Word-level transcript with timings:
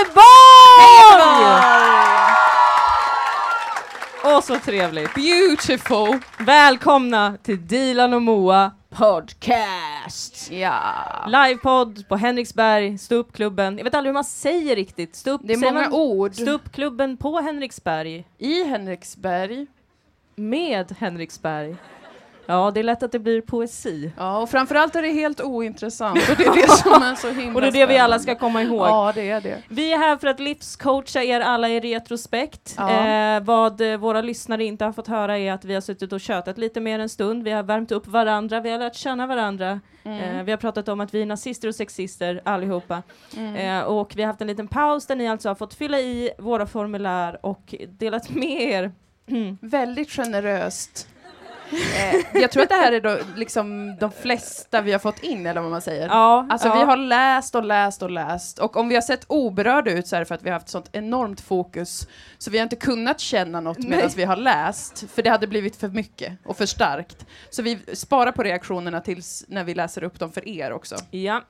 Göteborg! 0.00 0.24
Åh, 4.24 4.40
så 4.40 4.58
trevligt. 4.58 5.14
Beautiful! 5.14 6.18
Välkomna 6.38 7.36
till 7.42 7.66
Dilan 7.66 8.14
och 8.14 8.22
Moa 8.22 8.70
podcast. 8.90 10.50
Ja. 10.50 10.82
Livepodd 11.26 12.08
på 12.08 12.16
Henriksberg, 12.16 12.98
ståuppklubben. 12.98 13.76
Jag 13.78 13.84
vet 13.84 13.94
aldrig 13.94 14.08
hur 14.08 14.14
man 14.14 14.24
säger 14.24 14.76
riktigt. 14.76 15.16
Ståupp, 15.16 15.40
Det 15.44 15.52
är 15.52 15.58
många 15.58 15.72
man 15.80 15.92
ord. 15.92 16.34
Ståuppklubben 16.34 17.16
på 17.16 17.40
Henriksberg. 17.40 18.24
I 18.38 18.64
Henriksberg. 18.64 19.66
Med 20.36 20.96
Henriksberg. 20.98 21.76
Ja, 22.50 22.70
det 22.70 22.80
är 22.80 22.84
lätt 22.84 23.02
att 23.02 23.12
det 23.12 23.18
blir 23.18 23.40
poesi. 23.40 24.12
Ja, 24.16 24.38
och 24.38 24.50
framförallt 24.50 24.96
är 24.96 25.02
det 25.02 25.12
helt 25.12 25.40
ointressant. 25.40 26.18
Och 26.30 26.36
det 26.36 26.44
är 26.44 26.54
det 26.62 26.68
som 26.68 27.02
är 27.02 27.14
så 27.14 27.30
himla 27.30 27.54
Och 27.54 27.60
det 27.60 27.68
är 27.68 27.72
det 27.72 27.86
vi 27.86 27.98
alla 27.98 28.18
ska 28.18 28.34
komma 28.34 28.62
ihåg. 28.62 28.86
Ja, 28.86 29.12
det 29.14 29.30
är 29.30 29.40
det. 29.40 29.62
Vi 29.68 29.92
är 29.92 29.98
här 29.98 30.16
för 30.16 30.26
att 30.26 30.40
livscoacha 30.40 31.22
er 31.22 31.40
alla 31.40 31.68
i 31.68 31.80
retrospekt. 31.80 32.74
Ja. 32.78 32.90
Eh, 32.90 33.42
vad 33.42 33.80
eh, 33.80 33.96
våra 33.96 34.22
lyssnare 34.22 34.64
inte 34.64 34.84
har 34.84 34.92
fått 34.92 35.06
höra 35.06 35.38
är 35.38 35.52
att 35.52 35.64
vi 35.64 35.74
har 35.74 35.80
suttit 35.80 36.12
och 36.12 36.20
tjötat 36.20 36.58
lite 36.58 36.80
mer 36.80 36.98
en 36.98 37.08
stund. 37.08 37.42
Vi 37.42 37.50
har 37.50 37.62
värmt 37.62 37.92
upp 37.92 38.06
varandra, 38.06 38.60
vi 38.60 38.70
har 38.70 38.78
lärt 38.78 38.94
känna 38.94 39.26
varandra. 39.26 39.80
Mm. 40.04 40.38
Eh, 40.38 40.44
vi 40.44 40.50
har 40.50 40.58
pratat 40.58 40.88
om 40.88 41.00
att 41.00 41.14
vi 41.14 41.22
är 41.22 41.26
nazister 41.26 41.68
och 41.68 41.74
sexister 41.74 42.40
allihopa. 42.44 43.02
Eh, 43.56 43.80
och 43.80 44.12
vi 44.16 44.22
har 44.22 44.26
haft 44.26 44.40
en 44.40 44.46
liten 44.46 44.68
paus 44.68 45.06
där 45.06 45.16
ni 45.16 45.28
alltså 45.28 45.48
har 45.48 45.54
fått 45.54 45.74
fylla 45.74 46.00
i 46.00 46.30
våra 46.38 46.66
formulär 46.66 47.46
och 47.46 47.74
delat 47.88 48.30
med 48.30 48.62
er. 48.62 48.92
Väldigt 49.60 50.10
generöst. 50.10 51.08
Eh, 51.72 52.40
jag 52.40 52.50
tror 52.50 52.62
att 52.62 52.68
det 52.68 52.74
här 52.74 52.92
är 52.92 53.00
då 53.00 53.18
liksom 53.36 53.96
de 54.00 54.12
flesta 54.12 54.80
vi 54.80 54.92
har 54.92 54.98
fått 54.98 55.22
in, 55.22 55.46
eller 55.46 55.60
vad 55.60 55.70
man 55.70 55.80
säger. 55.82 56.08
Ja, 56.08 56.46
Alltså 56.50 56.68
ja. 56.68 56.74
vi 56.74 56.80
har 56.80 56.96
läst 56.96 57.54
och 57.54 57.64
läst 57.64 58.02
och 58.02 58.10
läst 58.10 58.58
och 58.58 58.76
om 58.76 58.88
vi 58.88 58.94
har 58.94 59.02
sett 59.02 59.24
oberörda 59.26 59.90
ut 59.90 60.06
så 60.06 60.16
är 60.16 60.20
det 60.20 60.26
för 60.26 60.34
att 60.34 60.42
vi 60.42 60.48
har 60.48 60.54
haft 60.54 60.68
sånt 60.68 60.88
enormt 60.92 61.40
fokus 61.40 62.08
så 62.38 62.50
vi 62.50 62.58
har 62.58 62.62
inte 62.62 62.76
kunnat 62.76 63.20
känna 63.20 63.60
något 63.60 63.78
medan 63.78 64.10
vi 64.16 64.24
har 64.24 64.36
läst 64.36 65.10
för 65.10 65.22
det 65.22 65.30
hade 65.30 65.46
blivit 65.46 65.76
för 65.76 65.88
mycket 65.88 66.32
och 66.44 66.56
för 66.56 66.66
starkt. 66.66 67.26
Så 67.50 67.62
vi 67.62 67.78
sparar 67.92 68.32
på 68.32 68.42
reaktionerna 68.42 69.00
tills 69.00 69.44
när 69.48 69.64
vi 69.64 69.74
läser 69.74 70.04
upp 70.04 70.18
dem 70.18 70.32
för 70.32 70.48
er 70.48 70.72
också. 70.72 70.96
Ja. 71.10 71.42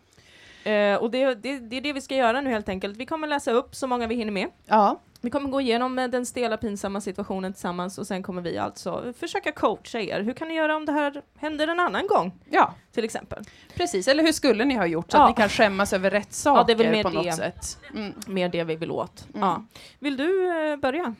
Eh, 0.64 0.94
och 0.94 1.10
det, 1.10 1.34
det, 1.34 1.58
det 1.58 1.76
är 1.76 1.80
det 1.80 1.92
vi 1.92 2.00
ska 2.00 2.14
göra 2.16 2.40
nu 2.40 2.50
helt 2.50 2.68
enkelt. 2.68 2.96
Vi 2.96 3.06
kommer 3.06 3.26
läsa 3.26 3.50
upp 3.50 3.74
så 3.74 3.86
många 3.86 4.06
vi 4.06 4.14
hinner 4.14 4.32
med. 4.32 4.48
Ja, 4.66 5.00
Vi 5.22 5.30
kommer 5.30 5.48
gå 5.50 5.60
igenom 5.60 5.98
eh, 5.98 6.08
den 6.08 6.26
stela 6.26 6.56
pinsamma 6.56 7.00
situationen 7.00 7.52
tillsammans 7.52 7.98
och 7.98 8.06
sen 8.06 8.22
kommer 8.22 8.42
vi 8.42 8.58
alltså 8.58 9.12
försöka 9.18 9.52
coacha 9.52 10.00
er. 10.00 10.20
Hur 10.20 10.32
kan 10.32 10.48
ni 10.48 10.54
göra 10.54 10.76
om 10.76 10.86
det 10.86 10.92
här 10.92 11.22
händer 11.38 11.68
en 11.68 11.80
annan 11.80 12.06
gång? 12.06 12.32
ja 12.50 12.74
Till 12.92 13.04
exempel. 13.04 13.44
precis. 13.74 14.08
Eller 14.08 14.22
hur 14.22 14.32
skulle 14.32 14.64
ni 14.64 14.74
ha 14.74 14.86
gjort 14.86 15.10
så 15.10 15.16
Ja. 15.16 15.22
att 15.22 15.30
ni 15.30 15.42
kan 15.42 15.48
skämmas 15.48 15.92
över 15.92 16.10
rätt 16.10 16.26
Ja, 16.28 16.32
saker 16.34 16.66
det 16.66 16.72
är 16.82 16.84
väl 16.84 16.90
mer 16.96 17.02
på 17.02 17.10
något 17.10 17.24
det. 17.24 17.32
sätt? 17.32 17.78
Mm. 17.94 18.12
Mer 18.26 18.48
det 18.48 18.64
vi 18.64 18.76
vill 18.76 18.90
åt. 18.90 19.24
Mm. 19.34 19.48
Ja. 19.48 19.64
Vill 19.98 20.16
du 20.16 20.48
eh, 20.72 20.76
börja? 20.76 21.14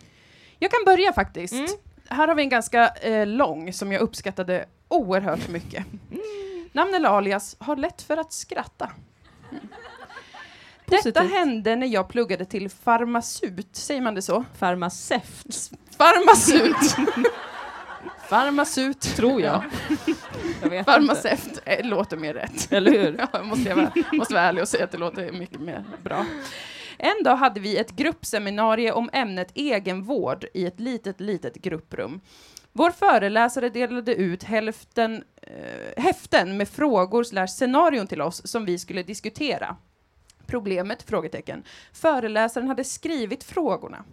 Jag 0.59 0.71
kan 0.71 0.81
börja 0.87 1.13
faktiskt. 1.13 1.55
Mm. 1.55 1.67
Här 2.09 2.29
har 2.29 2.35
vi 2.35 2.43
en 2.43 2.49
ganska 2.49 2.89
eh, 2.89 3.27
lång 3.27 3.73
som 3.73 3.93
jag 3.93 4.01
uppskattade 4.03 4.65
oerhört 4.89 5.49
mycket. 5.49 5.85
Namn 6.73 6.95
eller 6.95 7.09
alias 7.09 7.57
har 7.59 7.77
lätt 7.77 8.03
för 8.03 8.17
att 8.17 8.33
skratta. 8.33 8.91
Mm. 10.93 11.03
Detta 11.05 11.21
Positivt. 11.21 11.39
hände 11.39 11.77
när 11.77 11.87
jag 11.87 12.09
pluggade 12.09 12.45
till 12.45 12.71
farmaceut, 12.71 13.69
säger 13.73 14.01
man 14.01 14.15
det 14.15 14.23
så? 14.23 14.45
Farmaceut, 14.59 15.71
Farmaceut! 15.99 16.97
farmaceut, 18.29 19.01
tror 19.01 19.41
jag. 19.41 19.63
jag 20.73 20.85
farmaceut 20.85 21.61
eh, 21.65 21.87
låter 21.87 22.17
mer 22.17 22.35
rätt. 22.35 22.51
inte. 22.53 22.77
Eller 22.77 22.91
hur? 22.91 23.27
Ja, 23.33 23.43
måste 23.43 23.69
jag 23.69 23.77
vara, 23.77 23.93
måste 24.13 24.35
vara 24.35 24.45
ärlig 24.45 24.63
och 24.63 24.69
säga 24.69 24.85
att 24.85 24.91
det 24.93 24.99
låter 24.99 25.33
mycket 25.33 25.61
mer 25.61 25.85
bra. 26.03 26.27
En 26.99 27.23
dag 27.25 27.37
hade 27.37 27.61
vi 27.61 27.77
ett 27.77 27.91
gruppseminarium 27.91 28.95
om 28.97 29.11
ämnet 29.13 29.49
egenvård 29.55 30.45
i 30.55 30.67
ett 30.67 30.81
litet, 30.81 31.21
litet 31.21 31.55
grupprum. 31.55 32.21
Vår 32.73 32.91
föreläsare 32.91 33.69
delade 33.69 34.15
ut 34.15 34.43
hälften, 34.43 35.25
eh, 35.43 36.03
häften 36.03 36.57
med 36.57 36.69
frågor 36.69 37.25
slash 37.25 37.47
scenarion 37.47 38.07
till 38.07 38.21
oss 38.23 38.43
som 38.51 38.65
vi 38.65 38.79
skulle 38.79 39.03
diskutera. 39.03 39.77
Problemet? 40.51 41.03
Frågetecken. 41.03 41.63
Föreläsaren 41.93 42.69
hade 42.69 42.85
skrivit 42.85 43.45
frågorna. 43.45 44.05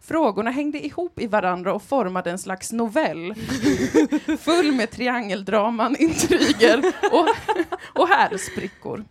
Frågorna 0.00 0.50
hängde 0.50 0.86
ihop 0.86 1.20
i 1.20 1.26
varandra 1.26 1.74
och 1.74 1.82
formade 1.82 2.30
en 2.30 2.38
slags 2.38 2.72
novell. 2.72 3.34
Full 4.40 4.72
med 4.72 4.90
triangeldraman, 4.90 5.96
intriger 5.98 6.78
och, 7.12 7.28
och 8.00 8.08
härsprickor. 8.08 9.04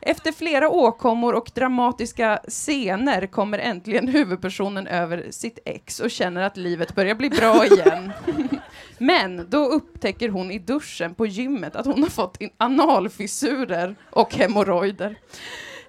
Efter 0.00 0.32
flera 0.32 0.70
åkommor 0.70 1.34
och 1.34 1.50
dramatiska 1.54 2.40
scener 2.48 3.26
kommer 3.26 3.58
äntligen 3.58 4.08
huvudpersonen 4.08 4.86
över 4.86 5.26
sitt 5.30 5.58
ex 5.64 6.00
och 6.00 6.10
känner 6.10 6.42
att 6.42 6.56
livet 6.56 6.94
börjar 6.94 7.14
bli 7.14 7.30
bra 7.30 7.66
igen. 7.66 8.12
Men 8.98 9.46
då 9.50 9.64
upptäcker 9.66 10.28
hon 10.28 10.50
i 10.50 10.58
duschen 10.58 11.14
på 11.14 11.26
gymmet 11.26 11.76
att 11.76 11.86
hon 11.86 12.02
har 12.02 12.10
fått 12.10 12.38
analfissurer 12.56 13.96
och 14.10 14.34
hemorrojder. 14.34 15.16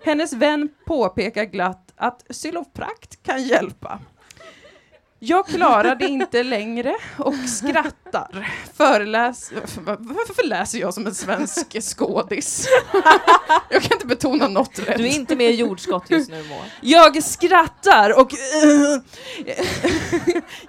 Hennes 0.08 0.34
vän 0.34 0.70
påpekar 0.86 1.46
glatt 1.46 1.94
att 1.96 2.26
Xyloprakt 2.30 3.24
kan 3.24 3.44
hjälpa. 3.44 4.00
Jag 5.20 5.48
klarade 5.48 6.08
inte 6.08 6.44
längre 6.44 6.96
och 7.18 7.36
skrattar. 7.36 8.54
Föreläs... 8.74 9.52
Varför 9.98 10.48
läser 10.48 10.80
jag 10.80 10.94
som 10.94 11.08
en 11.08 11.16
svensk 11.16 11.82
skådis? 11.82 12.68
Jag 13.70 13.82
kan 13.82 13.94
inte 13.94 14.08
betona 14.08 14.48
något 14.48 14.80
rätt. 14.80 14.98
Du 14.98 15.08
är 15.08 15.16
inte 15.16 15.36
med 15.36 15.52
i 15.52 15.56
jordskott 15.56 16.10
just 16.10 16.30
nu 16.30 16.44
Moa. 16.44 16.64
Jag 16.82 17.24
skrattar 17.24 18.20
och... 18.20 18.32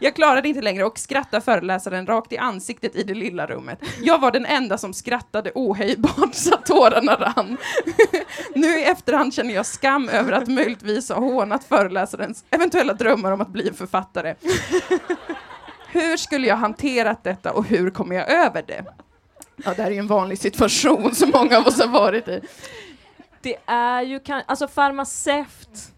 jag 0.01 0.15
klarade 0.15 0.49
inte 0.49 0.63
längre 0.63 0.85
och 0.85 0.99
skrattar 0.99 1.41
föreläsaren 1.41 2.07
rakt 2.07 2.33
i 2.33 2.39
ansiktet 2.39 2.97
i 2.97 3.03
det 3.03 3.15
lilla 3.15 3.47
rummet. 3.47 3.79
Jag 4.03 4.19
var 4.19 4.31
den 4.31 4.47
enda 4.47 4.79
som 4.79 4.95
skrattade 4.95 5.53
ohejdbart 5.55 6.35
så 6.35 6.55
att 6.55 6.67
tårarna 6.67 7.15
rann. 7.15 7.57
nu 8.55 8.79
i 8.79 8.85
efterhand 8.85 9.35
känner 9.35 9.55
jag 9.55 9.67
skam 9.67 10.09
över 10.09 10.33
att 10.33 10.49
möjligtvis 10.49 11.09
ha 11.09 11.21
hånat 11.21 11.65
föreläsarens 11.65 12.45
eventuella 12.51 12.93
drömmar 12.93 13.33
om 13.33 13.41
att 13.41 13.53
bli 13.53 13.69
en 13.69 13.75
författare. 13.75 14.35
hur 15.93 16.17
skulle 16.17 16.47
jag 16.47 16.57
hanterat 16.57 17.25
detta 17.25 17.53
och 17.53 17.65
hur 17.65 17.91
kommer 17.91 18.17
jag 18.17 18.31
över 18.31 18.65
det? 18.67 18.85
Ja, 19.65 19.75
det 19.75 19.83
här 19.83 19.91
är 19.91 19.95
ju 19.95 19.99
en 19.99 20.07
vanlig 20.07 20.39
situation 20.39 21.15
som 21.15 21.31
många 21.31 21.59
av 21.59 21.67
oss 21.67 21.81
har 21.81 21.89
varit 21.89 22.29
i. 22.29 22.41
Det 23.41 23.57
är 23.67 24.03
ju 24.03 24.21
kan 24.21 24.43
alltså 24.47 24.69
farmaceut. 24.69 25.93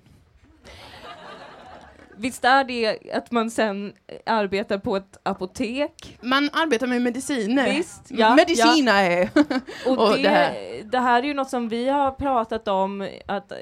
Visst 2.21 2.45
är 2.45 2.65
det 2.65 2.99
att 3.15 3.31
man 3.31 3.51
sen 3.51 3.93
arbetar 4.27 4.79
på 4.79 4.97
ett 4.97 5.19
apotek? 5.23 6.19
Man 6.23 6.51
arbetar 6.53 6.87
med 6.87 7.03
mediciner. 7.03 7.71
Visst, 7.71 8.03
ja, 8.09 8.35
Medicina 8.35 8.93
är... 9.01 9.31
Och, 9.87 9.99
Och 10.09 10.17
det, 10.17 10.23
det 10.23 10.83
det, 10.91 10.99
här. 10.99 11.07
här. 11.07 11.23
är 11.23 11.27
ju 11.27 11.35
något 11.35 11.51
som 11.51 11.69
vi 11.69 11.89
har 11.89 12.11
pratat 12.11 12.69
om, 12.69 13.09
att 13.27 13.53
eh, 13.53 13.59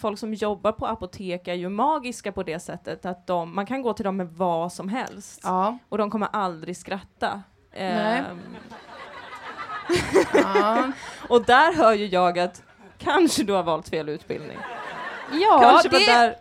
folk 0.00 0.18
som 0.18 0.34
jobbar 0.34 0.72
på 0.72 0.86
apotek 0.86 1.48
är 1.48 1.54
ju 1.54 1.68
magiska 1.68 2.32
på 2.32 2.42
det 2.42 2.60
sättet 2.60 3.06
att 3.06 3.26
de, 3.26 3.54
man 3.54 3.66
kan 3.66 3.82
gå 3.82 3.92
till 3.92 4.04
dem 4.04 4.16
med 4.16 4.28
vad 4.28 4.72
som 4.72 4.88
helst 4.88 5.40
Ja. 5.42 5.78
och 5.88 5.98
de 5.98 6.10
kommer 6.10 6.28
aldrig 6.32 6.76
skratta. 6.76 7.42
Nej. 7.76 8.18
Ehm, 8.18 8.40
Ja, 10.34 10.92
och 11.28 11.44
där 11.44 11.74
hör 11.76 11.92
ju 11.92 12.06
jag 12.06 12.38
att 12.38 12.62
kanske 12.98 13.42
du 13.42 13.52
har 13.52 13.62
valt 13.62 13.88
fel 13.88 14.08
utbildning. 14.08 14.58
ja 15.32 15.58
kanske 15.62 15.88
det 15.88 16.06
där, 16.06 16.34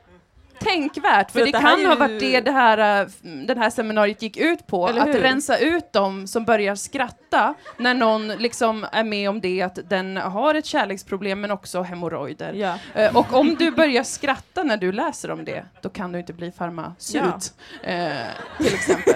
tänkvärt, 0.64 1.32
för, 1.32 1.40
För 1.40 1.46
det, 1.46 1.52
det 1.52 1.60
kan 1.60 1.66
är 1.80 1.86
ha 1.86 1.94
ju- 1.94 2.00
varit 2.00 2.20
det 2.20 2.40
det 2.42 2.52
här, 2.52 3.02
äh, 3.02 3.08
den 3.24 3.58
här 3.58 3.70
seminariet 3.70 4.22
gick 4.22 4.38
ut 4.38 4.68
på, 4.68 4.86
att 4.88 5.16
rensa 5.16 5.58
ut 5.58 5.94
dem 5.94 6.28
som 6.28 6.46
börjar 6.46 6.76
skratta 6.76 7.54
när 7.78 7.94
någon 7.94 8.28
liksom 8.28 8.86
är 8.92 9.04
med 9.04 9.30
om 9.30 9.42
det, 9.42 9.62
att 9.62 9.80
den 9.90 10.18
har 10.18 10.56
ett 10.56 10.66
kärleksproblem 10.66 11.42
men 11.42 11.52
också 11.52 11.82
hemorrojder. 11.82 12.54
ja. 12.54 12.78
Eh, 12.96 13.16
Och 13.18 13.34
om 13.34 13.56
du 13.56 13.72
börjar 13.72 14.04
skratta 14.04 14.64
när 14.64 14.78
du 14.78 14.92
läser 14.92 15.32
om 15.32 15.46
det, 15.46 15.66
då 15.82 15.90
kan 15.90 16.12
du 16.12 16.20
inte 16.20 16.34
bli 16.34 16.52
farmaceut, 16.52 17.54
eh, 17.84 18.12
till 18.58 18.74
exempel. 18.74 19.14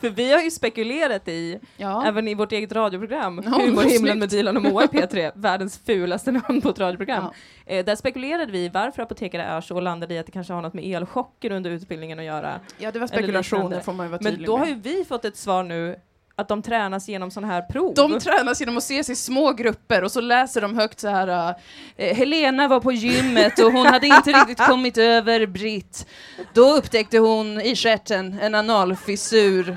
För 0.00 0.08
vi 0.10 0.32
har 0.32 0.40
ju 0.40 0.50
spekulerat 0.50 1.28
i, 1.28 1.58
Ja. 1.76 2.06
även 2.06 2.28
i 2.28 2.34
vårt 2.34 2.52
eget 2.52 2.72
radioprogram, 2.72 3.42
Ja, 3.44 3.50
Humorhimlen 3.50 3.98
snyggt. 3.98 4.16
med 4.18 4.28
Dilan 4.28 4.56
och 4.56 4.62
Moa 4.62 4.84
i 4.84 4.86
P3, 4.86 5.32
världens 5.34 5.78
fulaste 5.86 6.32
namn 6.32 6.60
på 6.60 6.68
ett 6.68 6.78
radioprogram. 6.78 7.24
Eh, 7.66 7.84
där 7.84 7.96
spekulerade 7.96 8.52
vi 8.52 8.68
varför 8.68 9.02
apotekare 9.02 9.42
är 9.42 9.60
så 9.60 9.74
och 9.74 9.82
landade 9.82 10.14
i 10.14 10.18
att 10.18 10.26
det 10.26 10.32
kanske 10.32 10.52
har 10.52 10.62
något 10.62 10.74
med 10.74 10.84
elchocker 10.84 11.50
under 11.52 11.70
utbildningen 11.70 12.18
att 12.18 12.24
göra. 12.24 12.60
ja, 12.78 12.90
det 12.92 12.98
var 12.98 13.06
spekulationer 13.06 13.80
får 13.80 13.92
man 13.92 14.06
ju 14.06 14.10
vara 14.10 14.20
Men 14.22 14.32
tydlig 14.32 14.46
då 14.46 14.56
med. 14.58 14.66
har 14.68 14.74
ju 14.74 14.80
vi 14.80 15.04
fått 15.04 15.24
ett 15.24 15.36
svar 15.36 15.62
nu 15.64 15.96
att 16.36 16.48
de 16.48 16.62
tränas 16.62 17.08
genom 17.08 17.30
sådana 17.30 17.52
här 17.52 17.62
prov. 17.62 17.94
De 17.94 18.18
tränas 18.20 18.60
genom 18.60 18.76
att 18.76 18.82
ses 18.82 19.10
i 19.10 19.16
små 19.16 19.52
grupper 19.52 20.04
och 20.04 20.12
så 20.12 20.20
läser 20.20 20.60
de 20.60 20.76
högt 20.78 21.00
så 21.00 21.08
här. 21.08 21.54
eh, 21.96 22.16
Helena 22.16 22.68
var 22.68 22.80
på 22.80 22.92
gymmet 22.92 23.58
och 23.58 23.72
hon 23.72 23.86
hade 23.86 24.06
inte 24.06 24.30
riktigt 24.32 24.58
kommit 24.66 24.98
över 24.98 25.46
Britt. 25.46 26.06
Då 26.54 26.74
upptäckte 26.76 27.18
hon 27.18 27.60
i 27.60 27.76
stjärten 27.76 28.38
en 28.42 28.54
analfissur. 28.54 29.76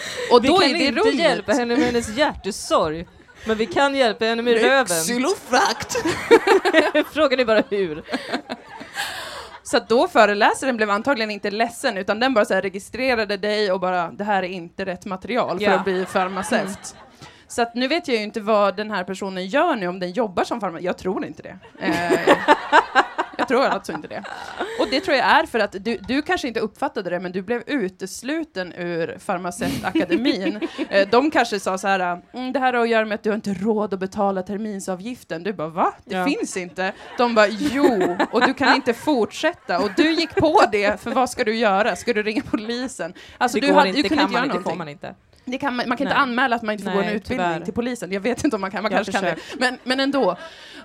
Och 0.32 0.44
vi 0.44 0.48
då 0.48 0.56
kan 0.58 0.70
är 0.70 0.74
det 0.74 0.84
inte 0.84 1.00
rummet. 1.00 1.14
hjälpa 1.14 1.52
henne 1.52 1.76
med 1.76 1.86
hennes 1.86 2.08
hjärtesorg. 2.16 3.06
Men 3.46 3.56
vi 3.56 3.66
kan 3.66 3.94
hjälpa 3.94 4.24
henne 4.24 4.42
med 4.42 4.60
röven. 4.62 4.86
Xylofrakt! 5.02 5.96
Frågan 7.12 7.40
är 7.40 7.44
bara 7.44 7.62
hur. 7.70 8.02
Så 9.62 9.76
att 9.76 9.88
då 9.88 10.08
föreläsaren 10.08 10.76
blev 10.76 10.90
antagligen 10.90 11.30
inte 11.30 11.50
ledsen 11.50 11.96
utan 11.96 12.20
den 12.20 12.34
bara 12.34 12.44
så 12.44 12.54
här 12.54 12.62
registrerade 12.62 13.36
dig 13.36 13.72
och 13.72 13.80
bara 13.80 14.10
det 14.10 14.24
här 14.24 14.42
är 14.42 14.48
inte 14.48 14.84
rätt 14.86 15.04
material 15.04 15.58
för 15.58 15.64
Ja. 15.64 15.72
att 15.74 15.84
bli 15.84 16.06
farmaceut. 16.06 16.94
Så 17.48 17.62
att 17.62 17.74
nu 17.74 17.88
vet 17.88 18.08
jag 18.08 18.16
ju 18.16 18.22
inte 18.22 18.40
vad 18.40 18.76
den 18.76 18.90
här 18.90 19.04
personen 19.04 19.46
gör 19.46 19.76
nu, 19.76 19.86
om 19.88 20.00
den 20.00 20.12
jobbar 20.12 20.44
som 20.44 20.60
farmaceut. 20.60 20.84
Jag 20.84 20.98
tror 20.98 21.24
inte 21.26 21.42
det. 21.42 21.58
Eh, 21.80 22.36
jag 23.54 23.60
tror 23.60 23.64
alltså 23.74 23.92
inte 23.92 24.08
det. 24.08 24.24
Och 24.80 24.86
det 24.90 25.00
tror 25.00 25.16
jag 25.16 25.26
är 25.26 25.46
för 25.46 25.58
att 25.58 25.72
du, 25.80 25.96
du 25.96 26.22
kanske 26.22 26.48
inte 26.48 26.60
uppfattade 26.60 27.10
det, 27.10 27.20
men 27.20 27.32
du 27.32 27.42
blev 27.42 27.62
utesluten 27.66 28.72
ur 28.72 29.18
farmaceutakademin. 29.18 30.60
Eh, 30.90 31.08
de 31.08 31.30
kanske 31.30 31.60
sa 31.60 31.78
så 31.78 31.88
här, 31.88 32.22
mm, 32.32 32.52
det 32.52 32.58
här 32.58 32.72
har 32.72 32.82
att 32.82 32.88
göra 32.88 33.04
med 33.04 33.14
att 33.14 33.22
du 33.22 33.30
har 33.30 33.34
inte 33.34 33.54
råd 33.54 33.94
att 33.94 34.00
betala 34.00 34.42
terminsavgiften. 34.42 35.42
Du 35.42 35.52
bara, 35.52 35.68
va? 35.68 35.94
Det 36.04 36.14
Ja. 36.16 36.24
finns 36.24 36.56
inte. 36.56 36.92
De 37.18 37.34
bara, 37.34 37.46
jo, 37.48 38.16
och 38.32 38.46
du 38.46 38.54
kan 38.54 38.74
inte 38.74 38.94
fortsätta. 38.94 39.78
Och 39.80 39.90
du 39.96 40.10
gick 40.12 40.34
på 40.34 40.62
det, 40.72 41.00
för 41.00 41.10
vad 41.10 41.30
ska 41.30 41.44
du 41.44 41.54
göra? 41.56 41.96
Ska 41.96 42.12
du 42.12 42.22
ringa 42.22 42.42
polisen? 42.50 43.14
Alltså, 43.38 43.60
det 43.60 43.66
du, 43.66 43.72
går 43.72 43.78
hade- 43.78 43.88
inte, 43.88 43.98
du 43.98 44.02
det 44.02 44.08
kunde 44.08 44.22
kan 44.22 44.28
inte 44.28 44.38
göra 44.38 44.46
man 44.46 44.56
inte, 44.56 44.70
får 44.70 44.76
man 44.76 44.88
inte. 44.88 45.14
Det 45.50 45.58
kan, 45.58 45.76
man 45.76 45.88
man 45.88 45.96
kan 45.98 46.06
inte 46.06 46.14
Nej. 46.14 46.22
anmäla 46.22 46.56
att 46.56 46.62
man 46.62 46.72
inte 46.72 46.84
får 46.84 46.90
gå 46.92 46.98
en 46.98 47.06
Nej, 47.06 47.16
utbildning 47.16 47.46
tyvärr. 47.48 47.64
till 47.64 47.74
polisen. 47.74 48.12
Jag 48.12 48.20
vet 48.20 48.44
inte 48.44 48.56
om 48.56 48.60
man 48.60 48.70
kan, 48.70 48.82
man 48.82 48.92
Jag 48.92 49.04
kanske 49.06 49.12
kan 49.12 49.24
det. 49.24 49.36
Men, 49.58 49.78
men 49.84 50.00
ändå. 50.00 50.36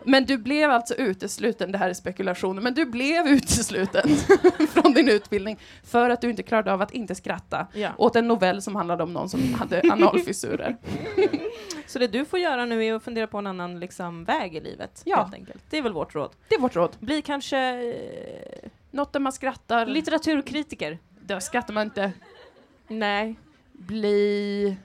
Men 0.05 0.25
du 0.25 0.37
blev 0.37 0.71
alltså 0.71 0.93
utesluten, 0.93 1.71
det 1.71 1.77
här 1.77 1.89
är 1.89 1.93
spekulationer, 1.93 2.61
men 2.61 2.73
du 2.73 2.85
blev 2.85 3.27
utesluten 3.27 4.09
från 4.73 4.93
din 4.93 5.09
utbildning 5.09 5.59
för 5.83 6.09
att 6.09 6.21
du 6.21 6.29
inte 6.29 6.43
klarade 6.43 6.73
av 6.73 6.81
att 6.81 6.91
inte 6.91 7.15
skratta 7.15 7.67
Ja. 7.73 7.89
åt 7.97 8.15
en 8.15 8.27
novell 8.27 8.61
som 8.61 8.75
handlade 8.75 9.03
om 9.03 9.13
någon 9.13 9.29
som 9.29 9.53
hade 9.53 9.81
analfissurer. 9.91 10.77
Så 11.87 11.99
det 11.99 12.07
du 12.07 12.25
får 12.25 12.39
göra 12.39 12.65
nu 12.65 12.85
är 12.85 12.93
att 12.93 13.03
fundera 13.03 13.27
på 13.27 13.37
en 13.37 13.47
annan 13.47 13.79
liksom, 13.79 14.23
väg 14.23 14.55
i 14.55 14.59
livet. 14.61 15.01
Ja. 15.05 15.17
Helt 15.21 15.33
enkelt. 15.33 15.63
Det 15.69 15.77
är 15.77 15.81
väl 15.81 15.93
vårt 15.93 16.15
råd. 16.15 16.29
Det 16.49 16.55
är 16.55 16.59
vårt 16.59 16.75
råd. 16.75 16.91
Bli 16.99 17.21
kanske 17.21 17.57
eh, 17.59 18.69
Något 18.91 19.13
där 19.13 19.19
man 19.19 19.31
skrattar. 19.33 19.85
litteraturkritiker. 19.85 20.97
Där 21.19 21.39
skrattar 21.39 21.73
man 21.73 21.83
inte. 21.83 22.11
Nej. 22.87 23.35
Bli... 23.87 24.77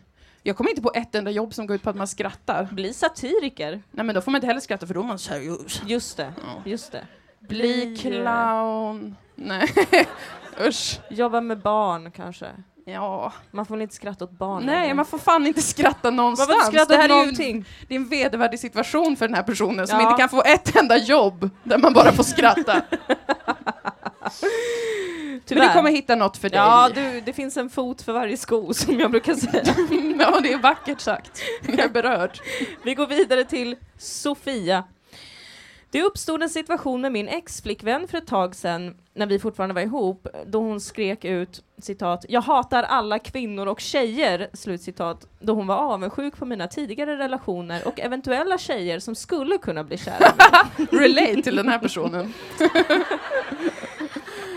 Jag 0.43 0.57
kommer 0.57 0.71
inte 0.71 0.83
på 0.83 0.93
ett 0.95 1.15
enda 1.15 1.31
jobb 1.31 1.55
som 1.55 1.67
går 1.67 1.75
ut 1.77 1.83
på 1.83 1.91
att 1.91 1.97
man 1.97 2.07
skrattar. 2.07 2.69
Bli 2.73 2.93
satiriker. 2.93 3.83
Nej 3.91 4.07
men 4.07 4.15
då 4.15 4.21
får 4.21 4.31
man 4.31 4.37
inte 4.39 4.47
heller 4.47 4.61
skratta 4.61 4.87
för 4.87 4.95
då 4.95 5.01
är 5.01 5.05
man 5.05 5.19
seriös. 5.19 5.83
Just 5.87 6.17
det. 6.17 6.33
Ja. 6.45 6.71
Just 6.71 6.93
det. 6.93 7.07
Bli 7.41 7.93
eh, 7.95 8.01
clown. 8.01 9.17
Nej, 9.35 9.69
usch. 10.69 11.01
Jobba 11.11 11.41
med 11.41 11.59
barn 11.59 12.11
kanske. 12.11 12.47
Ja. 12.85 13.33
Man 13.51 13.67
får 13.67 13.75
väl 13.75 13.83
inte 13.83 13.95
skratta 13.95 14.25
åt 14.25 14.31
barn. 14.31 14.63
Nej, 14.67 14.81
längre. 14.81 14.95
man 14.95 15.05
får 15.07 15.19
fan 15.19 15.47
inte 15.47 15.63
skratta 15.63 15.99
man 16.11 16.17
någonstans. 16.17 16.49
får 16.49 16.55
inte 16.57 16.67
skratta 16.67 16.97
det 16.97 17.03
här 17.03 17.23
är 17.23 17.27
ju 17.27 17.63
det 17.89 17.95
är 17.95 17.99
en 17.99 18.09
vedervärdig 18.09 18.61
situation 18.61 19.17
för 19.17 19.29
den 19.29 19.35
här 19.35 19.43
personen 19.43 19.87
som 19.87 20.01
Ja. 20.01 20.11
inte 20.11 20.21
kan 20.21 20.29
få 20.29 20.43
ett 20.43 20.77
enda 20.77 20.97
jobb 20.97 21.51
där 21.63 21.79
man 21.79 21.93
bara 21.93 22.13
får 22.13 22.23
skratta. 22.25 22.83
Men 25.51 25.69
du 25.69 25.73
kommer 25.73 25.91
hitta 25.91 26.15
något 26.15 26.37
för 26.37 26.49
dig. 26.49 26.59
Ja, 26.59 26.91
du, 26.95 27.21
det 27.21 27.33
finns 27.33 27.57
en 27.57 27.71
fot 27.71 28.03
för 28.03 28.13
varje 28.13 28.37
sko 28.37 28.73
som 28.75 29.01
jag 29.01 29.11
brukar 29.11 29.35
säga. 29.35 29.75
ja, 30.33 30.41
det 30.41 30.53
är 30.53 30.59
vackert 30.59 31.01
sagt. 31.01 31.43
Jag 31.67 31.79
är 31.79 31.89
berörd. 31.89 32.39
Vi 32.83 32.95
går 32.95 33.07
vidare 33.07 33.45
till 33.45 33.77
Sofia. 33.99 34.85
Det 35.91 36.03
uppstod 36.03 36.43
en 36.43 36.49
situation 36.49 37.01
med 37.01 37.13
min 37.13 37.29
ex-flickvän 37.29 38.09
för 38.09 38.19
ett 38.19 38.27
tag 38.27 38.55
sedan, 38.55 38.97
när 39.15 39.27
vi 39.27 39.39
fortfarande 39.39 39.75
var 39.75 39.83
ihop, 39.83 40.27
då 40.47 40.61
hon 40.61 40.81
skrek 40.81 41.25
ut 41.25 41.63
citat 41.79 42.25
”Jag 42.29 42.41
hatar 42.41 42.83
alla 42.83 43.19
kvinnor 43.19 43.67
och 43.67 43.81
tjejer” 43.81 44.49
slutcitat, 44.53 45.27
då 45.39 45.53
hon 45.53 45.67
var 45.67 45.77
avundsjuk 45.77 46.37
på 46.37 46.45
mina 46.45 46.69
tidigare 46.69 47.19
relationer 47.19 47.89
och 47.89 48.01
eventuella 48.01 48.59
tjejer 48.59 48.99
som 48.99 49.15
skulle 49.15 49.59
kunna 49.59 49.85
bli 49.85 49.99
kära. 49.99 50.33
Relate 50.91 51.43
till 51.43 51.57
den 51.57 51.69
här 51.69 51.79
personen. 51.79 52.35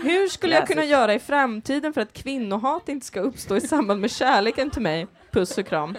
Hur 0.02 0.28
skulle 0.28 0.54
jag 0.54 0.66
kunna 0.66 0.84
göra 0.84 1.14
i 1.14 1.18
framtiden 1.18 1.92
för 1.92 2.00
att 2.00 2.12
kvinnohat 2.12 2.88
inte 2.88 3.06
ska 3.06 3.20
uppstå 3.20 3.56
i 3.56 3.60
samband 3.60 4.00
med 4.00 4.10
kärleken 4.10 4.70
till 4.70 4.82
mig? 4.82 5.06
Puss 5.32 5.58
och 5.58 5.66
kram. 5.66 5.96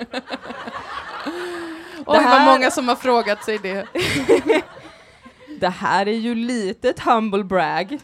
Oj, 2.06 2.18
här- 2.20 2.46
vad 2.46 2.54
många 2.56 2.72
som 2.72 2.88
har 2.88 2.96
frågat 2.96 3.44
sig 3.44 3.58
det. 3.58 3.88
Det 5.60 5.70
här 5.70 6.08
är 6.08 6.12
ju 6.18 6.36
lite 6.36 6.90
ett 6.90 7.00
humble 7.00 7.44
brag. 7.44 8.00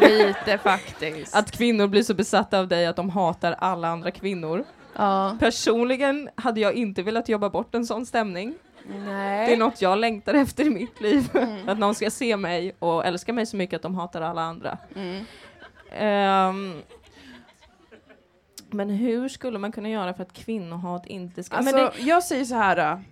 Lite 0.00 0.58
faktiskt. 0.58 1.36
Att 1.36 1.50
kvinnor 1.50 1.86
blir 1.86 2.02
så 2.02 2.14
besatta 2.14 2.58
av 2.58 2.68
dig 2.68 2.86
att 2.86 2.96
de 2.96 3.10
hatar 3.10 3.52
alla 3.58 3.88
andra 3.88 4.10
kvinnor. 4.10 4.64
ja. 4.96 5.36
Personligen 5.40 6.28
hade 6.34 6.60
jag 6.60 6.74
inte 6.74 7.02
velat 7.02 7.28
jobba 7.28 7.50
bort 7.50 7.74
en 7.74 7.86
sån 7.86 8.06
stämning. 8.06 8.54
Nej. 8.86 9.46
Det 9.46 9.52
är 9.52 9.56
något 9.56 9.82
jag 9.82 9.98
längtar 9.98 10.34
efter 10.34 10.66
i 10.66 10.70
mitt 10.70 11.00
liv. 11.00 11.30
Mm. 11.34 11.68
Att 11.68 11.78
någon 11.78 11.94
ska 11.94 12.10
se 12.10 12.36
mig 12.36 12.74
och 12.78 13.06
älska 13.06 13.32
mig 13.32 13.46
så 13.46 13.56
mycket 13.56 13.76
att 13.76 13.82
de 13.82 13.94
hatar 13.94 14.22
alla 14.22 14.42
andra. 14.42 14.78
Mm. 14.96 15.24
Ehm, 15.92 16.82
men 18.70 18.90
hur 18.90 19.28
skulle 19.28 19.58
man 19.58 19.72
kunna 19.72 19.88
göra 19.88 20.14
för 20.14 20.22
att 20.22 20.32
kvinnohat 20.32 21.06
inte 21.06 21.42
ska... 21.42 21.56
Alltså, 21.56 21.76
det, 21.76 21.92
jag 21.98 22.22
säger 22.24 22.44
så 22.44 22.54
här. 22.54 23.02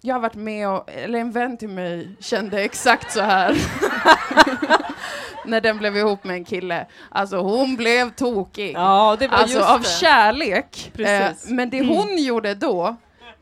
Jag 0.00 0.14
har 0.14 0.20
varit 0.20 0.34
med 0.34 0.68
och, 0.68 0.90
eller 0.90 1.18
en 1.18 1.32
vän 1.32 1.56
till 1.56 1.68
mig 1.68 2.16
kände 2.20 2.62
exakt 2.62 3.12
så 3.12 3.20
här. 3.20 3.54
När 5.44 5.60
den 5.60 5.78
blev 5.78 5.96
ihop 5.96 6.24
med 6.24 6.36
en 6.36 6.44
kille. 6.44 6.86
Alltså 7.08 7.36
hon 7.36 7.76
blev 7.76 8.10
tokig. 8.10 8.72
ja, 8.74 9.16
det 9.18 9.28
var 9.28 9.36
alltså 9.36 9.62
av 9.62 9.80
det. 9.80 9.88
kärlek. 9.88 10.90
Precis. 10.94 11.48
Eh, 11.48 11.54
men 11.54 11.70
det 11.70 11.86
hon 11.86 12.18
gjorde 12.18 12.54
då, 12.54 12.96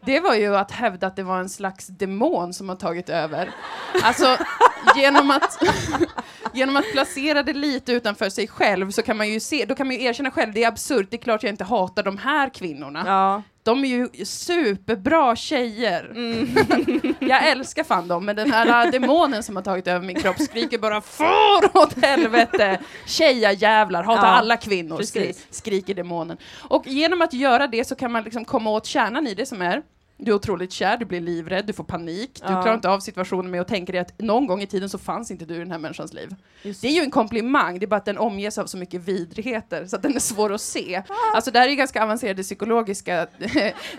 det 0.09 0.21
var 0.21 0.35
ju 0.35 0.57
att 0.57 0.71
hävda 0.71 1.07
att 1.07 1.17
det 1.17 1.23
var 1.23 1.41
en 1.41 1.49
slags 1.49 1.87
demon 1.87 2.55
som 2.55 2.69
har 2.69 2.77
tagit 2.77 3.09
över. 3.09 3.51
Alltså, 4.03 4.37
genom 4.97 5.31
att, 5.31 5.63
genom 6.55 6.77
att 6.77 6.93
placera 6.93 7.43
det 7.43 7.53
lite 7.53 7.93
utanför 7.93 8.31
sig 8.31 8.49
själv 8.49 8.91
så 8.91 9.03
kan 9.03 9.17
man 9.17 9.29
ju 9.29 9.41
se, 9.41 9.65
då 9.65 9.75
kan 9.75 9.87
man 9.87 9.97
ju 9.97 10.03
erkänna 10.03 10.31
själv, 10.31 10.53
det 10.53 10.65
är 10.65 10.69
absurt, 10.69 11.07
det 11.11 11.17
är 11.17 11.19
klart 11.19 11.43
jag 11.43 11.53
inte 11.53 11.65
hatar 11.65 12.03
de 12.03 12.19
här 12.19 12.49
kvinnorna. 12.49 13.03
Ja. 13.07 13.43
De 13.63 13.85
är 13.85 13.89
ju 13.89 14.25
superbra 14.25 15.37
tjejer. 15.37 16.11
Mm. 16.11 17.15
Jag 17.21 17.49
älskar 17.49 17.85
fan 17.85 18.09
dem, 18.09 18.25
men 18.25 18.37
den 18.37 18.53
här 18.53 18.93
demonen 18.93 19.43
som 19.43 19.57
har 19.57 19.63
tagit 19.63 19.87
över 19.87 20.07
min 20.07 20.17
kropp 20.17 20.39
skriker 20.39 20.79
bara 20.79 21.01
FAR 21.01 21.77
åt 21.77 22.05
helvete! 22.05 22.79
Tjejajävlar, 23.07 24.03
hatar 24.03 24.27
Ja, 24.27 24.29
alla 24.29 24.57
kvinnor, 24.57 25.03
skri 25.03 25.35
skriker 25.51 25.95
demonen. 25.95 26.37
Och 26.69 26.87
genom 26.87 27.23
att 27.23 27.33
göra 27.33 27.67
det 27.67 27.85
så 27.85 27.95
kan 27.95 28.13
man 28.13 28.25
liksom 28.25 28.45
komma 28.45 28.71
åt 28.71 28.87
kärnan 28.87 29.27
i 29.27 29.35
det 29.35 29.47
som 29.47 29.63
är 29.63 29.83
du 30.21 30.31
är 30.31 30.35
otroligt 30.35 30.73
kär, 30.73 30.97
du 30.97 31.05
blir 31.05 31.21
livrädd, 31.21 31.67
du 31.67 31.73
får 31.73 31.85
panik, 31.85 32.31
du 32.35 32.53
Ja. 32.53 32.63
klarar 32.63 32.75
inte 32.75 32.89
av 32.91 33.01
situationen 33.01 33.51
med 33.51 33.61
att 33.61 33.69
tänka 33.69 33.93
dig 33.93 34.01
att 34.01 34.21
någon 34.21 34.47
gång 34.47 34.63
i 34.63 34.67
tiden 34.67 34.89
så 34.89 34.99
fanns 34.99 35.31
inte 35.31 35.45
du 35.45 35.55
i 35.55 35.59
den 35.59 35.71
här 35.71 35.79
människans 35.79 36.13
liv. 36.13 36.35
Just 36.63 36.83
Det 36.83 36.89
är 36.89 36.93
ju 36.93 37.01
en 37.01 37.11
komplimang, 37.11 37.79
det 37.79 37.85
är 37.85 37.89
bara 37.89 37.97
att 37.97 38.05
den 38.05 38.19
omges 38.19 38.59
av 38.59 38.67
så 38.67 38.77
mycket 38.77 39.01
vidrigheter 39.01 39.87
så 39.87 39.97
att 39.97 40.03
den 40.03 40.15
är 40.17 40.21
svår 40.21 40.53
att 40.53 40.61
se. 40.61 41.03
Ah. 41.09 41.15
Alltså 41.37 41.51
det 41.51 41.59
här 41.59 41.67
är 41.67 41.71
ju 41.71 41.77
ganska 41.77 42.03
avancerade 42.03 42.43
psykologiska 42.43 43.27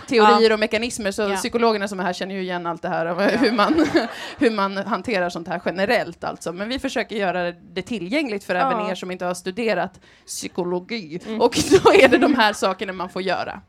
teorier 0.08 0.54
och 0.54 0.60
mekanismer 0.60 1.12
så 1.12 1.22
Ja. 1.22 1.36
psykologerna 1.36 1.88
som 1.88 2.00
är 2.00 2.04
här 2.04 2.14
känner 2.14 2.36
ju 2.36 2.42
igen 2.42 2.66
allt 2.66 2.82
det 2.82 2.90
här 2.90 3.06
av 3.06 3.22
hur, 3.22 3.52
man, 3.52 3.86
hur 4.38 4.52
man 4.52 4.78
hanterar 4.78 5.30
sånt 5.30 5.48
här 5.48 5.62
generellt 5.66 6.24
alltså. 6.24 6.54
Men 6.54 6.70
vi 6.70 6.80
försöker 6.80 7.16
göra 7.16 7.52
det 7.52 7.82
tillgängligt 7.82 8.44
för 8.44 8.56
Ja. 8.56 8.72
även 8.72 8.92
er 8.92 8.96
som 8.96 9.12
inte 9.12 9.26
har 9.26 9.34
studerat 9.34 10.00
psykologi. 10.26 11.20
Mm. 11.28 11.42
Och 11.42 11.58
då 11.84 11.92
är 11.94 12.08
det 12.08 12.18
de 12.18 12.36
här 12.36 12.54
sakerna 12.54 12.94
man 12.94 13.10
får 13.10 13.22
göra. 13.22 13.62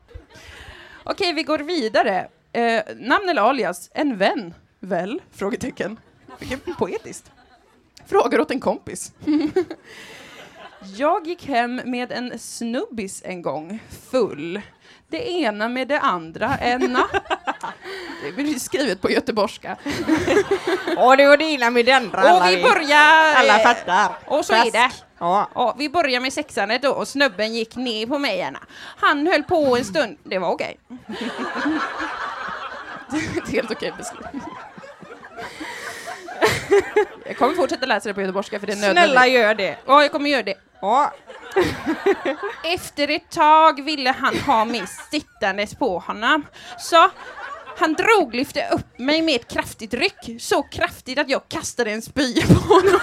Okej, 1.03 1.33
vi 1.33 1.43
går 1.43 1.59
vidare. 1.59 2.27
Eh, 2.53 2.83
namn 2.95 3.29
eller 3.29 3.41
alias? 3.41 3.89
En 3.93 4.17
vän? 4.17 4.53
Väl? 4.79 5.21
Frågetecken. 5.31 5.99
Vilket 6.39 6.77
poetiskt. 6.77 7.31
Frågor 8.07 8.39
åt 8.41 8.51
en 8.51 8.59
kompis. 8.59 9.13
Jag 10.97 11.27
gick 11.27 11.47
hem 11.47 11.81
med 11.85 12.11
en 12.11 12.39
snubbis 12.39 13.21
en 13.25 13.41
gång, 13.41 13.83
full. 14.11 14.61
Det 15.09 15.31
ena 15.31 15.69
med 15.69 15.87
det 15.87 15.99
andra, 15.99 16.57
ena... 16.61 17.07
Det 18.23 18.31
blir 18.31 18.59
skrivet 18.59 19.01
på 19.01 19.11
göteborgska. 19.11 19.77
Och 20.97 21.17
det 21.17 21.27
var 21.27 21.37
det 21.37 21.43
ena 21.43 21.69
med 21.69 21.85
det 21.85 21.91
andra. 21.91 22.35
Och 22.35 22.47
vi 22.47 22.63
börjar... 22.63 23.33
Alla 23.35 23.57
eh, 23.59 23.63
fattar. 23.63 24.11
Och 24.25 24.45
så 24.45 24.53
är 24.53 24.71
det. 24.71 24.91
Ja. 25.19 25.49
Ja, 25.55 25.75
vi 25.77 25.89
börjar 25.89 26.19
med 26.19 26.33
sexandet 26.33 26.81
då 26.81 26.91
och 26.91 27.07
snubben 27.07 27.53
gick 27.53 27.75
ner 27.75 28.07
på 28.07 28.19
mig 28.19 28.37
gärna. 28.37 28.59
Han 28.97 29.27
höll 29.27 29.43
på 29.43 29.77
en 29.77 29.85
stund, 29.85 30.17
det 30.23 30.39
var 30.39 30.51
okej. 30.51 30.79
Det 33.11 33.17
är 33.37 33.41
ett 33.43 33.49
helt 33.49 33.71
okej 33.71 33.93
beslut. 33.97 34.25
Jag 37.25 37.37
kommer 37.37 37.55
fortsätta 37.55 37.85
läsa 37.85 38.09
det 38.09 38.13
på 38.13 38.21
göteborgska 38.21 38.59
för 38.59 38.67
det 38.67 38.73
är 38.73 38.77
nödvändigt. 38.77 39.03
Snälla 39.03 39.27
gör 39.27 39.55
det. 39.55 39.77
Ja, 39.85 40.01
jag 40.01 40.11
kommer 40.11 40.29
göra 40.29 40.43
det. 40.43 40.55
Ja. 40.81 41.13
Efter 42.73 43.07
ett 43.07 43.29
tag 43.29 43.83
ville 43.83 44.09
han 44.11 44.37
ha 44.39 44.65
mig 44.65 44.83
sittandes 45.11 45.75
på 45.75 45.99
honom. 45.99 46.45
Så 46.79 47.09
han 47.77 47.93
drog, 47.93 48.35
lyfte 48.35 48.67
upp 48.71 48.99
mig 48.99 49.21
med 49.21 49.35
ett 49.35 49.47
kraftigt 49.47 49.93
ryck. 49.93 50.41
Så 50.41 50.63
kraftigt 50.63 51.19
att 51.19 51.29
jag 51.29 51.41
kastade 51.47 51.91
en 51.91 52.01
spya 52.01 52.47
på 52.47 52.53
honom. 52.53 52.99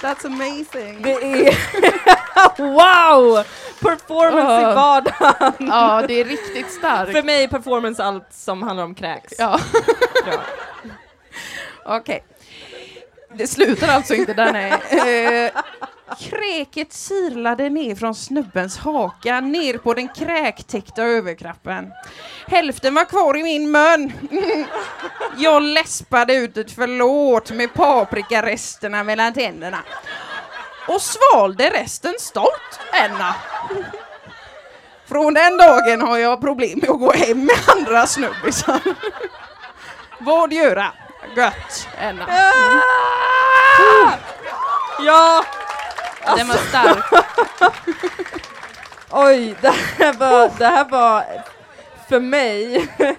That's 0.00 0.26
amazing. 0.26 1.02
Det 1.02 1.12
är... 1.12 1.54
wow! 2.74 3.44
Performance 3.80 4.60
i 4.60 4.62
Ja. 4.62 4.74
vardagen. 4.74 5.52
Ja, 5.68 6.04
det 6.08 6.20
är 6.20 6.24
riktigt 6.24 6.66
För 6.66 6.72
starkt. 6.72 7.24
mig 7.24 7.44
är 7.44 7.48
performance 7.48 8.04
allt 8.04 8.26
som 8.30 8.62
handlar 8.62 8.84
om 8.84 8.94
kräks. 8.94 9.32
Ja, 9.38 9.60
okej. 11.84 12.24
Det 13.34 13.46
slutar 13.46 13.88
alltså 13.88 14.14
inte 14.14 14.34
där, 14.34 14.52
nej. 14.52 14.72
Eh, 14.72 15.52
kräket 16.18 16.92
sirlade 16.92 17.68
ner 17.68 17.94
från 17.94 18.14
snubbens 18.14 18.78
haka, 18.78 19.40
ner 19.40 19.78
på 19.78 19.94
den 19.94 20.08
kräktäckta 20.08 21.02
överkroppen. 21.02 21.92
Hälften 22.46 22.94
var 22.94 23.04
kvar 23.04 23.36
i 23.36 23.42
min 23.42 23.70
mun. 23.70 24.12
Jag 25.36 25.62
läspade 25.62 26.34
ut 26.34 26.56
ett 26.56 26.72
förlåt 26.72 27.50
med 27.50 27.74
paprikaresterna 27.74 29.04
mellan 29.04 29.32
tänderna. 29.32 29.78
Och 30.88 31.02
svalde 31.02 31.70
resten 31.70 32.14
stolt, 32.18 32.80
Enna. 32.92 33.34
Från 35.08 35.34
den 35.34 35.56
dagen 35.56 36.00
har 36.02 36.18
jag 36.18 36.40
problem 36.40 36.78
med 36.78 36.90
att 36.90 36.98
gå 36.98 37.12
hem 37.12 37.44
med 37.44 37.56
andra 37.76 38.06
snubbisar. 38.06 38.80
Vad 40.18 40.52
göra? 40.52 40.92
Gött, 41.36 41.88
Enna. 41.98 42.24
Ah! 42.24 44.14
Ja! 44.98 45.44
Den 46.36 46.48
var 46.48 46.56
stark. 46.56 47.04
Oj, 49.10 49.56
det 49.60 49.70
här 49.70 50.12
var, 50.12 50.50
det 50.58 50.66
här 50.66 50.84
var 50.84 51.24
för 52.08 52.20
mig 52.20 52.88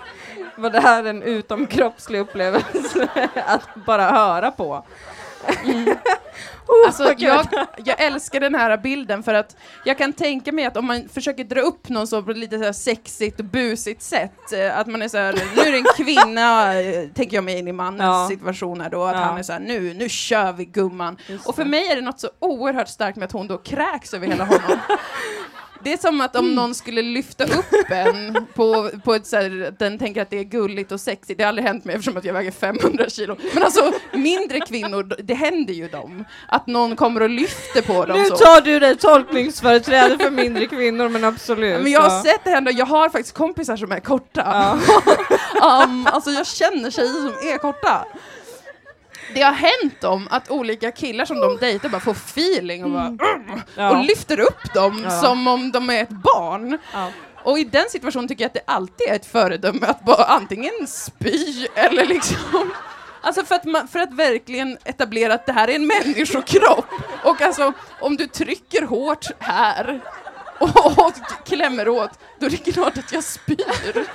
var 0.55 0.69
det 0.69 0.79
här 0.79 1.03
en 1.03 1.23
utomkroppslig 1.23 2.19
upplevelse 2.19 3.07
att 3.45 3.75
bara 3.75 4.11
höra 4.11 4.51
på. 4.51 4.85
Oh, 6.67 6.85
Alltså, 6.85 7.13
jag, 7.17 7.47
jag 7.85 8.01
älskar 8.01 8.39
den 8.39 8.55
här 8.55 8.77
bilden 8.77 9.23
för 9.23 9.33
att 9.33 9.55
jag 9.85 9.97
kan 9.97 10.13
tänka 10.13 10.51
mig 10.51 10.65
att 10.65 10.77
om 10.77 10.85
man 10.85 11.09
försöker 11.09 11.43
dra 11.43 11.61
upp 11.61 11.89
någon 11.89 12.07
så 12.07 12.23
på 12.23 12.31
ett 12.31 12.37
lite 12.37 12.57
så 12.57 12.63
här 12.63 12.71
sexigt 12.71 13.39
och 13.39 13.45
busigt 13.45 14.01
sätt, 14.01 14.53
eh, 14.53 14.77
att 14.79 14.87
man 14.87 15.01
är 15.01 15.07
så 15.07 15.17
här, 15.17 15.33
nu 15.55 15.61
är 15.61 15.71
det 15.71 15.77
en 15.77 15.85
kvinna, 16.05 16.81
eh, 16.81 17.07
tänker 17.07 17.37
jag 17.37 17.43
mig 17.43 17.57
in 17.59 17.67
i 17.67 17.71
mannens 17.71 18.01
Ja. 18.01 18.27
situation 18.29 18.81
här 18.81 18.89
då, 18.89 19.03
att 19.03 19.15
Ja. 19.15 19.21
han 19.21 19.37
är 19.37 19.43
så 19.43 19.53
här, 19.53 19.59
nu, 19.59 19.93
nu 19.93 20.09
kör 20.09 20.51
vi 20.53 20.65
gumman. 20.65 21.17
Just 21.27 21.47
Och 21.47 21.55
för 21.55 21.63
det. 21.63 21.69
mig 21.69 21.87
är 21.91 21.95
det 21.95 22.01
något 22.01 22.19
så 22.19 22.29
oerhört 22.39 22.87
starkt 22.87 23.17
med 23.17 23.25
att 23.25 23.31
hon 23.31 23.47
då 23.47 23.57
kräks 23.57 24.13
över 24.13 24.27
hela 24.27 24.43
honom. 24.43 24.61
Det 25.83 25.93
är 25.93 25.97
som 25.97 26.21
att 26.21 26.35
om 26.35 26.55
någon 26.55 26.75
skulle 26.75 27.01
lyfta 27.01 27.43
upp 27.43 27.89
en 27.89 28.47
på, 28.53 28.89
på 29.03 29.13
ett 29.13 29.27
så 29.27 29.35
här, 29.35 29.73
den 29.79 29.99
tänker 29.99 30.21
att 30.21 30.29
det 30.29 30.39
är 30.39 30.43
gulligt 30.43 30.91
och 30.91 30.99
sexigt. 30.99 31.37
Det 31.37 31.43
har 31.43 31.49
aldrig 31.49 31.67
hänt 31.67 31.85
mig 31.85 31.95
eftersom 31.95 32.17
att 32.17 32.25
jag 32.25 32.33
väger 32.33 32.51
500 32.51 33.09
kilo. 33.09 33.37
Men 33.53 33.63
alltså 33.63 33.93
mindre 34.13 34.59
kvinnor, 34.59 35.15
det 35.23 35.33
händer 35.33 35.73
ju 35.73 35.87
dem. 35.87 36.25
Att 36.47 36.67
någon 36.67 36.95
kommer 36.95 37.21
och 37.21 37.29
lyfter 37.29 37.81
på 37.81 38.05
dem 38.05 38.21
Nu 38.21 38.25
så. 38.25 38.35
tar 38.35 38.61
du 38.61 38.79
dig 38.79 38.97
tolkningsföreträde 38.97 40.17
för 40.17 40.29
mindre 40.29 40.67
kvinnor, 40.67 41.09
men 41.09 41.23
absolut. 41.23 41.81
Men 41.83 41.91
jag 41.91 42.01
har 42.01 42.23
sett 42.23 42.43
det 42.43 42.49
hända, 42.49 42.71
jag 42.71 42.85
har 42.85 43.09
faktiskt 43.09 43.35
kompisar 43.35 43.77
som 43.77 43.91
är 43.91 43.99
korta. 43.99 44.41
Ja. 45.59 45.83
um, 45.83 46.07
alltså 46.07 46.29
jag 46.31 46.47
känner 46.47 46.91
tjejer 46.91 47.13
som 47.13 47.49
är 47.49 47.57
korta. 47.57 48.05
Det 49.33 49.41
har 49.41 49.53
hänt 49.53 50.01
dem 50.01 50.27
att 50.31 50.49
olika 50.51 50.91
killar 50.91 51.25
som 51.25 51.39
de 51.41 51.57
dejtar 51.57 51.89
bara 51.89 52.01
får 52.01 52.11
feeling 52.11 52.83
och 52.83 52.91
bara 52.91 53.05
"Mm", 53.07 53.61
Ja. 53.75 53.89
och 53.89 54.03
lyfter 54.03 54.39
upp 54.39 54.73
dem 54.73 55.01
Ja. 55.03 55.09
som 55.21 55.47
om 55.47 55.71
de 55.71 55.89
är 55.89 56.03
ett 56.03 56.09
barn. 56.09 56.77
Ja. 56.93 57.07
Och 57.43 57.59
i 57.59 57.63
den 57.63 57.89
situationen 57.89 58.27
tycker 58.27 58.43
jag 58.43 58.47
att 58.49 58.53
det 58.53 58.63
alltid 58.67 59.07
är 59.09 59.15
ett 59.15 59.25
föredöme 59.25 59.87
att 59.87 60.05
bara 60.05 60.23
antingen 60.23 60.87
spy 60.87 61.67
eller 61.75 62.05
liksom 62.05 62.71
Alltså 63.23 63.45
för 63.45 63.55
att, 63.55 63.65
man, 63.65 63.87
för 63.87 63.99
att 63.99 64.13
verkligen 64.13 64.77
etablera 64.83 65.33
att 65.33 65.45
det 65.45 65.51
här 65.53 65.67
är 65.67 65.75
en 65.75 65.87
människokropp. 65.87 66.85
Och 67.23 67.41
alltså 67.41 67.73
om 67.99 68.17
du 68.17 68.27
trycker 68.27 68.81
hårt 68.85 69.25
här 69.39 70.01
och, 70.59 70.97
och 70.97 71.13
klämmer 71.45 71.89
åt, 71.89 72.09
då 72.39 72.45
är 72.45 72.49
det 72.49 72.71
klart 72.73 72.97
att 72.97 73.11
jag 73.13 73.23
spyr. 73.23 74.05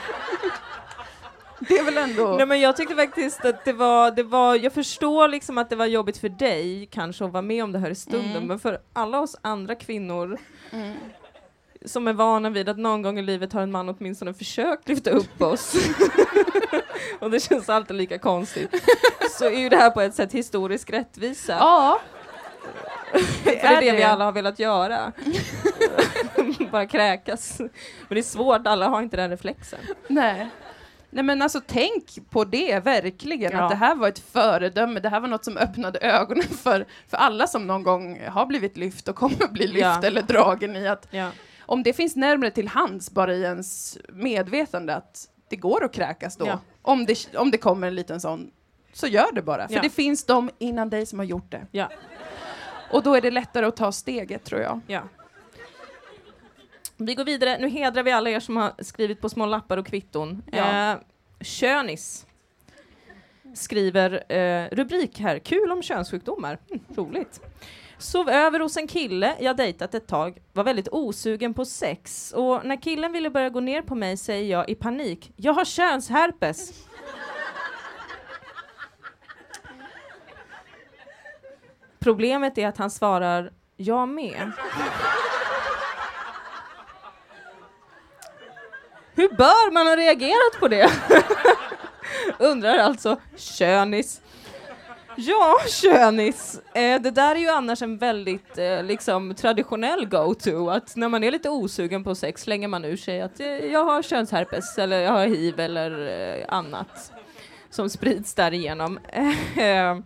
Det 1.69 1.79
är 1.79 1.85
väl 1.85 1.99
ändå... 1.99 2.35
Nej 2.37 2.47
men 2.47 2.61
jag 2.61 2.77
tyckte 2.77 2.95
faktiskt 2.95 3.45
att 3.45 3.65
det 3.65 3.73
var, 3.73 4.11
det 4.11 4.23
var, 4.23 4.55
jag 4.55 4.73
förstår 4.73 5.29
liksom 5.29 5.59
att 5.59 5.71
det 5.71 5.77
var 5.77 5.87
jobbigt 5.87 6.19
för 6.19 6.29
dig 6.29 6.89
kanske 6.93 7.25
att 7.25 7.33
vara 7.33 7.43
med 7.43 7.65
om 7.65 7.73
det 7.73 7.79
här 7.79 7.91
i 7.91 7.95
stunden, 7.95 8.31
Mm. 8.31 8.47
men 8.47 8.59
för 8.59 8.79
alla 8.93 9.21
oss 9.21 9.37
andra 9.43 9.75
kvinnor 9.75 10.39
Mm. 10.73 10.93
som 11.85 12.09
är 12.09 12.13
vana 12.13 12.51
vid 12.51 12.69
att 12.69 12.79
någon 12.79 13.03
gång 13.03 13.19
i 13.19 13.23
livet 13.23 13.53
har 13.53 13.61
en 13.63 13.71
man 13.73 13.89
åtminstone 13.89 14.35
försökt 14.35 14.89
lyfta 14.89 15.11
upp 15.11 15.43
oss, 15.43 15.75
och 17.19 17.31
det 17.31 17.41
känns 17.41 17.69
alltid 17.69 17.97
lika 17.97 18.19
konstigt, 18.19 18.75
så 19.31 19.45
är 19.45 19.59
ju 19.59 19.69
det 19.69 19.77
här 19.77 19.91
på 19.91 20.01
ett 20.01 20.15
sätt 20.15 20.33
historisk 20.33 20.91
rättvisa. 20.91 21.53
Ja. 21.61 22.01
för 23.13 23.51
det 23.51 23.61
är 23.61 23.81
det 23.81 23.93
vi 23.93 24.03
alla 24.03 24.25
har 24.25 24.33
velat 24.33 24.59
göra. 24.59 25.13
Bara 26.71 26.87
kräkas. 26.87 27.59
Men 27.59 27.69
det 28.09 28.19
är 28.19 28.23
svårt, 28.23 28.67
alla 28.67 28.89
har 28.89 29.03
inte 29.03 29.17
den 29.17 29.31
reflexen. 29.31 29.79
Nej. 30.09 30.49
Nej 31.17 31.25
men 31.25 31.43
alltså 31.43 31.61
tänk 31.67 32.31
på 32.31 32.45
det 32.45 32.85
verkligen, 32.85 33.53
Ja. 33.53 33.63
att 33.63 33.71
det 33.71 33.77
här 33.77 33.95
var 33.95 34.09
ett 34.09 34.19
föredöme, 34.19 35.01
det 35.01 35.09
här 35.09 35.21
var 35.21 35.29
något 35.29 35.45
som 35.45 35.57
öppnade 35.57 35.99
ögonen 35.99 36.43
för, 36.63 36.87
för 37.09 37.17
alla 37.17 37.47
som 37.47 37.67
någon 37.67 37.83
gång 37.83 38.21
har 38.27 38.47
blivit 38.47 38.77
lyft 38.77 39.09
och 39.09 39.17
kommer 39.17 39.49
bli 39.53 39.67
lyft 39.67 39.81
Ja. 39.81 40.03
eller 40.03 40.23
dragen 40.23 40.77
i 40.77 40.89
att 40.89 41.09
Ja. 41.11 41.31
om 41.61 41.83
det 41.83 41.93
finns 41.93 42.17
närmare 42.17 42.51
till 42.51 42.69
hands 42.69 43.11
bara 43.11 43.35
i 43.35 43.43
ens 43.43 43.99
medvetande 44.09 44.95
att 44.95 45.29
det 45.49 45.57
går 45.57 45.85
att 45.85 45.93
kräkas 45.95 46.37
då, 46.37 46.45
om, 46.83 47.05
det, 47.07 47.35
om 47.37 47.51
det 47.51 47.59
kommer 47.59 47.87
en 47.87 47.95
liten 47.95 48.21
sån, 48.21 48.51
så 48.93 49.07
gör 49.07 49.33
det 49.33 49.43
bara. 49.43 49.69
För 49.69 49.75
det 49.83 49.91
finns 49.91 50.25
de 50.25 50.51
innan 50.59 50.91
dig 50.91 51.07
som 51.07 51.19
har 51.19 51.27
gjort 51.27 51.51
det. 51.51 51.67
Och 52.91 53.03
då 53.03 53.15
är 53.15 53.21
det 53.21 53.31
lättare 53.31 53.67
att 53.67 53.77
ta 53.77 53.93
steget 53.93 54.45
tror 54.45 54.61
jag. 54.61 54.81
Vi 56.97 57.15
går 57.15 57.25
vidare. 57.25 57.59
Nu 57.59 57.69
hedrar 57.69 58.03
vi 58.03 58.13
alla 58.13 58.31
er 58.31 58.41
som 58.41 58.57
har 58.57 58.73
skrivit 58.79 59.21
på 59.21 59.29
små 59.29 59.47
lappar 59.47 59.77
och 59.77 59.87
kvitton. 59.87 60.43
Ja. 60.53 60.93
Eh, 60.93 60.99
Könis 61.41 62.27
skriver 63.55 64.33
eh, 64.33 64.69
rubrik 64.73 65.21
här, 65.21 65.39
kul 65.39 65.73
om 65.73 65.83
könssjukdomar. 65.83 66.59
Hm, 66.71 66.81
roligt. 66.97 67.41
Sov 67.99 68.29
över 68.29 68.61
hos 68.61 68.77
en 68.77 68.87
kille 68.89 69.37
jag 69.41 69.57
dejtat 69.57 69.95
ett 69.95 70.07
tag, 70.07 70.39
var 70.53 70.65
väldigt 70.65 70.89
osugen 70.89 71.55
på 71.55 71.65
sex 71.65 72.33
och 72.37 72.67
när 72.67 72.83
killen 72.83 73.13
ville 73.13 73.31
börja 73.31 73.51
gå 73.51 73.61
ner 73.61 73.83
på 73.83 73.95
mig 73.95 74.17
säger 74.17 74.51
jag 74.51 74.69
i 74.69 74.75
panik, 74.75 75.33
jag 75.37 75.53
har 75.53 75.65
könsherpes. 75.65 76.73
Problemet 81.99 82.59
är 82.59 82.67
att 82.67 82.79
han 82.79 82.91
svarar, 82.91 83.53
jag 83.77 84.09
med. 84.09 84.53
Hur 89.17 89.29
bör 89.29 89.73
man 89.73 89.87
ha 89.87 89.97
reagerat 89.97 90.61
på 90.61 90.69
det? 90.69 90.91
Undrar 92.39 92.79
alltså 92.79 93.17
könis. 93.37 94.21
Ja, 95.17 95.59
könis. 95.69 96.61
Eh, 96.75 97.01
det 97.01 97.11
där 97.11 97.35
är 97.35 97.39
ju 97.39 97.49
annars 97.49 97.83
en 97.83 97.99
väldigt 97.99 98.59
eh, 98.59 98.83
liksom 98.83 99.35
traditionell 99.35 100.07
go-to, 100.07 100.71
att 100.71 100.97
när 100.97 101.09
man 101.09 101.25
är 101.25 101.31
lite 101.31 101.51
osugen 101.51 102.05
på 102.05 102.15
sex 102.15 102.43
slänger 102.43 102.69
man 102.69 102.85
ur 102.85 102.97
sig 102.97 103.21
att 103.21 103.41
eh, 103.41 103.47
jag 103.47 103.85
har 103.85 104.03
könsherpes 104.03 104.79
eller 104.79 105.01
jag 105.01 105.13
har 105.13 105.27
hiv 105.27 105.61
eller 105.61 106.09
eh, 106.41 106.45
annat 106.49 107.13
som 107.71 107.91
sprids 107.91 108.35
därigenom. 108.35 108.99
Eh, 109.57 109.99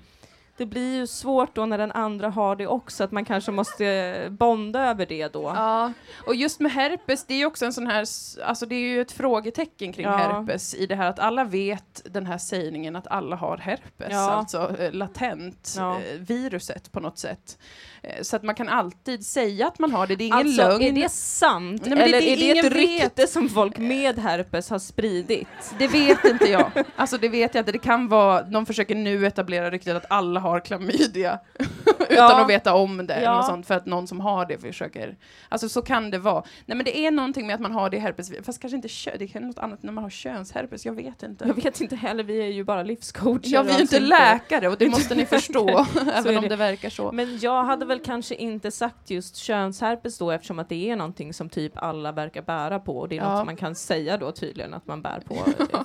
det 0.61 0.67
blir 0.67 0.97
ju 0.97 1.07
svårt 1.07 1.55
då 1.57 1.67
när 1.67 1.79
den 1.79 1.93
andra 1.93 2.29
har 2.31 2.57
det 2.57 2.67
också, 2.67 3.05
att 3.05 3.13
man 3.13 3.25
kanske 3.25 3.51
måste 3.53 4.27
bonda 4.31 4.81
över 4.91 5.07
det 5.07 5.29
då. 5.33 5.43
Ja, 5.43 5.93
och 6.27 6.35
just 6.35 6.61
med 6.61 6.73
herpes, 6.73 7.25
det 7.27 7.35
är 7.35 7.39
ju 7.39 7.47
också 7.47 7.65
en 7.67 7.73
sån 7.73 7.87
här, 7.87 8.01
alltså 8.45 8.67
det 8.67 8.75
är 8.75 8.79
ju 8.89 9.01
ett 9.01 9.13
frågetecken 9.13 9.93
kring 9.93 10.05
Ja. 10.07 10.17
herpes 10.17 10.75
i 10.75 10.87
det 10.87 10.95
här 10.95 11.09
att 11.11 11.19
alla 11.19 11.45
vet 11.45 12.03
den 12.05 12.27
här 12.27 12.39
sägningen 12.39 12.97
att 12.97 13.07
alla 13.07 13.37
har 13.37 13.57
herpes, 13.57 14.09
Ja. 14.11 14.31
alltså 14.31 14.77
eh, 14.79 14.93
latent, 14.93 15.75
Ja. 15.79 15.97
eh, 15.97 16.19
viruset 16.19 16.93
på 16.93 17.01
något 17.01 17.19
sätt. 17.19 17.59
Eh, 18.03 18.23
så 18.23 18.37
att 18.37 18.43
man 18.43 18.55
kan 18.55 18.69
alltid 18.69 19.27
säga 19.27 19.67
att 19.67 19.79
man 19.79 19.93
har 19.93 20.07
det, 20.07 20.17
det 20.17 20.25
är 20.25 20.27
ingen 20.27 20.39
Alltså, 20.39 20.69
lögn. 20.69 20.83
är 20.83 20.93
det 21.03 21.09
sant? 21.13 21.83
Nej, 21.87 21.93
Eller 22.03 22.21
det 22.21 22.31
är 22.31 22.55
det 22.55 22.61
ett 22.67 22.73
rykte 22.73 23.27
som 23.27 23.49
folk 23.49 23.79
med 23.79 24.19
herpes 24.19 24.71
har 24.71 24.79
spridit? 24.79 25.49
Det 25.79 25.87
vet 25.89 26.25
inte 26.25 26.45
jag. 26.51 26.71
Alltså 26.97 27.19
det 27.19 27.29
vet 27.29 27.55
jag 27.55 27.63
inte. 27.63 27.73
Det 27.73 27.79
kan 27.79 28.09
vara, 28.09 28.43
de 28.43 28.67
försöker 28.67 28.95
nu 28.95 29.27
etablera 29.27 29.71
ryktet 29.71 29.97
att 29.97 30.07
alla 30.11 30.41
har 30.41 30.61
klamydia 30.61 31.39
utan 31.99 32.17
Ja. 32.17 32.41
att 32.43 32.51
veta 32.51 32.75
om 32.75 33.07
det. 33.07 33.15
Eller 33.15 33.25
Ja. 33.27 33.37
något 33.37 33.47
sånt, 33.47 33.67
för 33.67 33.75
att 33.75 33.87
någon 33.87 34.07
som 34.07 34.21
har 34.21 34.47
det 34.47 34.59
försöker. 34.59 35.17
Alltså 35.49 35.69
så 35.69 35.83
kan 35.83 36.11
det 36.11 36.19
vara. 36.19 36.43
Nej 36.67 36.77
men 36.77 36.85
det 36.85 36.99
är 36.99 37.11
någonting 37.11 37.47
med 37.47 37.55
att 37.55 37.61
man 37.61 37.73
har 37.73 37.91
det 37.91 37.99
herpes, 37.99 38.33
fast 38.43 38.61
kanske 38.61 38.77
inte 38.77 38.89
kö, 38.89 39.11
det 39.19 39.29
kan 39.29 39.43
något 39.43 39.59
annat 39.59 39.83
när 39.83 39.93
man 39.93 40.05
har 40.05 40.11
könsherpes, 40.11 40.87
jag 40.87 40.93
vet 40.93 41.23
inte. 41.23 41.45
Jag 41.49 41.55
vet 41.55 41.81
inte 41.81 41.97
heller, 41.97 42.25
vi 42.25 42.41
är 42.43 42.47
ju 42.47 42.65
bara 42.65 42.83
livscoacher. 42.83 43.41
Ja, 43.45 43.63
vi 43.63 43.71
är 43.71 43.75
ju 43.77 43.81
inte 43.83 44.01
läkare 44.01 44.69
och 44.69 44.77
det 44.79 44.89
måste 44.89 45.15
ni 45.15 45.27
förstå, 45.27 45.87
även 46.15 46.37
om 46.37 46.43
det. 46.43 46.49
det 46.49 46.57
verkar 46.57 46.91
så. 46.91 47.13
Men 47.13 47.39
jag 47.43 47.65
hade 47.65 47.85
väl 47.91 48.01
kanske 48.01 48.35
inte 48.35 48.71
sagt 48.71 49.11
just 49.11 49.37
könsherpes 49.37 50.19
då 50.19 50.31
eftersom 50.31 50.59
att 50.59 50.69
det 50.69 50.91
är 50.91 50.97
någonting 50.97 51.33
som 51.35 51.49
typ 51.49 51.73
alla 51.75 52.13
verkar 52.13 52.43
bära 52.43 52.79
på 52.79 52.99
och 52.99 53.09
det 53.09 53.17
är 53.19 53.23
Ja. 53.23 53.29
något 53.29 53.39
som 53.39 53.47
man 53.47 53.57
kan 53.57 53.75
säga 53.75 54.17
då 54.17 54.33
tydligen 54.33 54.75
att 54.75 54.87
man 54.87 55.03
bär 55.03 55.21
på 55.21 55.35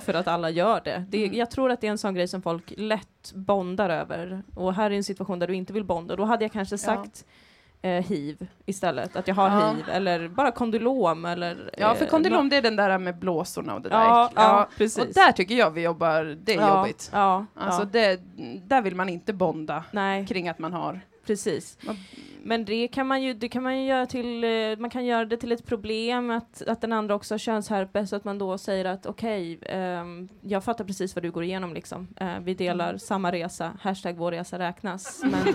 för 0.00 0.14
att 0.14 0.28
alla 0.28 0.50
gör 0.50 0.80
det. 0.84 1.04
det 1.08 1.24
Mm. 1.24 1.36
jag 1.38 1.50
tror 1.50 1.70
att 1.70 1.80
det 1.80 1.86
är 1.86 1.90
en 1.90 1.98
sån 1.98 2.14
grej 2.14 2.28
som 2.28 2.42
folk 2.42 2.72
lätt 2.76 3.32
bondar 3.34 3.90
över. 3.90 4.42
Och 4.54 4.74
här 4.74 4.90
är 4.90 4.94
en 4.96 5.04
situation 5.04 5.38
där 5.38 5.46
du 5.46 5.54
inte 5.54 5.72
vill 5.72 5.84
bonda. 5.84 6.16
Då 6.16 6.24
hade 6.24 6.44
jag 6.44 6.52
kanske 6.52 6.78
sagt 6.78 7.24
eh, 7.82 7.90
hiv 8.04 8.46
istället. 8.66 9.16
Att 9.16 9.28
jag 9.28 9.34
har 9.34 9.50
Ja. 9.50 9.70
hiv. 9.72 9.84
Eller 9.92 10.28
bara 10.28 10.50
kondylom. 10.50 11.24
Eller, 11.24 11.70
Ja, 11.78 11.94
för 11.94 12.04
eh, 12.04 12.10
kondylom 12.10 12.48
det 12.48 12.56
är 12.56 12.62
den 12.62 12.76
där 12.76 12.98
med 12.98 13.18
blåsorna 13.18 13.74
och 13.74 13.80
det 13.80 13.88
där. 13.88 13.96
Ja, 14.04 14.30
ja, 14.34 14.68
precis. 14.78 14.98
Och 15.04 15.14
där 15.14 15.32
tycker 15.32 15.54
jag 15.54 15.70
vi 15.70 15.82
jobbar, 15.82 16.24
det 16.44 16.54
är 16.54 16.60
ja, 16.60 16.78
jobbigt. 16.78 17.10
Ja, 17.12 17.46
Alltså 17.54 17.82
ja. 17.82 17.88
det, 17.92 18.20
där 18.66 18.82
vill 18.82 18.94
man 18.96 19.08
inte 19.08 19.32
bonda 19.32 19.84
Nej, 19.90 20.26
kring 20.26 20.48
att 20.48 20.58
man 20.58 20.72
har. 20.72 21.00
Precis. 21.26 21.78
Men 22.42 22.64
det 22.64 22.88
kan 22.88 23.06
man 23.06 23.22
ju, 23.22 23.34
det 23.34 23.48
kan 23.48 23.62
man 23.62 23.78
ju 23.78 23.86
göra 23.86 24.06
till, 24.06 24.44
eh, 24.44 24.50
man 24.78 24.90
kan 24.90 25.04
göra 25.04 25.24
det 25.24 25.36
till 25.36 25.52
ett 25.52 25.66
problem 25.66 26.30
att, 26.30 26.62
att 26.62 26.80
den 26.80 26.92
andra 26.92 27.14
också 27.14 27.34
har 27.34 27.38
könsherpes, 27.38 28.10
så 28.10 28.16
att 28.16 28.24
man 28.24 28.38
då 28.38 28.58
säger 28.58 28.84
att 28.84 29.06
okej, 29.06 29.58
ehm, 29.62 30.28
jag 30.42 30.64
fattar 30.64 30.84
precis 30.84 31.14
vad 31.14 31.22
du 31.22 31.30
går 31.30 31.44
igenom 31.44 31.74
liksom. 31.74 32.08
Eh, 32.16 32.38
vi 32.40 32.54
delar 32.54 32.88
Mm. 32.88 32.98
samma 32.98 33.32
resa, 33.32 33.72
hashtag 33.80 34.16
vår 34.16 34.30
resa 34.32 34.58
räknas. 34.58 35.20
Men 35.22 35.54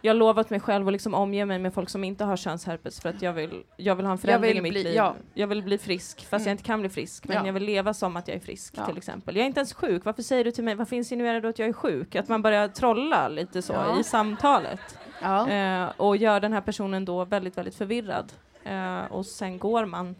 jag 0.00 0.12
har 0.12 0.16
lovat 0.18 0.50
mig 0.50 0.60
själv 0.60 0.86
att 0.86 0.92
liksom 0.92 1.14
omge 1.14 1.44
mig 1.46 1.58
med 1.58 1.74
folk 1.74 1.88
som 1.88 2.04
inte 2.04 2.24
har 2.24 2.36
könsherpes 2.36 3.00
för 3.00 3.08
att 3.08 3.22
jag 3.22 3.32
vill, 3.32 3.62
jag 3.76 3.96
vill 3.96 4.04
ha 4.06 4.12
en 4.12 4.18
förändring 4.18 4.56
i 4.58 4.60
mitt 4.60 4.72
bli- 4.72 4.82
liv. 4.84 4.94
ja. 4.94 5.14
Jag 5.34 5.46
vill 5.46 5.62
bli 5.62 5.78
frisk, 5.78 6.20
fast 6.20 6.32
Mm. 6.32 6.46
jag 6.46 6.52
inte 6.54 6.62
kan 6.64 6.80
bli 6.80 6.88
frisk. 6.88 7.28
Men 7.28 7.36
Ja. 7.36 7.46
jag 7.46 7.52
vill 7.52 7.62
leva 7.64 7.94
som 7.94 8.16
att 8.16 8.28
jag 8.28 8.36
är 8.36 8.40
frisk 8.40 8.74
Ja. 8.76 8.86
till 8.86 8.96
exempel. 8.96 9.36
Jag 9.36 9.42
är 9.42 9.46
inte 9.46 9.60
ens 9.60 9.74
sjuk, 9.74 10.04
varför 10.04 10.22
säger 10.22 10.44
du 10.44 10.50
till 10.50 10.64
mig, 10.64 10.74
varför 10.74 10.96
insinuerar 10.96 11.40
du 11.40 11.48
att 11.48 11.58
jag 11.58 11.68
är 11.68 11.72
sjuk? 11.72 12.16
Att 12.16 12.28
man 12.28 12.42
börjar 12.42 12.68
trolla 12.68 13.28
lite 13.28 13.62
så 13.62 13.74
i 14.00 14.04
samtalet. 14.04 14.80
Eh, 15.22 15.86
och 15.96 16.16
gör 16.16 16.40
den 16.40 16.52
här 16.52 16.60
personen 16.60 17.04
då 17.04 17.24
väldigt, 17.24 17.58
väldigt 17.58 17.74
förvirrad. 17.74 18.32
Eh, 18.64 19.04
och 19.12 19.26
sen 19.26 19.58
går 19.58 19.84
man. 19.84 20.14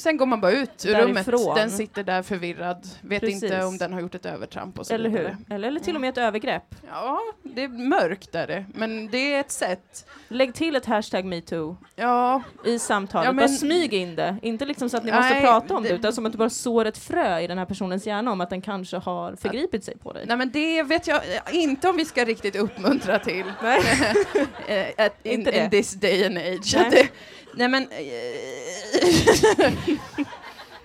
Sen 0.00 0.16
går 0.16 0.26
man 0.26 0.40
bara 0.40 0.52
ut 0.52 0.84
ur 0.86 0.92
Därifrån. 0.92 1.34
rummet, 1.34 1.56
den 1.56 1.70
sitter 1.70 2.02
där 2.04 2.22
förvirrad, 2.22 2.86
vet 3.00 3.20
Precis. 3.20 3.42
inte 3.42 3.64
om 3.64 3.78
den 3.78 3.92
har 3.92 4.00
gjort 4.00 4.14
ett 4.14 4.26
övertramp 4.26 4.78
och 4.78 4.86
så 4.86 4.94
Eller 4.94 5.10
hur? 5.10 5.36
Eller, 5.50 5.68
eller 5.68 5.80
till 5.80 5.94
och 5.94 6.00
med 6.00 6.10
ett 6.10 6.18
övergrepp. 6.18 6.74
Ja, 6.88 7.18
det 7.42 7.62
är 7.64 7.68
mörkt 7.68 8.34
är 8.34 8.46
det, 8.46 8.64
men 8.74 9.08
det 9.10 9.34
är 9.34 9.40
ett 9.40 9.50
sätt. 9.50 10.06
Lägg 10.28 10.54
till 10.54 10.76
ett 10.76 10.86
hashtag 10.86 11.24
metoo 11.24 11.76
Ja, 11.96 12.42
i 12.64 12.78
samtalet. 12.78 13.26
Ja, 13.26 13.32
men- 13.32 13.46
Bara 13.46 13.48
smyg 13.56 13.94
in 13.94 14.16
det. 14.16 14.36
Inte 14.42 14.64
liksom 14.66 14.88
så 14.90 14.96
att 14.96 15.04
ni 15.04 15.12
måste 15.12 15.30
Nej, 15.34 15.42
prata 15.42 15.76
om 15.76 15.82
det, 15.82 15.88
det- 15.88 15.94
utan 15.94 16.12
som 16.12 16.26
att 16.26 16.32
du 16.32 16.38
bara 16.38 16.50
sår 16.50 16.84
ett 16.84 16.98
frö 16.98 17.38
i 17.40 17.46
den 17.46 17.58
här 17.58 17.64
personens 17.64 18.06
hjärna 18.06 18.32
om 18.32 18.40
att 18.40 18.50
den 18.50 18.62
kanske 18.62 18.96
har 18.96 19.36
förgripit 19.36 19.84
sig 19.84 19.98
på 19.98 20.12
dig. 20.12 20.24
nej 20.26 20.36
men 20.36 20.50
det 20.50 20.82
vet 20.82 21.06
jag 21.06 21.20
inte 21.52 21.88
om 21.88 21.96
vi 21.96 22.04
ska 22.04 22.24
riktigt 22.24 22.56
uppmuntra 22.56 23.18
till. 23.18 23.44
Nej. 23.62 23.80
Eh, 24.66 24.86
in, 25.22 25.32
Inte 25.38 25.50
det. 25.50 25.64
in 25.64 25.70
this 25.70 25.92
day 25.94 26.26
and 26.26 26.38
age. 26.38 26.76
Nej. 27.54 27.68
Men... 27.68 27.82
eh, 27.82 29.72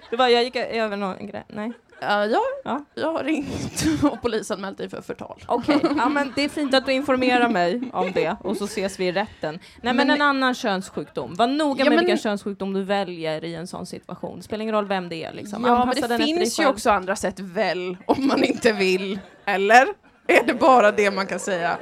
Det 0.09 0.15
var, 0.17 0.27
jag 0.27 0.43
gick 0.43 0.55
över 0.55 0.97
någon 0.97 1.27
grej. 1.27 1.43
Nej. 1.47 1.71
ja, 2.01 2.25
jag, 2.25 2.41
Ja. 2.63 2.85
jag 2.95 3.11
har 3.13 3.23
ringt 3.23 3.85
och 4.03 4.21
polisanmält 4.21 4.77
dig 4.77 4.89
för 4.89 5.01
förtal. 5.01 5.43
Okej, 5.47 5.79
ja, 5.97 6.09
men 6.09 6.33
det 6.35 6.41
är 6.43 6.49
fint 6.49 6.73
att 6.73 6.85
du 6.85 6.91
informerar 6.93 7.49
mig 7.49 7.81
om 7.93 8.11
det 8.11 8.35
och 8.39 8.57
så 8.57 8.65
ses 8.65 8.99
vi 8.99 9.05
i 9.07 9.11
rätten. 9.11 9.59
Nej 9.81 9.93
men, 9.93 10.07
Men- 10.07 10.09
en 10.09 10.21
annan 10.21 10.53
könssjukdom. 10.55 11.33
Var 11.35 11.47
noga 11.47 11.79
Ja, 11.83 11.89
med 11.89 11.95
men- 11.95 12.05
vilken 12.05 12.17
könssjukdom 12.17 12.73
du 12.73 12.83
väljer 12.83 13.43
i 13.43 13.55
en 13.55 13.67
sån 13.67 13.85
situation. 13.85 14.43
Spelar 14.43 14.61
ingen 14.61 14.75
roll 14.75 14.87
vem 14.87 15.09
det 15.09 15.23
är 15.23 15.33
liksom. 15.33 15.63
Ja, 15.65 15.85
men 15.85 16.09
det 16.09 16.25
finns 16.25 16.59
ju 16.59 16.65
också 16.67 16.89
andra 16.89 17.15
sätt 17.15 17.39
väl, 17.39 17.97
om 18.07 18.27
man 18.27 18.43
inte 18.43 18.71
vill. 18.73 19.19
Eller? 19.45 19.87
Är 20.27 20.43
det 20.47 20.53
bara 20.53 20.91
det 20.91 21.11
man 21.11 21.27
kan 21.27 21.39
säga? 21.39 21.77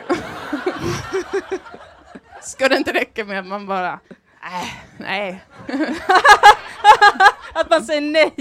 Ska 2.41 2.69
det 2.69 2.77
inte 2.77 2.93
räcka 2.93 3.25
med 3.25 3.39
att 3.39 3.47
man 3.47 3.65
bara, 3.65 3.99
äh, 4.43 4.67
nej, 4.97 5.43
Att 7.55 7.69
man 7.69 7.83
säger 7.83 8.01
nej! 8.01 8.33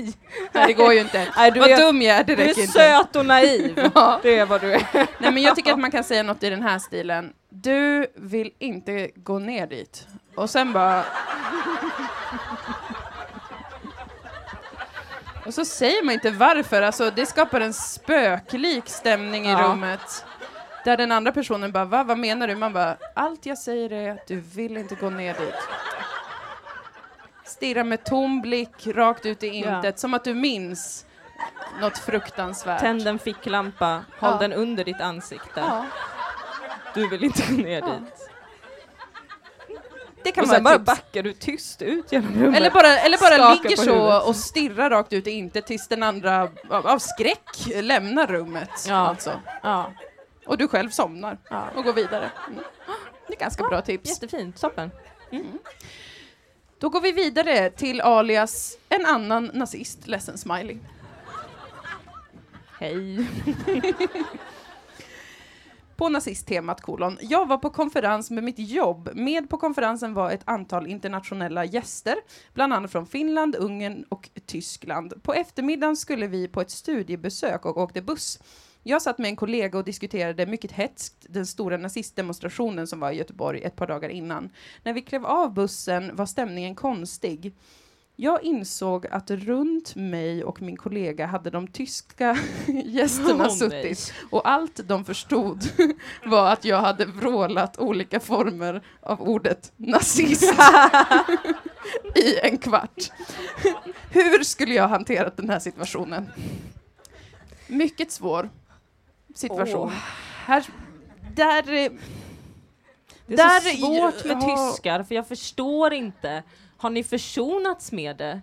nej, 0.52 0.66
det 0.66 0.72
går 0.72 0.92
ju 0.92 1.00
inte. 1.00 1.28
Nej, 1.36 1.50
du 1.50 1.60
Vad 1.60 1.70
är, 1.70 1.76
dum 1.76 2.02
jag 2.02 2.16
är, 2.16 2.24
det 2.24 2.34
du 2.36 2.42
är 2.42 2.48
inte. 2.48 2.66
söt 2.66 3.16
och 3.16 3.26
naiv. 3.26 3.90
Ja. 3.94 4.18
Det 4.22 4.38
är 4.38 4.46
vad 4.46 4.60
du 4.60 4.72
är. 4.72 4.82
Nej, 4.92 5.32
men 5.32 5.42
jag 5.42 5.56
tycker 5.56 5.72
att 5.72 5.78
man 5.78 5.90
kan 5.90 6.04
säga 6.04 6.22
något 6.22 6.42
i 6.42 6.50
den 6.50 6.62
här 6.62 6.78
stilen. 6.78 7.32
Du 7.50 8.06
vill 8.16 8.50
inte 8.58 9.10
gå 9.16 9.38
ner 9.38 9.66
dit. 9.66 10.06
Och 10.36 10.50
sen 10.50 10.72
bara... 10.72 11.04
Och 15.46 15.54
så 15.54 15.64
säger 15.64 16.04
man 16.04 16.14
inte 16.14 16.30
varför, 16.30 16.82
alltså 16.82 17.10
det 17.10 17.26
skapar 17.26 17.60
en 17.60 17.72
spöklik 17.74 18.88
stämning 18.88 19.46
i 19.46 19.50
Ja. 19.50 19.58
rummet. 19.58 20.24
Där 20.84 20.96
den 20.96 21.12
andra 21.12 21.32
personen 21.32 21.72
bara, 21.72 21.84
Va, 21.84 22.04
vad 22.04 22.18
menar 22.18 22.48
du? 22.48 22.54
Man 22.56 22.72
bara, 22.72 22.96
allt 23.14 23.46
jag 23.46 23.58
säger 23.58 23.92
är 23.92 24.10
att 24.12 24.26
du 24.26 24.40
vill 24.40 24.76
inte 24.76 24.94
gå 24.94 25.10
ner 25.10 25.34
dit. 25.34 25.54
Stirra 27.44 27.84
med 27.84 28.04
tom 28.04 28.40
blick 28.42 28.86
rakt 28.86 29.26
ut 29.26 29.42
i 29.42 29.46
Ja. 29.46 29.76
intet, 29.76 29.98
som 29.98 30.14
att 30.14 30.24
du 30.24 30.34
minns 30.34 31.06
något 31.80 31.98
fruktansvärt. 31.98 32.80
Tänd 32.80 33.08
en 33.08 33.18
ficklampa, 33.18 34.04
håll 34.18 34.30
Ja. 34.32 34.38
den 34.40 34.52
under 34.52 34.84
ditt 34.84 35.00
ansikte. 35.00 35.60
Ja, 35.60 35.84
Du 36.94 37.08
vill 37.08 37.24
inte 37.24 37.42
gå 37.52 37.62
ner 37.62 37.80
Ja. 37.80 37.86
dit. 37.86 38.28
det 40.24 40.32
kan 40.32 40.44
Och 40.44 40.50
sen 40.50 40.64
bara 40.64 40.74
tips. 40.74 40.86
backar 40.86 41.22
du 41.22 41.32
tyst 41.32 41.82
ut 41.82 42.12
genom 42.12 42.34
rummet. 42.42 42.56
Eller 42.60 42.70
bara, 42.70 42.98
eller 42.98 43.18
bara 43.18 43.54
ligger 43.54 43.76
så 43.76 44.26
och 44.28 44.36
stirrar 44.36 44.90
rakt 44.90 45.12
ut 45.12 45.26
i 45.26 45.30
inte 45.30 45.62
tills 45.62 45.88
den 45.88 46.02
andra 46.02 46.48
av, 46.70 46.86
av 46.86 46.98
skräck 46.98 47.66
lämnar 47.82 48.26
rummet. 48.26 48.86
Ja. 48.88 48.94
Alltså. 48.96 49.40
Ja, 49.62 49.92
Och 50.46 50.58
du 50.58 50.68
själv 50.68 50.90
somnar 50.90 51.38
ja. 51.50 51.68
och 51.76 51.84
går 51.84 51.92
vidare. 51.92 52.30
Mm. 52.48 52.64
Det 53.26 53.34
är 53.34 53.38
ganska 53.38 53.64
bra 53.64 53.82
tips. 53.82 54.10
Jättefint, 54.10 54.60
toppen. 54.60 54.90
Då 56.78 56.88
går 56.88 57.00
vi 57.00 57.12
vidare 57.12 57.70
till 57.70 58.00
alias 58.00 58.78
en 58.88 59.06
annan 59.06 59.50
nazist, 59.54 60.06
ledsen 60.06 60.38
smiley. 60.38 60.78
Hej. 62.78 63.26
På 65.96 66.08
nazisttemat 66.08 66.80
kolon. 66.80 67.18
Jag 67.20 67.48
var 67.48 67.58
på 67.58 67.70
konferens 67.70 68.30
med 68.30 68.44
mitt 68.44 68.58
jobb. 68.58 69.10
Med 69.14 69.50
på 69.50 69.58
konferensen 69.58 70.14
var 70.14 70.30
ett 70.30 70.42
antal 70.44 70.86
internationella 70.86 71.64
gäster, 71.64 72.16
bland 72.54 72.72
annat 72.72 72.92
från 72.92 73.06
Finland, 73.06 73.56
Ungern 73.56 74.04
och 74.08 74.30
Tyskland. 74.46 75.22
På 75.22 75.34
eftermiddagen 75.34 75.96
skulle 75.96 76.26
vi 76.26 76.48
på 76.48 76.60
ett 76.60 76.70
studiebesök 76.70 77.66
och 77.66 77.76
åkte 77.76 78.02
buss. 78.02 78.38
Jag 78.82 79.02
satt 79.02 79.18
med 79.18 79.28
en 79.28 79.36
kollega 79.36 79.78
och 79.78 79.84
diskuterade 79.84 80.46
mycket 80.46 80.72
hetskt 80.72 81.26
den 81.28 81.46
stora 81.46 81.76
nazistdemonstrationen 81.76 82.86
som 82.86 83.00
var 83.00 83.12
i 83.12 83.16
Göteborg 83.16 83.62
ett 83.62 83.76
par 83.76 83.86
dagar 83.86 84.08
innan. 84.08 84.50
När 84.82 84.92
vi 84.92 85.02
klev 85.02 85.26
av 85.26 85.54
bussen 85.54 86.16
var 86.16 86.26
stämningen 86.26 86.74
konstig. 86.74 87.54
Jag 88.16 88.42
insåg 88.42 89.06
att 89.06 89.30
runt 89.30 89.94
mig 89.94 90.44
och 90.44 90.62
min 90.62 90.76
kollega 90.76 91.26
hade 91.26 91.50
de 91.50 91.66
tyska 91.66 92.38
gästerna 92.84 93.44
Åh, 93.46 93.54
suttit 93.54 93.82
nej. 93.82 94.28
och 94.30 94.48
allt 94.48 94.80
de 94.88 95.04
förstod 95.04 95.62
var 96.26 96.52
att 96.52 96.64
jag 96.64 96.80
hade 96.80 97.04
vrålat 97.04 97.78
olika 97.78 98.20
former 98.20 98.82
av 99.00 99.22
ordet 99.22 99.72
nazist 99.76 100.54
i 102.14 102.38
en 102.42 102.58
kvart. 102.58 103.10
Hur 104.10 104.44
skulle 104.44 104.74
jag 104.74 104.88
hanterat 104.88 105.36
den 105.36 105.50
här 105.50 105.58
situationen? 105.58 106.30
Mycket 107.68 108.12
svår 108.12 108.50
situation. 109.34 109.86
Åh. 109.88 109.92
Här, 110.46 110.64
där, 111.34 111.62
Det 111.62 111.84
är 113.32 113.36
Där- 113.36 113.60
så 113.60 113.76
svårt 113.76 114.24
med 114.24 114.36
ja. 114.42 114.70
tyskar, 114.72 115.02
för 115.02 115.14
jag 115.14 115.28
förstår 115.28 115.92
inte. 115.92 116.42
Har 116.76 116.90
ni 116.90 117.04
försonats 117.04 117.92
med 117.92 118.16
det? 118.16 118.40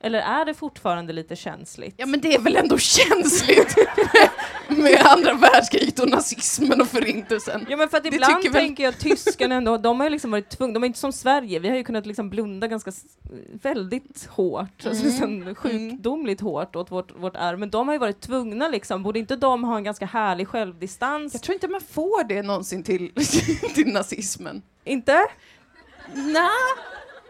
Eller 0.00 0.18
är 0.18 0.44
det 0.44 0.54
fortfarande 0.54 1.12
lite 1.12 1.36
känsligt? 1.36 1.94
ja 1.96 2.06
men 2.06 2.20
det 2.20 2.34
är 2.34 2.38
väl 2.38 2.56
ändå 2.56 2.78
känsligt 2.78 3.74
med, 4.68 5.00
andra 5.06 5.32
världskriget 5.34 5.98
och 5.98 6.08
nazismen 6.10 6.80
och 6.80 6.88
förintelsen. 6.88 7.66
Ja 7.68 7.76
men 7.76 7.88
för 7.88 7.96
att 7.96 8.02
Det 8.02 8.08
ibland 8.14 8.44
väl- 8.44 8.52
tänker 8.52 8.82
jag 8.84 8.90
att 8.94 9.00
tyskarna 9.00 9.54
ändå, 9.54 9.76
de 9.76 10.00
har 10.00 10.06
ju 10.06 10.10
liksom 10.10 10.30
varit 10.30 10.48
tvungna, 10.50 10.74
de 10.74 10.82
är 10.82 10.86
inte 10.86 10.98
som 10.98 11.12
Sverige, 11.12 11.58
vi 11.58 11.68
har 11.68 11.76
ju 11.76 11.84
kunnat 11.84 12.06
liksom 12.06 12.30
blunda 12.30 12.66
ganska 12.66 12.92
väldigt 13.62 14.26
hårt, 14.30 14.86
alltså 14.86 15.04
Mm. 15.06 15.38
liksom 15.42 15.54
sjukdomligt 15.54 16.40
hårt 16.40 16.76
åt 16.76 16.90
vårt, 16.90 17.16
vårt 17.18 17.36
arv, 17.36 17.58
men 17.58 17.70
de 17.70 17.88
har 17.88 17.94
ju 17.94 17.98
varit 17.98 18.20
tvungna 18.20 18.68
liksom, 18.68 19.02
borde 19.02 19.18
inte 19.18 19.36
de 19.36 19.64
ha 19.64 19.76
en 19.76 19.84
ganska 19.84 20.06
härlig 20.06 20.48
självdistans? 20.48 21.32
Jag 21.34 21.42
tror 21.42 21.54
inte 21.54 21.68
man 21.68 21.80
får 21.80 22.24
det 22.24 22.42
någonsin 22.42 22.82
till, 22.82 23.12
till 23.74 23.92
nazismen. 23.92 24.62
Inte? 24.84 25.26
Nej. 26.14 26.48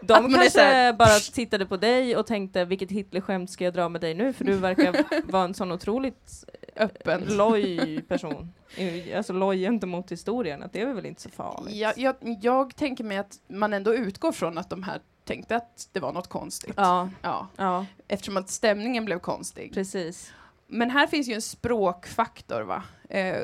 De 0.01 0.25
Att 0.25 0.33
kanske 0.33 0.61
här- 0.61 0.93
bara 0.93 1.19
tittade 1.33 1.65
på 1.65 1.77
dig 1.77 2.17
och 2.17 2.27
tänkte 2.27 2.65
vilket 2.65 2.91
Hitlerskämt 2.91 3.49
ska 3.51 3.63
jag 3.63 3.73
dra 3.73 3.89
med 3.89 4.01
dig 4.01 4.13
nu 4.13 4.33
för 4.33 4.45
du 4.45 4.55
verkar 4.55 5.05
vara 5.31 5.43
en 5.43 5.53
sån 5.53 5.71
otroligt 5.71 6.45
Öppen. 6.75 7.23
loj 7.29 8.01
person. 8.07 8.53
Eh, 8.77 9.17
Alltså 9.17 9.33
loj 9.33 9.57
gentemot 9.59 10.11
historien, 10.11 10.63
att 10.63 10.73
det 10.73 10.81
är 10.81 10.93
väl 10.93 11.05
inte 11.05 11.21
så 11.21 11.29
farligt. 11.29 11.75
Jag, 11.75 11.97
jag, 11.97 12.15
jag 12.41 12.75
tänker 12.75 13.03
mig 13.03 13.17
att 13.17 13.33
man 13.47 13.73
ändå 13.73 13.95
utgår 13.95 14.31
från 14.31 14.57
att 14.57 14.69
de 14.69 14.83
här 14.83 14.99
tänkte 15.25 15.55
att 15.55 15.89
det 15.91 15.99
var 15.99 16.13
något 16.13 16.27
konstigt. 16.27 16.73
Ja, 16.77 17.09
Ja, 17.21 17.47
ja, 17.57 17.85
eftersom 18.07 18.37
att 18.37 18.49
stämningen 18.49 19.05
blev 19.05 19.19
konstig. 19.19 19.73
precis. 19.73 20.33
men 20.67 20.89
här 20.89 21.07
finns 21.07 21.27
ju 21.27 21.33
en 21.33 21.41
språkfaktor 21.41 22.61
va. 22.61 22.83
Eh, 23.09 23.35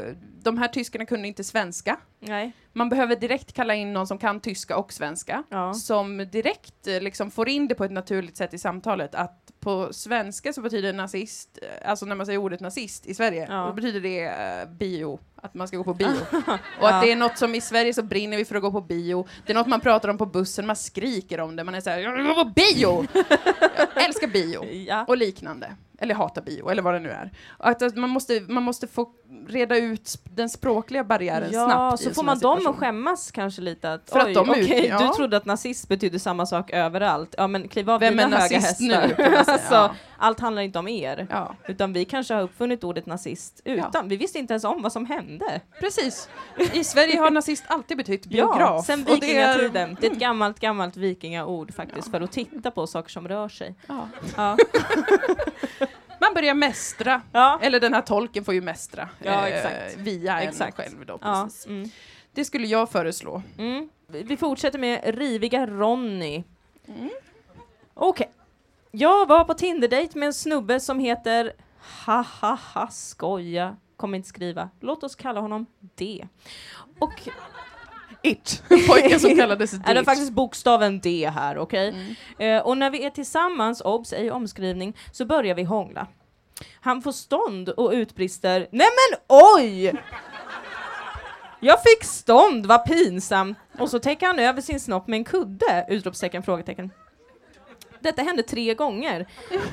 de 0.44 0.58
här 0.58 0.68
tyskarna 0.68 1.06
kunde 1.06 1.28
inte 1.28 1.44
svenska. 1.44 1.98
Nej. 2.20 2.52
Man 2.74 2.90
behöver 2.90 3.16
direkt 3.16 3.54
kalla 3.54 3.76
in 3.76 3.94
någon 3.94 4.08
som 4.08 4.18
kan 4.18 4.40
tyska 4.40 4.78
och 4.78 4.94
svenska. 4.94 5.44
Ja. 5.50 5.74
Som 5.74 6.18
direkt 6.32 6.88
eh, 6.88 7.02
liksom 7.02 7.32
får 7.32 7.50
in 7.50 7.68
det 7.68 7.76
på 7.76 7.84
ett 7.84 7.92
naturligt 7.92 8.38
sätt 8.38 8.54
i 8.54 8.58
samtalet. 8.58 9.16
Att 9.16 9.52
på 9.60 9.94
svenska 9.94 10.54
så 10.54 10.62
betyder 10.62 10.94
nazist, 10.94 11.60
eh, 11.62 11.90
alltså 11.90 12.06
när 12.06 12.16
man 12.16 12.26
säger 12.26 12.40
ordet 12.40 12.60
nazist 12.60 13.06
i 13.06 13.14
Sverige, 13.14 13.48
Ja. 13.50 13.66
då 13.68 13.74
betyder 13.74 14.02
det 14.02 14.70
bio, 14.70 15.20
att 15.36 15.54
man 15.54 15.68
ska 15.68 15.78
gå 15.78 15.84
på 15.84 15.94
bio. 15.94 16.16
och 16.82 16.90
att 16.90 17.02
det 17.02 17.12
är 17.12 17.16
något 17.16 17.38
som 17.38 17.56
i 17.56 17.62
Sverige 17.62 17.94
så 17.94 18.04
brinner 18.04 18.38
vi 18.38 18.46
för 18.46 18.56
att 18.56 18.62
gå 18.62 18.72
på 18.72 18.82
bio. 18.82 19.28
Det 19.46 19.52
är 19.54 19.56
något 19.58 19.68
man 19.68 19.80
pratar 19.82 20.10
om 20.10 20.18
på 20.18 20.26
bussen, 20.26 20.68
man 20.68 20.76
skriker 20.76 21.40
om 21.40 21.56
det, 21.56 21.64
man 21.64 21.76
är 21.76 21.82
såhär 21.82 22.00
jag 22.00 22.14
vill 22.16 22.28
gå 22.28 22.34
på 22.44 22.50
bio! 22.56 23.06
jag 23.96 24.06
älskar 24.06 24.28
bio! 24.28 24.66
Och 25.08 25.18
liknande. 25.18 25.76
Eller 26.00 26.16
hatar 26.16 26.42
bio, 26.42 26.70
eller 26.70 26.82
vad 26.82 26.94
det 26.94 27.00
nu 27.00 27.10
är. 27.10 27.32
Att, 27.58 27.82
att 27.82 27.96
man, 27.96 28.10
måste, 28.10 28.40
man 28.48 28.64
måste 28.64 28.88
få 28.88 29.12
reda 29.56 29.78
ut 29.78 30.20
den 30.24 30.50
språkliga 30.50 31.04
barriären 31.04 31.50
Ja, 31.54 31.66
snabbt. 31.66 32.04
så 32.04 32.12
får 32.14 32.24
man 32.24 32.40
dem 32.40 32.68
att 32.68 32.76
skämmas 32.76 33.32
kanske 33.32 33.62
lite 33.62 33.94
att 33.94 34.10
För 34.10 34.20
att 34.20 34.28
oj, 34.28 34.34
de 34.34 34.50
är 34.50 34.54
okej, 34.54 34.80
ut- 34.86 34.90
ja. 34.90 35.00
du 35.00 35.08
trodde 35.14 35.38
att 35.38 35.46
nazist 35.46 35.88
betydde 35.88 36.20
samma 36.20 36.46
sak 36.46 36.72
överallt. 36.72 37.36
Ja 37.38 37.48
men 37.48 37.68
kliv 37.68 37.90
av 37.90 38.00
Vem 38.00 38.18
dina 38.18 38.38
höga 38.38 38.60
hästar. 38.60 39.14
nu, 39.18 39.36
alltså. 39.48 39.96
Allt 40.18 40.40
handlar 40.40 40.62
inte 40.62 40.80
om 40.80 40.88
er. 40.88 41.28
Ja, 41.30 41.56
Utan 41.68 41.94
vi 41.94 42.06
kanske 42.06 42.34
har 42.34 42.42
uppfunnit 42.42 42.84
ordet 42.84 43.06
nazist 43.06 43.62
utan. 43.66 44.10
Vi 44.10 44.16
visste 44.18 44.40
inte 44.40 44.54
ens 44.54 44.64
om 44.64 44.82
vad 44.82 44.92
som 44.92 45.06
hände. 45.06 45.62
precis. 45.80 46.30
I 46.74 46.84
Sverige 46.84 47.20
har 47.20 47.32
nazist 47.32 47.64
alltid 47.68 47.98
betytt 47.98 48.26
biograf. 48.30 48.58
Ja, 48.60 48.84
sen 48.86 49.00
Och 49.00 49.06
det 49.06 49.12
är- 49.14 49.22
vikingatiden. 49.22 49.98
Det 50.02 50.08
är 50.08 50.12
ett 50.12 50.18
gammalt, 50.20 50.60
gammalt 50.60 50.98
vikingaord 50.98 51.74
faktiskt 51.74 52.12
för 52.12 52.22
att 52.22 52.32
titta 52.32 52.72
på 52.72 52.88
saker 52.88 53.10
som 53.12 53.28
rör 53.28 53.50
sig. 53.50 53.76
Ja. 54.38 54.58
Man 56.26 56.34
börjar 56.34 56.54
mästra. 56.54 57.22
ja. 57.32 57.60
Eller 57.62 57.80
den 57.80 57.94
här 57.94 58.02
tolken 58.02 58.46
får 58.46 58.54
ju 58.54 58.62
mästra. 58.62 59.10
Ja, 59.24 59.48
eh, 59.48 59.56
exakt. 59.56 59.98
Via 59.98 60.42
en 60.42 60.50
Exakt. 60.50 60.78
själv 60.78 61.06
då. 61.06 61.18
Precis. 61.18 61.66
Mm. 61.66 61.90
Det 62.34 62.46
skulle 62.46 62.68
jag 62.68 62.90
föreslå. 62.92 63.42
Mm. 63.58 63.90
Vi 64.08 64.38
fortsätter 64.38 64.80
med 64.80 65.18
riviga 65.18 65.66
Ronny. 65.68 66.44
Mm. 66.88 67.10
Okej. 67.94 68.32
Jag 68.92 69.28
var 69.28 69.44
på 69.44 69.54
Tinder-date 69.54 70.18
med 70.18 70.28
en 70.28 70.34
snubbe 70.34 70.80
som 70.80 71.00
heter 71.00 71.54
ha 72.06 72.22
ha 72.42 72.58
ha 72.74 72.88
skoja. 72.88 73.78
Kommer 73.98 74.18
inte 74.18 74.30
skriva. 74.30 74.70
Låt 74.80 75.04
oss 75.04 75.16
kalla 75.16 75.40
honom 75.40 75.66
D. 75.80 76.28
Och 77.00 77.14
It. 78.26 78.64
Pojken 78.88 79.20
som 79.20 79.36
kallades 79.38 79.74
är 79.74 79.94
det 79.94 79.94
Dick. 79.94 80.06
faktiskt 80.06 80.32
bokstaven 80.32 81.00
D 81.00 81.32
här, 81.36 81.58
okej? 81.58 82.16
Mm. 82.40 82.58
Eh, 82.58 82.68
och 82.68 82.78
när 82.78 82.90
vi 82.90 83.06
är 83.06 83.10
tillsammans, 83.10 83.82
obs, 83.82 84.14
ej 84.14 84.32
omskrivning, 84.32 84.98
så 85.12 85.26
börjar 85.26 85.56
vi 85.56 85.64
hångla. 85.64 86.08
Han 86.82 87.02
får 87.02 87.12
stånd 87.12 87.70
och 87.70 87.92
utbrister 87.92 88.68
Nej 88.72 88.88
men 88.88 89.20
oj! 89.28 89.94
Jag 91.60 91.84
fick 91.84 92.04
stånd, 92.04 92.66
vad 92.66 92.86
pinsamt! 92.86 93.58
Och 93.80 93.90
så 93.90 94.00
täcker 94.00 94.28
han 94.28 94.40
över 94.40 94.62
sin 94.62 94.80
snopp 94.80 95.08
med 95.08 95.18
en 95.18 95.24
kudde! 95.24 95.86
Utropstecken, 95.90 96.44
frågetecken. 96.44 96.92
Detta 98.00 98.22
hände 98.22 98.44
tre 98.44 98.74
gånger. 98.74 99.26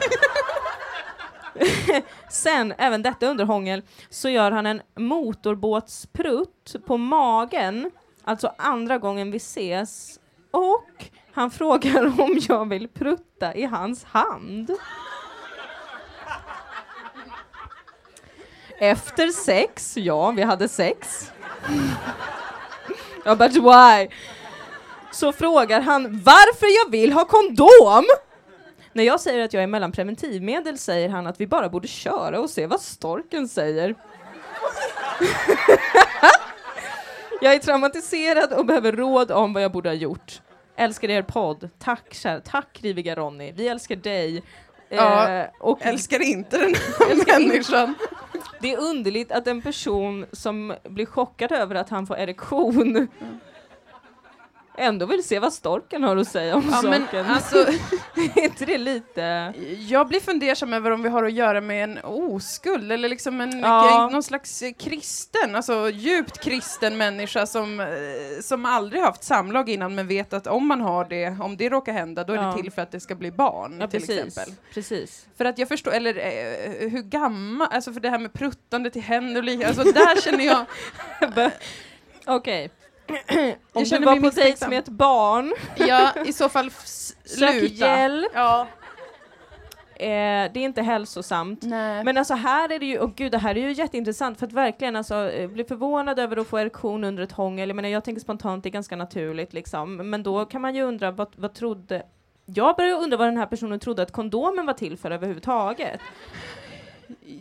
Sen, 2.30 2.74
även 2.78 3.02
detta 3.02 3.26
under 3.26 3.44
hångel, 3.44 3.82
så 4.10 4.28
gör 4.28 4.50
han 4.50 4.66
en 4.66 4.82
motorbåtsprutt 4.96 6.76
på 6.86 6.96
magen, 6.96 7.90
alltså 8.24 8.54
andra 8.58 8.98
gången 8.98 9.30
vi 9.30 9.36
ses, 9.36 10.20
och 10.50 11.04
han 11.32 11.50
frågar 11.60 12.20
om 12.20 12.38
jag 12.48 12.68
vill 12.68 12.88
prutta 12.88 13.54
i 13.54 13.64
hans 13.64 14.04
hand. 14.04 14.70
Efter 18.78 19.28
sex, 19.28 19.96
ja, 19.96 20.30
vi 20.30 20.42
hade 20.42 20.68
sex. 20.68 21.32
Ja, 23.24 23.36
but 23.36 23.56
why? 23.56 24.08
Så 25.12 25.32
frågar 25.32 25.80
han 25.80 26.20
varför 26.24 26.84
jag 26.84 26.90
vill 26.90 27.12
ha 27.12 27.24
kondom. 27.24 28.04
När 28.92 29.04
jag 29.04 29.20
säger 29.20 29.44
att 29.44 29.52
jag 29.52 29.62
är 29.62 29.66
mellan 29.66 29.92
preventivmedel 29.92 30.78
säger 30.78 31.08
han 31.08 31.26
att 31.26 31.40
vi 31.40 31.46
bara 31.46 31.68
borde 31.68 31.88
köra 31.88 32.40
och 32.40 32.50
se 32.50 32.66
vad 32.66 32.80
storken 32.80 33.48
säger. 33.48 33.94
jag 37.42 37.54
är 37.54 37.58
traumatiserad 37.58 38.52
och 38.52 38.66
behöver 38.66 38.92
råd 38.92 39.30
om 39.30 39.52
vad 39.52 39.62
jag 39.62 39.72
borde 39.72 39.88
ha 39.88 39.94
gjort. 39.94 40.40
Älskar 40.76 41.10
er 41.10 41.22
podd. 41.22 41.68
Tack 41.78 42.14
kära, 42.14 42.40
tack 42.40 42.78
riviga 42.82 43.14
Ronny. 43.14 43.52
Vi 43.52 43.68
älskar 43.68 43.96
dig. 43.96 44.42
Ja, 44.88 45.28
Eh, 45.28 45.46
och 45.60 45.78
Älskar 45.82 46.22
inte 46.22 46.58
den 46.58 46.74
här 46.74 47.40
människan. 47.48 47.94
det 48.60 48.72
är 48.72 48.78
underligt 48.80 49.32
att 49.32 49.46
en 49.46 49.62
person 49.62 50.26
som 50.32 50.74
blir 50.84 51.06
chockad 51.06 51.52
över 51.52 51.74
att 51.74 51.88
han 51.90 52.06
får 52.06 52.16
erektion 52.18 53.08
ändå 54.78 55.06
vill 55.06 55.24
se 55.24 55.38
vad 55.38 55.52
storken 55.52 56.02
har 56.04 56.16
att 56.16 56.28
säga 56.28 56.56
om 56.56 56.68
Ja, 56.70 56.82
men 56.82 57.02
saken. 57.02 57.26
alltså, 57.26 57.56
är 58.36 58.44
inte 58.44 58.64
det 58.64 58.78
lite... 58.78 59.52
jag 59.88 60.08
blir 60.08 60.20
fundersam 60.20 60.72
över 60.72 60.90
om 60.90 61.02
vi 61.02 61.08
har 61.08 61.24
att 61.24 61.32
göra 61.32 61.60
med 61.60 61.84
en 61.84 61.98
oskuld 62.04 62.92
eller 62.92 63.08
liksom 63.08 63.40
en, 63.40 63.58
Ja. 63.60 64.08
någon 64.12 64.22
slags 64.22 64.62
eh, 64.62 64.72
kristen, 64.72 65.54
alltså 65.56 65.90
djupt 65.90 66.38
kristen 66.40 66.96
människa 66.96 67.46
som, 67.46 67.80
eh, 67.80 67.86
som 68.42 68.64
aldrig 68.64 69.02
haft 69.02 69.24
samlag 69.24 69.68
innan 69.68 69.94
men 69.94 70.06
vet 70.08 70.32
att 70.32 70.46
om 70.46 70.66
man 70.66 70.80
har 70.80 71.04
det, 71.04 71.36
om 71.40 71.56
det 71.56 71.68
råkar 71.68 71.92
hända, 71.92 72.24
då 72.24 72.32
är 72.32 72.36
Ja. 72.36 72.42
det 72.56 72.62
till 72.62 72.72
för 72.72 72.82
att 72.82 72.90
det 72.92 73.00
ska 73.00 73.14
bli 73.14 73.30
barn 73.32 73.76
Ja, 73.80 73.86
till 73.86 74.00
precis. 74.00 74.18
exempel. 74.26 74.54
precis. 74.74 75.26
För 75.36 75.44
att 75.44 75.58
jag 75.58 75.68
förstår, 75.68 75.92
eller 75.92 76.16
eh, 76.16 76.90
hur 76.90 77.02
gammal, 77.02 77.68
alltså 77.70 77.92
för 77.92 78.00
det 78.00 78.10
här 78.10 78.18
med 78.18 78.32
pruttande 78.32 78.90
till 78.90 79.02
händer 79.02 79.40
och 79.40 79.44
liknande, 79.44 79.68
alltså 79.82 79.92
där 79.92 80.20
känner 80.20 80.44
jag, 80.44 80.64
Okej. 82.26 82.70
Om 83.72 83.82
du 83.82 83.84
känner 83.84 84.06
var 84.06 84.16
mig 84.20 84.30
på 84.30 84.40
dejt 84.40 84.68
med 84.68 84.78
ett 84.78 84.88
barn, 84.88 85.52
ja 85.76 86.10
i 86.26 86.32
så 86.32 86.48
fall 86.48 86.66
f- 86.66 86.82
sök 87.24 87.50
sluta. 87.50 87.66
hjälp. 87.74 88.32
Ja. 88.34 88.66
Eh, 89.94 90.52
det 90.52 90.60
är 90.60 90.64
inte 90.64 90.82
hälsosamt. 90.82 91.62
Nej. 91.62 92.04
Men 92.04 92.18
alltså 92.18 92.34
här 92.34 92.72
är 92.72 92.78
det 92.78 92.86
ju, 92.86 92.98
och 92.98 93.14
gud 93.14 93.32
det 93.32 93.38
här 93.38 93.56
är 93.56 93.60
ju 93.60 93.72
jätteintressant 93.72 94.38
för 94.38 94.46
att 94.46 94.52
verkligen 94.52 94.96
alltså 94.96 95.30
eh, 95.30 95.48
bli 95.50 95.64
förvånad 95.64 96.18
över 96.18 96.36
att 96.36 96.46
få 96.46 96.58
erektion 96.58 97.04
under 97.04 97.22
ett 97.22 97.32
hångel, 97.32 97.68
jag 97.68 97.76
menar 97.76 97.88
jag 97.88 98.04
tänker 98.04 98.20
spontant 98.20 98.62
det 98.62 98.68
är 98.68 98.70
ganska 98.70 98.96
naturligt 98.96 99.52
liksom, 99.52 99.96
men 100.10 100.22
då 100.22 100.44
kan 100.44 100.60
man 100.60 100.74
ju 100.74 100.82
undra 100.82 101.10
vad, 101.10 101.32
vad 101.36 101.54
trodde 101.54 102.02
jag 102.46 102.76
började 102.76 103.02
undra 103.02 103.16
vad 103.16 103.26
den 103.28 103.36
här 103.36 103.46
personen 103.46 103.80
trodde 103.80 104.02
att 104.02 104.12
kondomen 104.12 104.66
var 104.66 104.72
till 104.74 104.96
för 104.98 105.10
överhuvudtaget. 105.10 106.00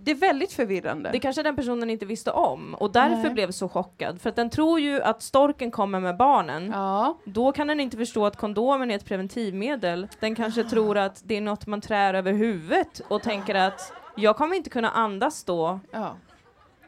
Det 0.03 0.11
är 0.11 0.15
väldigt 0.15 0.53
förvirrande. 0.53 1.09
Det 1.11 1.19
kanske 1.19 1.43
den 1.43 1.55
personen 1.55 1.89
inte 1.89 2.05
visste 2.05 2.31
om 2.31 2.73
och 2.73 2.91
därför 2.91 3.23
Nej. 3.23 3.33
blev 3.33 3.51
så 3.51 3.69
chockad. 3.69 4.21
För 4.21 4.29
att 4.29 4.35
den 4.35 4.49
tror 4.49 4.79
ju 4.79 5.01
att 5.01 5.21
storken 5.21 5.71
kommer 5.71 5.99
med 5.99 6.17
barnen. 6.17 6.71
ja. 6.73 7.17
Då 7.25 7.51
kan 7.51 7.67
den 7.67 7.79
inte 7.79 7.97
förstå 7.97 8.25
att 8.25 8.35
kondomen 8.37 8.91
är 8.91 8.95
ett 8.95 9.05
preventivmedel. 9.05 10.07
Den 10.19 10.35
kanske 10.35 10.63
tror 10.63 10.97
att 10.97 11.21
det 11.25 11.37
är 11.37 11.41
något 11.41 11.67
man 11.67 11.81
trär 11.81 12.13
över 12.13 12.33
huvudet 12.33 13.01
och 13.07 13.21
tänker 13.21 13.55
att 13.55 13.93
jag 14.15 14.37
kommer 14.37 14.55
inte 14.55 14.69
kunna 14.69 14.89
andas 14.89 15.43
då. 15.43 15.79
Ja. 15.91 16.15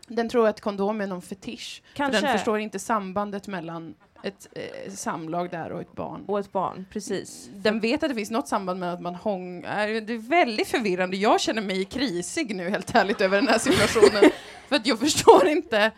Den 0.07 0.29
tror 0.29 0.47
att 0.47 0.61
kondom 0.61 1.01
är 1.01 1.07
någon 1.07 1.21
fetisch. 1.21 1.81
För 1.85 1.95
Kanske. 1.95 2.21
den 2.21 2.37
förstår 2.37 2.59
inte 2.59 2.79
sambandet 2.79 3.47
mellan 3.47 3.95
ett 4.23 4.47
eh, 4.51 4.91
samlag 4.91 5.49
där 5.51 5.71
och 5.71 5.81
ett 5.81 5.93
barn. 5.93 6.23
Och 6.27 6.39
ett 6.39 6.51
barn, 6.51 6.86
precis. 6.91 7.49
Den 7.55 7.79
vet 7.79 8.03
att 8.03 8.09
det 8.09 8.15
finns 8.15 8.31
något 8.31 8.47
samband 8.47 8.79
med 8.79 8.93
att 8.93 9.01
man 9.01 9.15
hång... 9.15 9.63
är- 9.67 10.01
Det 10.01 10.13
är 10.13 10.17
väldigt 10.29 10.67
förvirrande. 10.67 11.17
Jag 11.17 11.41
känner 11.41 11.62
mig 11.62 11.86
krisig 11.86 12.55
nu 12.55 12.69
helt 12.69 12.95
ärligt 12.95 13.21
över 13.21 13.38
den 13.38 13.47
här 13.47 13.57
situationen. 13.59 14.31
för 14.67 14.75
att 14.75 14.88
jag 14.88 14.99
förstår 14.99 15.47
inte. 15.47 15.91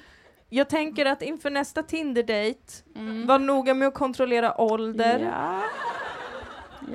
Jag 0.50 0.70
tänker 0.70 1.06
att 1.06 1.22
inför 1.22 1.50
nästa 1.50 1.84
Tinder-date, 1.84 2.74
Mm. 2.96 3.28
var 3.28 3.40
noga 3.40 3.74
med 3.74 3.88
att 3.88 3.94
kontrollera 3.94 4.62
ålder. 4.62 5.20
Ja. 5.20 5.62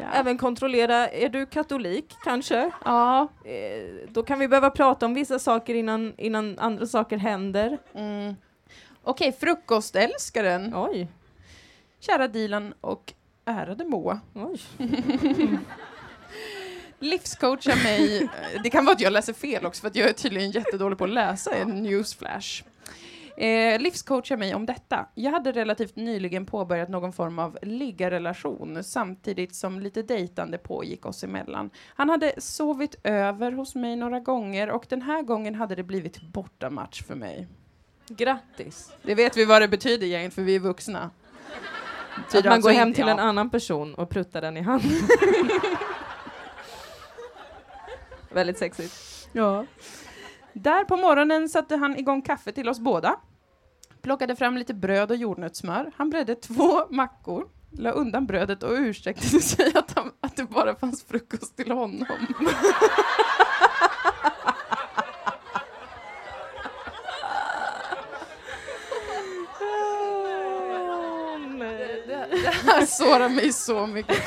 Ja. 0.01 0.07
Även 0.15 0.39
kontrollera, 0.39 1.09
är 1.09 1.29
du 1.29 1.47
katolik 1.47 2.15
kanske? 2.25 2.71
ja. 2.85 3.29
Eh, 3.45 4.09
då 4.09 4.23
kan 4.23 4.39
vi 4.39 4.49
behöva 4.49 4.71
prata 4.71 5.07
om 5.07 5.15
vissa 5.15 5.39
saker 5.39 5.75
innan, 5.75 6.13
innan 6.19 6.59
andra 6.59 6.87
saker 6.87 7.17
händer. 7.17 7.79
Mm. 7.95 8.35
Okej, 9.03 9.33
frukostälskaren. 9.33 10.73
Oj, 10.77 11.09
Kära 12.01 12.29
Dilan 12.29 12.75
och 12.81 13.13
ärade 13.45 13.85
Moa. 13.85 14.21
Livscoacha 16.99 17.77
mig. 17.77 18.29
Det 18.63 18.71
kan 18.71 18.85
vara 18.85 18.95
att 18.95 19.01
jag 19.01 19.13
läser 19.13 19.33
fel 19.33 19.67
också 19.67 19.81
för 19.81 19.89
att 19.89 19.97
jag 19.97 20.09
är 20.09 20.13
tydligen 20.13 20.51
jättedålig 20.51 20.99
på 20.99 21.05
att 21.05 21.11
läsa 21.11 21.55
en 21.55 21.83
newsflash. 21.83 22.63
Eh, 23.37 23.81
livscoacha 23.81 24.37
mig 24.37 24.55
om 24.55 24.67
detta. 24.67 25.07
Jag 25.15 25.31
hade 25.31 25.53
relativt 25.53 25.97
nyligen 25.97 26.47
påbörjat 26.47 26.89
någon 26.89 27.13
form 27.13 27.39
av 27.39 27.59
liggarelation 27.63 28.85
samtidigt 28.85 29.55
som 29.55 29.81
lite 29.81 30.03
dejtande 30.03 30.59
pågick 30.59 31.07
oss 31.07 31.25
emellan. 31.25 31.71
Han 31.87 32.09
hade 32.09 32.33
sovit 32.39 32.95
över 33.05 33.53
hos 33.53 33.75
mig 33.75 33.97
några 33.97 34.21
gånger 34.21 34.71
och 34.71 34.87
den 34.89 35.03
här 35.03 35.23
gången 35.23 35.55
hade 35.55 35.75
det 35.75 35.83
blivit 35.83 36.23
bortamatch 36.23 37.03
för 37.03 37.15
mig. 37.15 37.49
Grattis. 38.09 38.93
Det 39.03 39.15
vet 39.15 39.37
vi 39.37 39.45
vad 39.45 39.63
det 39.63 39.69
betyder 39.69 40.07
egentligen 40.07 40.31
för 40.31 40.43
vi 40.43 40.55
är 40.55 40.61
vuxna. 40.61 41.11
Att 42.27 42.45
man 42.45 42.53
alltså 42.53 42.69
går 42.69 42.75
hem 42.75 42.95
till 42.95 43.07
ja. 43.07 43.11
en 43.11 43.19
annan 43.19 43.51
person 43.51 43.95
och 43.95 44.11
pruttar 44.11 44.41
den 44.41 44.57
i 44.57 44.61
handen. 44.61 44.91
Väldigt 48.33 48.59
sexigt. 48.59 48.95
Ja. 49.33 49.67
Där 50.53 50.85
på 50.85 50.97
morgonen 50.97 51.49
satte 51.49 51.77
han 51.77 51.97
igång 51.97 52.23
kaffe 52.23 52.53
till 52.53 52.69
oss 52.69 52.79
båda. 52.79 53.17
Plockade 54.03 54.37
fram 54.37 54.57
lite 54.57 54.75
bröd 54.75 55.11
och 55.11 55.17
jordnötssmör. 55.17 55.93
Han 55.97 56.11
bredde 56.11 56.35
två 56.35 56.87
mackor, 56.91 57.49
la 57.73 57.91
undan 57.91 58.27
brödet 58.27 58.63
och 58.63 58.73
ursäktade 58.73 59.43
sig 59.43 59.73
att, 59.75 59.93
han, 59.97 60.13
att 60.21 60.37
det 60.37 60.45
bara 60.45 60.75
fanns 60.75 61.05
frukost 61.05 61.57
till 61.57 61.71
honom. 61.71 62.07
Det, 72.07 72.27
det 72.65 72.70
här 72.87 72.87
sårar 72.87 73.29
mig 73.29 73.53
så 73.53 73.87
mycket. 73.87 74.19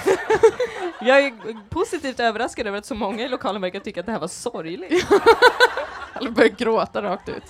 Jag 1.02 1.26
är 1.26 1.34
positivt 1.70 2.20
överraskad 2.20 2.68
över 2.68 2.78
att 2.78 2.86
så 2.86 2.96
många 2.96 3.26
i 3.26 3.30
lokalen 3.30 3.62
verkar 3.62 3.80
tycka 3.80 4.00
att 4.00 4.06
det 4.06 4.12
här 4.12 4.20
var 4.20 4.28
sorgligt. 4.28 5.06
Eller 6.16 6.32
börjar 6.32 6.50
gråta 6.50 7.02
rakt 7.02 7.30
ut. 7.30 7.44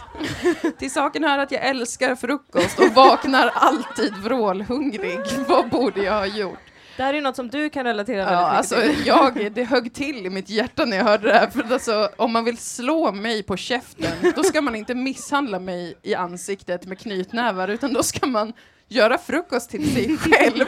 Till 0.80 0.92
saken 0.92 1.24
hör 1.24 1.38
att 1.38 1.52
jag 1.52 1.66
älskar 1.66 2.16
frukost 2.16 2.80
och 2.80 2.90
vaknar 2.90 3.52
alltid 3.56 4.14
vrålhungrig. 4.14 5.20
Vad 5.48 5.70
borde 5.70 6.04
jag 6.04 6.14
ha 6.14 6.26
gjort? 6.26 6.60
Det 6.98 7.04
här 7.04 7.14
är 7.14 7.22
något 7.22 7.36
som 7.36 7.50
du 7.50 7.70
kan 7.70 7.84
relatera 7.86 8.18
Ja, 8.20 8.26
väldigt 8.26 8.58
alltså, 8.58 8.76
till. 8.76 9.06
jag, 9.06 9.52
det 9.54 9.64
högg 9.64 9.94
till 9.94 10.26
i 10.26 10.30
mitt 10.30 10.50
hjärta 10.50 10.86
när 10.86 10.98
jag 10.98 11.04
hörde 11.04 11.28
det 11.28 11.34
här. 11.34 11.48
För 11.48 11.74
alltså, 11.74 12.10
om 12.18 12.34
man 12.34 12.44
vill 12.46 12.58
slå 12.58 13.12
mig 13.12 13.44
på 13.44 13.58
käften, 13.58 14.34
då 14.36 14.44
ska 14.44 14.62
man 14.62 14.76
inte 14.76 14.96
misshandla 14.96 15.60
mig 15.60 15.96
i 16.04 16.16
ansiktet 16.16 16.86
med 16.86 17.00
knytnävar, 17.00 17.68
utan 17.68 17.94
då 17.94 18.04
ska 18.04 18.28
man 18.28 18.54
göra 18.90 19.18
frukost 19.18 19.70
till 19.70 19.94
sig 19.94 20.18
själv 20.32 20.66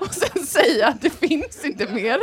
och 0.00 0.14
sen 0.14 0.46
säga 0.46 0.86
att 0.86 1.02
det 1.02 1.10
finns 1.10 1.64
inte 1.64 1.86
mer 1.86 2.18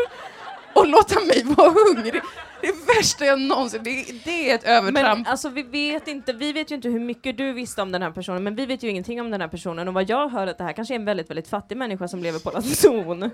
och 0.73 0.88
låta 0.88 1.19
mig 1.19 1.43
vara 1.43 1.69
hungrig. 1.69 2.21
Det 2.62 2.96
värsta 2.98 3.26
jag 3.26 3.41
någonsin... 3.41 3.82
Det, 3.84 4.06
det 4.26 4.52
är 4.52 4.56
ett 4.56 4.63
övertramp. 4.63 5.17
Men 5.17 5.28
alltså 5.28 5.50
vi 5.50 5.63
vet 5.63 6.08
inte, 6.08 6.34
vi 6.34 6.54
vet 6.54 6.72
ju 6.72 6.76
inte 6.76 6.89
hur 6.89 7.00
mycket 7.00 7.38
du 7.38 7.54
visste 7.54 7.82
om 7.82 7.91
den 7.91 8.02
här 8.02 8.12
personen, 8.12 8.43
men 8.43 8.56
vi 8.56 8.65
vet 8.65 8.84
ju 8.84 8.89
ingenting 8.89 9.22
om 9.22 9.32
den 9.32 9.41
här 9.41 9.48
personen 9.48 9.88
och 9.88 9.93
vad 9.93 10.10
jag 10.10 10.30
hör 10.30 10.48
att 10.48 10.58
det 10.58 10.63
här 10.63 10.74
kanske 10.74 10.93
är 10.93 10.96
en 10.96 11.06
väldigt, 11.06 11.30
väldigt 11.30 11.48
fattig 11.48 11.78
människa 11.78 12.08
som 12.08 12.24
lever 12.24 12.39
på 12.39 12.50
ranson 12.50 13.30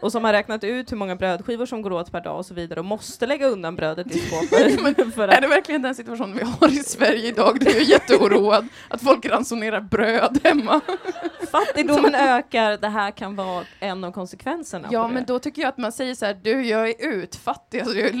och 0.00 0.12
som 0.12 0.24
har 0.24 0.32
räknat 0.32 0.64
ut 0.64 0.92
hur 0.92 0.96
många 0.96 1.16
brödskivor 1.16 1.66
som 1.66 1.82
går 1.82 1.92
åt 1.92 2.12
per 2.12 2.20
dag 2.20 2.38
och 2.38 2.46
så 2.46 2.54
vidare 2.54 2.80
och 2.80 2.86
måste 2.86 3.26
lägga 3.26 3.46
undan 3.46 3.76
brödet 3.76 4.16
i 4.16 4.18
skåpet. 4.18 4.52
Är 5.18 5.40
det 5.40 5.48
verkligen 5.48 5.82
den 5.82 5.94
situationen 5.94 6.36
vi 6.36 6.44
har 6.44 6.72
i 6.72 6.76
Sverige 6.76 7.28
idag? 7.28 7.60
Du 7.60 7.70
är 7.70 7.80
jätteoroad 7.80 8.68
att 8.88 9.02
folk 9.02 9.26
ransonerar 9.26 9.80
bröd 9.80 10.40
hemma. 10.44 10.80
fattigdomen 11.50 12.14
ökar, 12.14 12.76
det 12.76 12.88
här 12.88 13.10
kan 13.10 13.36
vara 13.36 13.64
en 13.80 14.04
av 14.04 14.12
konsekvenserna. 14.12 14.88
Ja, 14.90 15.08
men 15.08 15.24
då 15.24 15.38
tycker 15.38 15.62
jag 15.62 15.68
att 15.68 15.78
man 15.78 15.92
säger 15.92 16.14
så 16.14 16.26
här, 16.26 16.34
du 16.42 16.66
jag 16.66 16.88
är 16.88 16.94
utfattig, 16.98 17.80
alltså 17.80 17.96
jag 17.96 18.08
är 18.08 18.12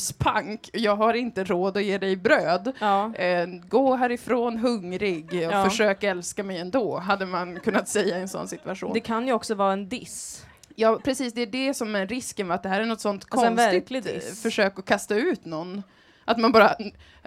luspank, 0.00 0.70
jag 0.72 0.96
har 0.96 1.14
inte 1.14 1.44
råd 1.44 1.76
att 1.76 1.84
ge 1.84 1.98
dig 1.98 2.16
bröd. 2.16 2.72
Ja. 2.80 3.14
Eh, 3.14 3.46
gå 3.68 3.94
härifrån 3.96 4.56
hungrig 4.58 5.26
och 5.28 5.34
Ja. 5.34 5.64
försök 5.64 6.02
älska 6.04 6.42
mig 6.44 6.58
ändå, 6.58 6.98
hade 6.98 7.26
man 7.26 7.60
kunnat 7.60 7.88
säga 7.88 8.18
i 8.18 8.20
en 8.20 8.28
sån 8.28 8.48
situation. 8.48 8.92
Det 8.94 9.00
kan 9.00 9.26
ju 9.26 9.32
också 9.32 9.54
vara 9.54 9.72
en 9.72 9.88
diss. 9.88 10.44
Ja, 10.74 11.00
precis, 11.04 11.32
det 11.32 11.42
är 11.42 11.46
det 11.46 11.74
som 11.74 11.94
är 11.94 12.06
risken 12.06 12.46
med 12.46 12.54
att 12.54 12.62
det 12.62 12.68
här 12.68 12.80
är 12.80 12.86
något 12.86 13.00
sånt 13.00 13.26
Alltså 13.30 13.46
konstigt 13.46 14.06
eh, 14.06 14.34
försök 14.42 14.78
att 14.78 14.84
kasta 14.84 15.14
ut 15.14 15.44
någon. 15.44 15.82
Att 16.24 16.38
man 16.38 16.52
bara, 16.52 16.76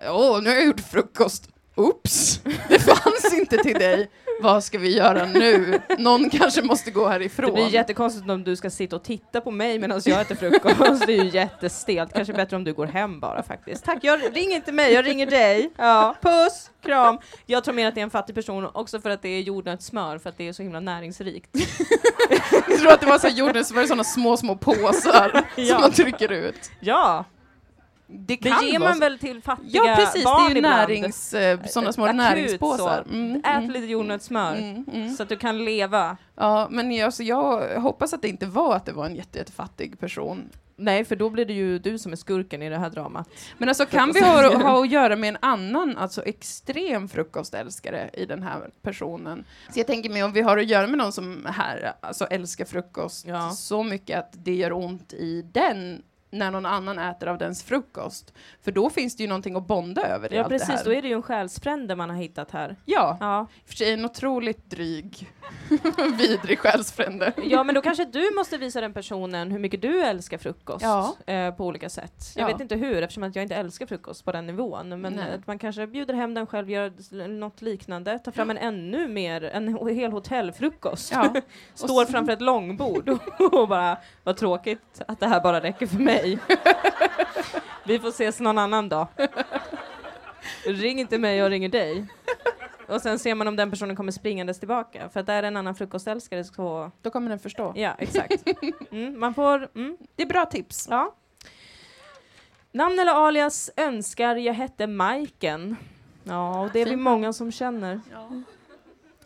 åh, 0.10 0.42
nu 0.42 0.50
har 0.50 0.56
jag 0.56 0.66
gjort 0.66 0.80
frukost. 0.80 1.50
Oops, 1.76 2.40
det 2.70 2.80
fanns 2.80 3.34
inte 3.34 3.58
till 3.58 3.74
dig. 3.80 4.10
Vad 4.41 4.63
ska 4.63 4.78
vi 4.78 4.98
göra 4.98 5.26
nu? 5.26 5.82
Någon 5.98 6.30
kanske 6.30 6.62
måste 6.62 6.91
gå 6.91 7.08
härifrån. 7.08 7.46
Det 7.46 7.52
blir 7.52 7.69
jättekonstigt 7.74 8.30
om 8.30 8.43
du 8.43 8.56
ska 8.56 8.69
sitta 8.69 8.96
och 8.96 9.04
titta 9.04 9.41
på 9.41 9.52
mig 9.52 9.80
medan 9.80 10.02
jag 10.06 10.22
äter 10.22 10.36
frukost. 10.36 11.08
Det 11.08 11.13
är 11.13 11.24
ju 11.24 11.30
jättestelt. 11.30 12.13
Kanske 12.13 12.34
bättre 12.34 12.56
om 12.56 12.63
du 12.63 12.74
går 12.74 12.86
hem 12.86 13.19
bara 13.19 13.43
faktiskt. 13.43 13.86
Tack, 13.86 13.98
jag 14.02 14.19
ringer 14.36 14.56
inte 14.56 14.72
mig, 14.72 14.93
jag 14.93 15.06
ringer 15.06 15.26
dig. 15.26 15.69
Ja, 15.78 16.15
puss, 16.22 16.72
kram. 16.84 17.17
Jag 17.46 17.63
tror 17.63 17.74
mer 17.76 17.88
att 17.88 17.96
det 17.96 18.02
är 18.02 18.04
en 18.04 18.10
fattig 18.10 18.36
person 18.36 18.67
också 18.74 19.02
för 19.02 19.10
att 19.10 19.22
det 19.22 19.30
är 19.30 19.39
jordnötssmör, 19.41 20.17
för 20.17 20.30
att 20.30 20.38
det 20.38 20.48
är 20.48 20.54
så 20.54 20.63
himla 20.63 20.80
näringsrikt. 20.80 21.50
Jag 22.69 22.80
tror 22.80 22.91
att 22.91 23.00
det 23.00 23.06
var 23.06 23.17
så 23.19 23.28
här 23.28 23.36
jorden 23.36 23.65
så 23.65 23.74
var 23.74 23.82
det 23.82 23.88
såna 23.88 24.04
små, 24.04 24.38
små 24.38 24.56
påsar 24.56 25.43
Ja. 25.56 25.65
som 25.65 25.82
man 25.82 25.91
trycker 25.91 26.32
ut. 26.32 26.72
Ja, 26.80 27.26
Det 28.15 28.36
det 28.36 28.49
kan 28.49 28.65
ger 28.65 28.80
vara 28.80 28.89
man 28.89 28.99
väl 28.99 29.19
till 29.19 29.41
fattiga 29.41 29.82
Ja, 29.86 29.95
precis. 29.95 30.23
barn 30.23 30.45
Det 30.45 30.52
är 30.52 30.56
ju 30.56 30.62
närings, 30.62 31.34
eh, 31.34 31.60
såna 31.65 31.93
små 31.93 32.06
Akut 32.06 32.15
näringspåsar. 32.15 33.06
Mm, 33.10 33.36
Ät 33.36 33.45
mm, 33.45 33.71
lite 33.71 33.86
jordnötssmör 33.86 34.56
mm, 34.56 34.86
mm. 34.93 35.15
så 35.15 35.23
att 35.23 35.30
du 35.30 35.36
kan 35.38 35.65
leva. 35.65 36.17
Ja, 36.36 36.67
men 36.71 36.91
jag, 36.91 37.06
alltså, 37.06 37.23
jag 37.23 37.80
hoppas 37.82 38.13
att 38.13 38.21
det 38.21 38.28
inte 38.28 38.45
var 38.45 38.76
att 38.76 38.86
det 38.86 38.91
var 38.91 39.06
en 39.06 39.15
jätte, 39.15 39.38
jättefattig 39.38 39.99
person. 39.99 40.49
Nej, 40.76 41.06
för 41.06 41.15
då 41.15 41.30
blir 41.30 41.45
det 41.45 41.54
ju 41.54 41.80
du 41.80 41.97
som 41.97 42.12
är 42.12 42.15
skurken 42.15 42.62
i 42.62 42.69
det 42.69 42.78
här 42.78 42.89
dramat. 42.89 43.30
Men 43.58 43.69
alltså 43.69 43.86
kan 43.86 44.12
vi 44.12 44.21
ha, 44.21 44.58
ha 44.58 44.82
att 44.84 44.91
göra 44.91 45.15
med 45.15 45.30
en 45.30 45.38
annan, 45.41 45.97
alltså 45.97 46.23
extrem 46.23 47.08
frukostälskare 47.08 48.10
i 48.13 48.26
den 48.26 48.43
här 48.43 48.69
personen? 48.82 49.45
Så 49.73 49.80
jag 49.80 49.88
tänker 49.88 50.10
mig 50.10 50.23
om 50.23 50.32
vi 50.32 50.41
har 50.41 50.58
att 50.58 50.67
göra 50.67 50.88
med 50.88 50.97
någon 50.97 51.13
som 51.13 51.45
här, 51.45 51.93
alltså 52.02 52.26
älskar 52.26 52.65
frukost 52.65 53.26
Ja. 53.28 53.49
så 53.52 53.84
mycket 53.84 54.19
att 54.19 54.34
det 54.34 54.56
gör 54.56 54.73
ont 54.73 55.13
i 55.13 55.41
den 55.54 56.02
när 56.34 56.52
någon 56.52 56.65
annan 56.65 57.00
äter 57.00 57.28
av 57.30 57.38
dens 57.38 57.63
frukost. 57.63 58.34
För 58.62 58.72
då 58.72 58.89
finns 58.89 59.15
det 59.15 59.24
ju 59.24 59.30
någonting 59.30 59.56
att 59.56 59.67
bonda 59.67 60.02
över 60.08 60.34
i 60.34 60.36
Ja, 60.36 60.41
allt 60.43 60.50
det 60.50 60.60
precis. 60.60 60.76
här. 60.76 60.86
Då 60.86 60.93
är 60.93 61.02
det 61.02 61.08
ju 61.08 61.13
en 61.13 61.22
själsfrände 61.22 61.96
man 61.96 62.10
har 62.10 62.17
hittat 62.17 62.52
här. 62.52 62.76
Ja, 62.86 63.17
Ja. 63.19 63.48
för 63.65 63.76
sig 63.76 63.93
en 63.93 64.06
otroligt 64.06 64.69
dryg, 64.69 65.30
vidrig 66.17 66.60
själsfrände. 66.60 67.34
Ja, 67.43 67.63
men 67.63 67.76
då 67.76 67.82
kanske 67.82 68.06
du 68.06 68.32
måste 68.36 68.58
visa 68.58 68.82
den 68.82 68.93
personen 68.93 69.52
hur 69.52 69.60
mycket 69.60 69.82
du 69.82 70.02
älskar 70.02 70.38
frukost 70.38 70.82
Ja. 70.86 71.15
eh, 71.34 71.56
på 71.56 71.65
olika 71.65 71.89
sätt. 71.89 72.13
Jag 72.36 72.43
Ja. 72.50 72.54
vet 72.54 72.62
inte 72.62 72.76
hur, 72.76 73.02
eftersom 73.04 73.24
att 73.24 73.36
jag 73.36 73.43
inte 73.43 73.56
älskar 73.56 73.86
frukost 73.86 74.26
på 74.26 74.32
den 74.32 74.46
nivån. 74.48 75.02
Men 75.02 75.13
Nej. 75.13 75.34
att 75.36 75.48
man 75.48 75.60
kanske 75.60 75.88
bjuder 75.88 76.13
hem 76.13 76.34
den 76.34 76.48
själv, 76.48 76.69
gör 76.69 77.28
något 77.28 77.62
liknande, 77.62 78.19
tar 78.19 78.32
fram 78.32 78.50
en 78.50 78.58
ännu 78.58 79.08
mer, 79.08 79.43
en 79.43 79.88
hel 79.89 80.12
hotellfrukost. 80.12 81.12
Ja. 81.13 81.34
Står 81.74 82.06
framför 82.06 82.34
ett 82.34 82.41
långbord 82.41 83.10
och 83.52 83.67
bara, 83.67 83.98
vad 84.24 84.38
tråkigt 84.38 85.02
att 85.08 85.19
det 85.19 85.28
här 85.28 85.41
bara 85.41 85.62
räcker 85.62 85.88
för 85.88 86.00
mig. 86.00 86.23
Vi 87.86 88.00
får 88.00 88.10
ses 88.10 88.40
någon 88.40 88.58
annan 88.58 88.90
dag. 88.90 89.08
Ring 90.66 91.00
inte 91.00 91.18
mig, 91.18 91.38
jag 91.38 91.52
ringer 91.52 91.70
dig. 91.70 92.06
Och 92.88 93.02
sen 93.02 93.20
ser 93.20 93.36
man 93.36 93.48
om 93.48 93.56
den 93.56 93.70
personen 93.72 93.96
kommer 93.96 94.12
springandes 94.12 94.60
tillbaka. 94.60 95.10
För 95.10 95.20
att 95.20 95.30
är 95.30 95.44
en 95.44 95.58
annan 95.58 95.76
frukostälskare 95.76 96.44
så, 96.44 96.92
Då 97.02 97.10
kommer 97.10 97.30
den 97.30 97.40
förstå. 97.40 97.74
ja 97.76 97.96
exakt. 98.00 98.44
Mm, 98.92 99.20
man 99.20 99.34
får, 99.34 99.70
mm, 99.76 99.98
Det 100.16 100.24
är 100.24 100.28
bra 100.28 100.46
tips. 100.46 100.88
ja. 100.90 101.16
Namn 102.72 103.00
eller 103.00 103.12
alias 103.28 103.72
önskar 103.78 104.36
jag 104.36 104.54
hette 104.54 104.88
Majken. 104.88 105.76
Ja, 106.24 106.62
och 106.62 106.70
det 106.74 106.82
är 106.82 106.86
vi 106.86 106.96
många 106.96 107.34
som 107.34 107.52
känner. 107.52 108.02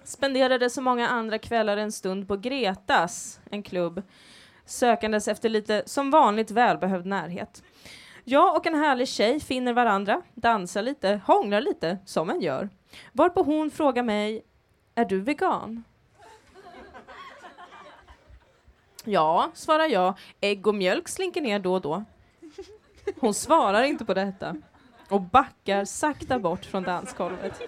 Spenderade 0.04 0.70
så 0.70 0.82
många 0.82 1.08
andra 1.08 1.38
kvällar 1.38 1.78
en 1.78 1.92
stund 1.92 2.28
på 2.28 2.36
Gretas, 2.38 3.40
en 3.52 3.64
klubb, 3.64 4.02
sökandes 4.70 5.28
efter 5.28 5.50
lite, 5.50 5.84
som 5.86 6.12
vanligt, 6.12 6.52
välbehövd 6.52 7.06
närhet. 7.06 7.64
Jag 8.24 8.56
och 8.56 8.68
en 8.68 8.76
härlig 8.76 9.08
tjej 9.08 9.40
finner 9.40 9.74
varandra, 9.74 10.22
dansar 10.34 10.82
lite, 10.82 11.22
hånglar 11.26 11.62
lite, 11.62 11.98
som 12.06 12.30
en 12.30 12.42
gör. 12.42 12.70
Varpå 13.12 13.44
hon 13.44 13.72
frågar 13.72 14.04
mig, 14.04 14.44
är 14.96 15.06
du 15.06 15.20
vegan? 15.22 15.84
Ja, 19.04 19.52
svarar 19.54 19.86
jag. 19.86 20.14
Ägg 20.42 20.68
och 20.68 20.76
mjölk 20.76 21.08
slinker 21.08 21.42
ner 21.42 21.60
då 21.60 21.74
och 21.74 21.82
då. 21.82 22.04
Hon 23.20 23.34
svarar 23.34 23.84
inte 23.84 24.06
på 24.06 24.14
detta 24.14 24.56
och 25.10 25.22
backar 25.22 25.86
sakta 25.86 26.40
bort 26.40 26.66
från 26.66 26.84
dansgolvet. 26.84 27.62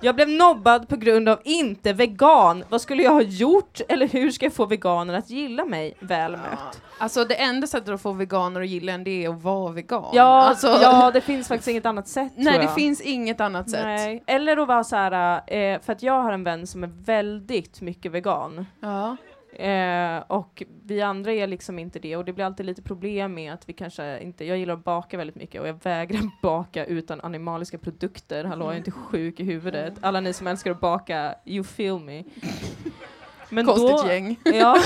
Jag 0.00 0.14
blev 0.14 0.28
nobbad 0.28 0.88
på 0.88 0.96
grund 0.96 1.28
av 1.28 1.38
inte 1.44 1.92
vegan. 1.92 2.64
Vad 2.68 2.80
skulle 2.80 3.02
jag 3.02 3.12
ha 3.12 3.22
gjort? 3.22 3.80
Eller 3.88 4.08
hur 4.08 4.30
ska 4.30 4.46
jag 4.46 4.52
få 4.52 4.66
veganer 4.66 5.14
att 5.14 5.30
gilla 5.30 5.64
mig? 5.64 5.94
Väl 6.00 6.32
mött. 6.32 6.82
Alltså 6.98 7.24
det 7.24 7.34
enda 7.34 7.66
sättet 7.66 7.88
att 7.88 8.02
få 8.02 8.12
veganer 8.12 8.60
att 8.60 8.68
gilla 8.68 8.92
en 8.92 9.04
det 9.04 9.24
är 9.24 9.28
att 9.28 9.42
vara 9.42 9.72
vegan. 9.72 10.04
Ja, 10.12 10.42
alltså, 10.48 10.66
ja, 10.66 11.10
det 11.10 11.20
finns 11.20 11.48
faktiskt 11.48 11.68
inget 11.68 11.86
annat 11.86 12.08
sätt 12.08 12.32
Nej, 12.36 12.58
det 12.58 12.68
finns 12.68 13.00
inget 13.00 13.40
annat 13.40 13.70
sätt. 13.70 13.84
Nej. 13.84 14.22
Eller 14.26 14.56
att 14.56 14.68
vara 14.68 14.84
så 14.84 14.96
här, 14.96 15.42
eh, 15.46 15.80
för 15.80 15.92
att 15.92 16.02
jag 16.02 16.22
har 16.22 16.32
en 16.32 16.44
vän 16.44 16.66
som 16.66 16.84
är 16.84 16.90
väldigt 17.04 17.80
mycket 17.80 18.12
vegan. 18.12 18.66
Ja. 18.80 19.16
Eh, 19.58 20.18
och 20.26 20.62
vi 20.84 21.02
andra 21.02 21.32
är 21.32 21.46
liksom 21.46 21.78
inte 21.78 21.98
det 21.98 22.16
och 22.16 22.24
det 22.24 22.32
blir 22.32 22.44
alltid 22.44 22.66
lite 22.66 22.82
problem 22.82 23.34
med 23.34 23.52
att 23.52 23.68
vi 23.68 23.72
kanske 23.72 24.20
inte, 24.20 24.44
jag 24.44 24.58
gillar 24.58 24.74
att 24.74 24.84
baka 24.84 25.16
väldigt 25.16 25.36
mycket 25.36 25.60
och 25.60 25.68
jag 25.68 25.82
vägrar 25.82 26.20
baka 26.42 26.84
utan 26.84 27.20
animaliska 27.20 27.78
produkter. 27.78 28.44
Hallå, 28.44 28.64
jag 28.64 28.72
är 28.74 28.78
inte 28.78 28.90
sjuk 28.90 29.40
i 29.40 29.44
huvudet. 29.44 29.94
Alla 30.00 30.20
ni 30.20 30.32
som 30.32 30.46
älskar 30.46 30.70
att 30.70 30.80
baka, 30.80 31.34
you 31.44 31.64
feel 31.64 31.98
me. 31.98 32.24
Men 33.48 33.66
Konstigt 33.66 34.02
då, 34.02 34.08
gäng. 34.08 34.36
Ja, 34.44 34.76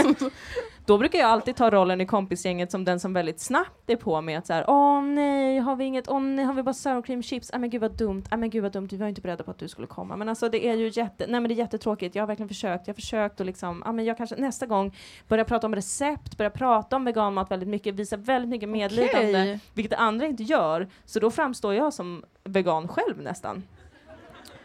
Då 0.86 0.98
brukar 0.98 1.18
jag 1.18 1.28
alltid 1.28 1.56
ta 1.56 1.70
rollen 1.70 2.00
i 2.00 2.06
kompisgänget 2.06 2.70
som 2.70 2.84
den 2.84 3.00
som 3.00 3.12
väldigt 3.12 3.40
snabbt 3.40 3.90
är 3.90 3.96
på 3.96 4.20
med 4.20 4.38
att 4.38 4.46
såhär, 4.46 4.64
åh 4.68 5.02
nej, 5.02 5.58
har 5.58 5.76
vi 5.76 5.84
inget, 5.84 6.08
åh 6.08 6.20
nej, 6.20 6.44
har 6.44 6.54
vi 6.54 6.62
bara 6.62 6.74
sour 6.74 7.02
cream 7.02 7.22
chips? 7.22 7.52
Nej 7.52 7.60
men 7.60 7.70
gud 7.70 7.80
vad 7.80 7.96
dumt, 7.96 8.24
nej 8.30 8.38
men 8.38 8.50
gud 8.50 8.62
vad 8.62 8.72
dumt, 8.72 8.88
vi 8.90 8.96
var 8.96 9.06
inte 9.06 9.20
beredda 9.20 9.44
på 9.44 9.50
att 9.50 9.58
du 9.58 9.68
skulle 9.68 9.86
komma. 9.86 10.16
Men 10.16 10.28
alltså 10.28 10.48
det 10.48 10.66
är 10.66 10.74
ju 10.74 10.90
jätte, 10.94 11.26
nej 11.26 11.40
men 11.40 11.48
det 11.48 11.54
är 11.54 11.56
jättetråkigt, 11.56 12.14
jag 12.14 12.22
har 12.22 12.26
verkligen 12.26 12.48
försökt, 12.48 12.86
jag 12.86 12.94
har 12.94 13.00
försökt 13.00 13.40
och 13.40 13.46
liksom, 13.46 13.82
ja 13.84 13.92
men 13.92 14.04
jag 14.04 14.16
kanske 14.16 14.36
nästa 14.36 14.66
gång 14.66 14.94
börjar 15.28 15.44
prata 15.44 15.66
om 15.66 15.74
recept, 15.74 16.36
börjar 16.36 16.50
prata 16.50 16.96
om 16.96 17.04
veganmat 17.04 17.50
väldigt 17.50 17.68
mycket, 17.68 17.94
visa 17.94 18.16
väldigt 18.16 18.50
mycket 18.50 18.68
medlidande, 18.68 19.42
Okej. 19.42 19.60
vilket 19.74 19.98
andra 19.98 20.26
inte 20.26 20.42
gör. 20.42 20.88
Så 21.04 21.20
då 21.20 21.30
framstår 21.30 21.74
jag 21.74 21.92
som 21.92 22.24
vegan 22.44 22.88
själv 22.88 23.22
nästan. 23.22 23.62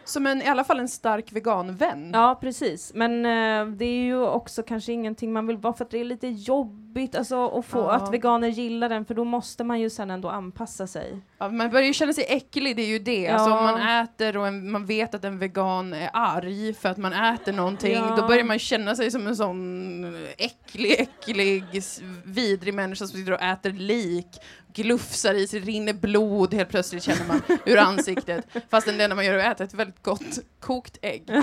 Som 0.07 0.27
en, 0.27 0.41
i 0.41 0.45
alla 0.47 0.63
fall 0.63 0.79
en 0.79 0.87
stark 0.87 1.31
veganvän. 1.33 2.11
Ja, 2.13 2.37
precis. 2.41 2.91
Men 2.95 3.25
eh, 3.25 3.75
det 3.75 3.85
är 3.85 4.03
ju 4.03 4.21
också 4.25 4.63
kanske 4.63 4.93
ingenting 4.93 5.33
man 5.33 5.47
vill 5.47 5.57
vara 5.57 5.73
för 5.73 5.85
att 5.85 5.91
det 5.91 5.99
är 5.99 6.03
lite 6.03 6.27
jobbigt 6.27 7.15
alltså, 7.15 7.47
att 7.47 7.65
få 7.65 7.79
Ja. 7.79 7.91
att 7.91 8.13
veganer 8.13 8.47
gillar 8.47 8.89
den, 8.89 9.05
för 9.05 9.13
då 9.13 9.23
måste 9.23 9.63
man 9.63 9.79
ju 9.79 9.89
sen 9.89 10.11
ändå 10.11 10.29
anpassa 10.29 10.87
sig. 10.87 11.21
Ja, 11.39 11.49
man 11.49 11.69
börjar 11.69 11.87
ju 11.87 11.93
känna 11.93 12.13
sig 12.13 12.25
äcklig, 12.29 12.75
det 12.75 12.81
är 12.81 12.87
ju 12.87 12.99
det. 12.99 13.21
Ja. 13.21 13.33
Alltså 13.33 13.51
om 13.51 13.63
man 13.63 14.03
äter 14.03 14.37
och 14.37 14.47
en, 14.47 14.71
man 14.71 14.85
vet 14.85 15.15
att 15.15 15.23
en 15.23 15.39
vegan 15.39 15.93
är 15.93 16.09
arg 16.13 16.73
för 16.73 16.89
att 16.89 16.97
man 16.97 17.13
äter 17.13 17.53
någonting, 17.53 17.93
Ja. 17.93 18.15
då 18.17 18.27
börjar 18.27 18.43
man 18.43 18.59
känna 18.59 18.95
sig 18.95 19.11
som 19.11 19.27
en 19.27 19.35
sån 19.35 20.27
äcklig, 20.37 20.95
äcklig, 20.99 21.63
vidrig 22.23 22.73
människa 22.73 23.07
som 23.07 23.17
sitter 23.17 23.31
och 23.33 23.41
äter 23.41 23.71
lik, 23.71 24.27
glufsar 24.73 25.33
i 25.33 25.47
sig, 25.47 25.59
rinner 25.59 25.93
blod 25.93 26.53
helt 26.53 26.69
plötsligt 26.69 27.03
känner 27.03 27.25
man 27.27 27.41
ur 27.65 27.77
ansiktet. 27.77 28.45
Fast 28.69 28.87
det 28.87 29.03
enda 29.03 29.15
man 29.15 29.25
gör 29.25 29.33
är 29.33 29.49
att 29.49 29.55
äta 29.55 29.63
ett 29.63 29.73
väldigt 29.73 30.03
gott 30.03 30.39
kokt 30.59 30.97
ägg. 31.01 31.23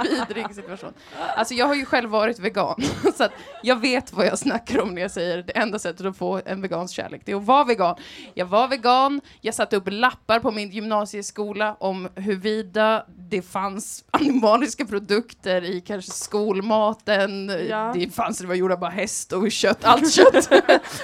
Vidrig 0.02 0.54
situation. 0.54 0.92
Alltså 1.36 1.54
jag 1.54 1.66
har 1.66 1.74
ju 1.74 1.84
själv 1.84 2.10
varit 2.10 2.38
vegan, 2.38 2.82
så 3.16 3.24
att 3.24 3.32
jag 3.62 3.80
vet 3.80 4.12
vad 4.12 4.26
jag 4.26 4.38
snackar 4.38 4.80
om 4.80 4.94
när 4.94 5.02
jag 5.02 5.10
säger 5.10 5.42
det 5.42 5.52
enda 5.56 5.78
sättet 5.78 6.06
att 6.06 6.16
få 6.16 6.40
en 6.44 6.62
vegans 6.62 6.90
kärlek, 6.90 7.22
det 7.24 7.32
är 7.32 7.36
att 7.36 7.44
vara 7.44 7.64
vegan. 7.64 7.96
Jag 8.40 8.46
var 8.46 8.68
vegan, 8.68 9.20
jag 9.40 9.54
satte 9.54 9.76
upp 9.76 9.84
lappar 9.90 10.40
på 10.40 10.50
min 10.50 10.70
gymnasieskola 10.70 11.76
om 11.80 12.08
huruvida 12.14 13.04
det 13.28 13.42
fanns 13.42 14.04
animaliska 14.10 14.84
produkter 14.86 15.64
i 15.64 15.80
kanske 15.80 16.10
skolmaten, 16.10 17.52
Ja. 17.68 17.92
det 17.94 18.10
fanns, 18.14 18.38
det 18.38 18.46
var 18.46 18.54
gjort 18.54 18.72
av 18.72 18.78
bara 18.78 18.90
häst 18.90 19.32
och 19.32 19.50
kött, 19.52 19.84
allt 19.84 20.12
kött. 20.14 20.50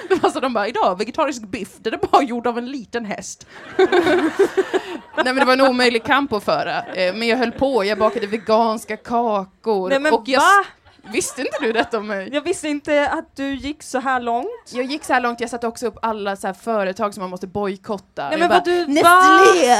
det 0.09 0.23
var 0.23 0.29
så 0.29 0.39
de 0.39 0.53
bara, 0.53 0.67
idag 0.67 0.97
vegetarisk 0.97 1.41
biff, 1.41 1.69
det 1.79 1.89
är 1.89 1.97
bara 2.11 2.23
gjord 2.23 2.47
av 2.47 2.57
en 2.57 2.71
liten 2.71 3.05
häst. 3.05 3.47
Nej 3.77 5.25
men 5.25 5.35
det 5.35 5.45
var 5.45 5.53
en 5.53 5.61
omöjlig 5.61 6.03
kamp 6.03 6.33
att 6.33 6.43
föra, 6.43 6.83
eh, 6.83 7.13
men 7.15 7.27
jag 7.27 7.37
höll 7.37 7.51
på, 7.51 7.85
jag 7.85 7.97
bakade 7.97 8.27
veganska 8.27 8.97
kakor. 8.97 9.89
Nej 9.89 9.99
men 9.99 10.13
och 10.13 10.23
jag, 10.25 10.39
va? 10.39 10.65
Visste 11.11 11.41
inte 11.41 11.57
du 11.61 11.71
detta 11.71 11.97
om 11.97 12.07
mig? 12.07 12.29
Jag 12.33 12.41
visste 12.41 12.67
inte 12.67 13.09
att 13.09 13.35
du 13.35 13.55
gick 13.55 13.83
så 13.83 13.99
här 13.99 14.21
långt. 14.21 14.47
Jag 14.73 14.85
gick 14.85 15.03
så 15.03 15.13
här 15.13 15.21
långt, 15.21 15.39
jag 15.39 15.49
satte 15.49 15.67
också 15.67 15.87
upp 15.87 15.97
alla 16.01 16.35
så 16.35 16.53
företag 16.53 17.13
som 17.13 17.21
man 17.21 17.29
måste 17.29 17.47
bojkotta. 17.47 18.29
Nej 18.29 18.39
men 18.39 18.49
vad 18.49 18.65
du? 18.65 18.87
Nestlé! 18.87 19.77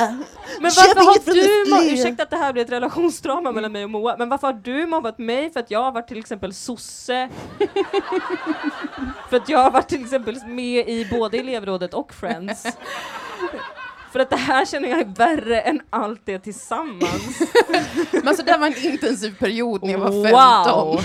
Men 0.59 0.61
varför 0.61 0.99
har 1.05 1.33
du, 1.33 1.71
Nestlé. 1.71 1.93
ursäkta 1.93 2.23
att 2.23 2.29
det 2.29 2.37
här 2.37 2.53
blir 2.53 2.63
ett 2.63 2.71
relationsdrama 2.71 3.51
mellan 3.51 3.71
mig 3.71 3.83
och 3.83 3.89
Moa, 3.89 4.15
men 4.17 4.29
varför 4.29 4.47
har 4.47 4.53
du 4.53 4.85
mobbat 4.85 5.17
mig 5.17 5.53
för 5.53 5.59
att 5.59 5.71
jag 5.71 5.83
har 5.83 5.91
varit 5.91 6.07
till 6.07 6.19
exempel 6.19 6.53
sosse? 6.53 7.29
för 9.29 9.37
att 9.37 9.49
jag 9.49 9.59
har 9.59 9.71
varit 9.71 9.87
till 9.87 10.01
exempel 10.01 10.39
med 10.45 10.89
i 10.89 11.07
både 11.11 11.37
elevrådet 11.37 11.93
och 11.93 12.13
Friends. 12.13 12.67
För 14.11 14.19
att 14.19 14.29
det 14.29 14.35
här 14.35 14.65
känner 14.65 14.89
jag 14.89 14.99
är 14.99 15.05
värre 15.05 15.61
än 15.61 15.81
allt 15.89 16.21
det 16.25 16.39
tillsammans. 16.39 17.41
Men 18.11 18.27
alltså 18.27 18.43
det 18.43 18.57
var 18.57 18.67
en 18.67 18.85
intensiv 18.85 19.37
period 19.39 19.83
när 19.83 19.91
jag 19.91 19.99
var 19.99 20.23
15. 20.23 20.31
Wow! 20.33 21.01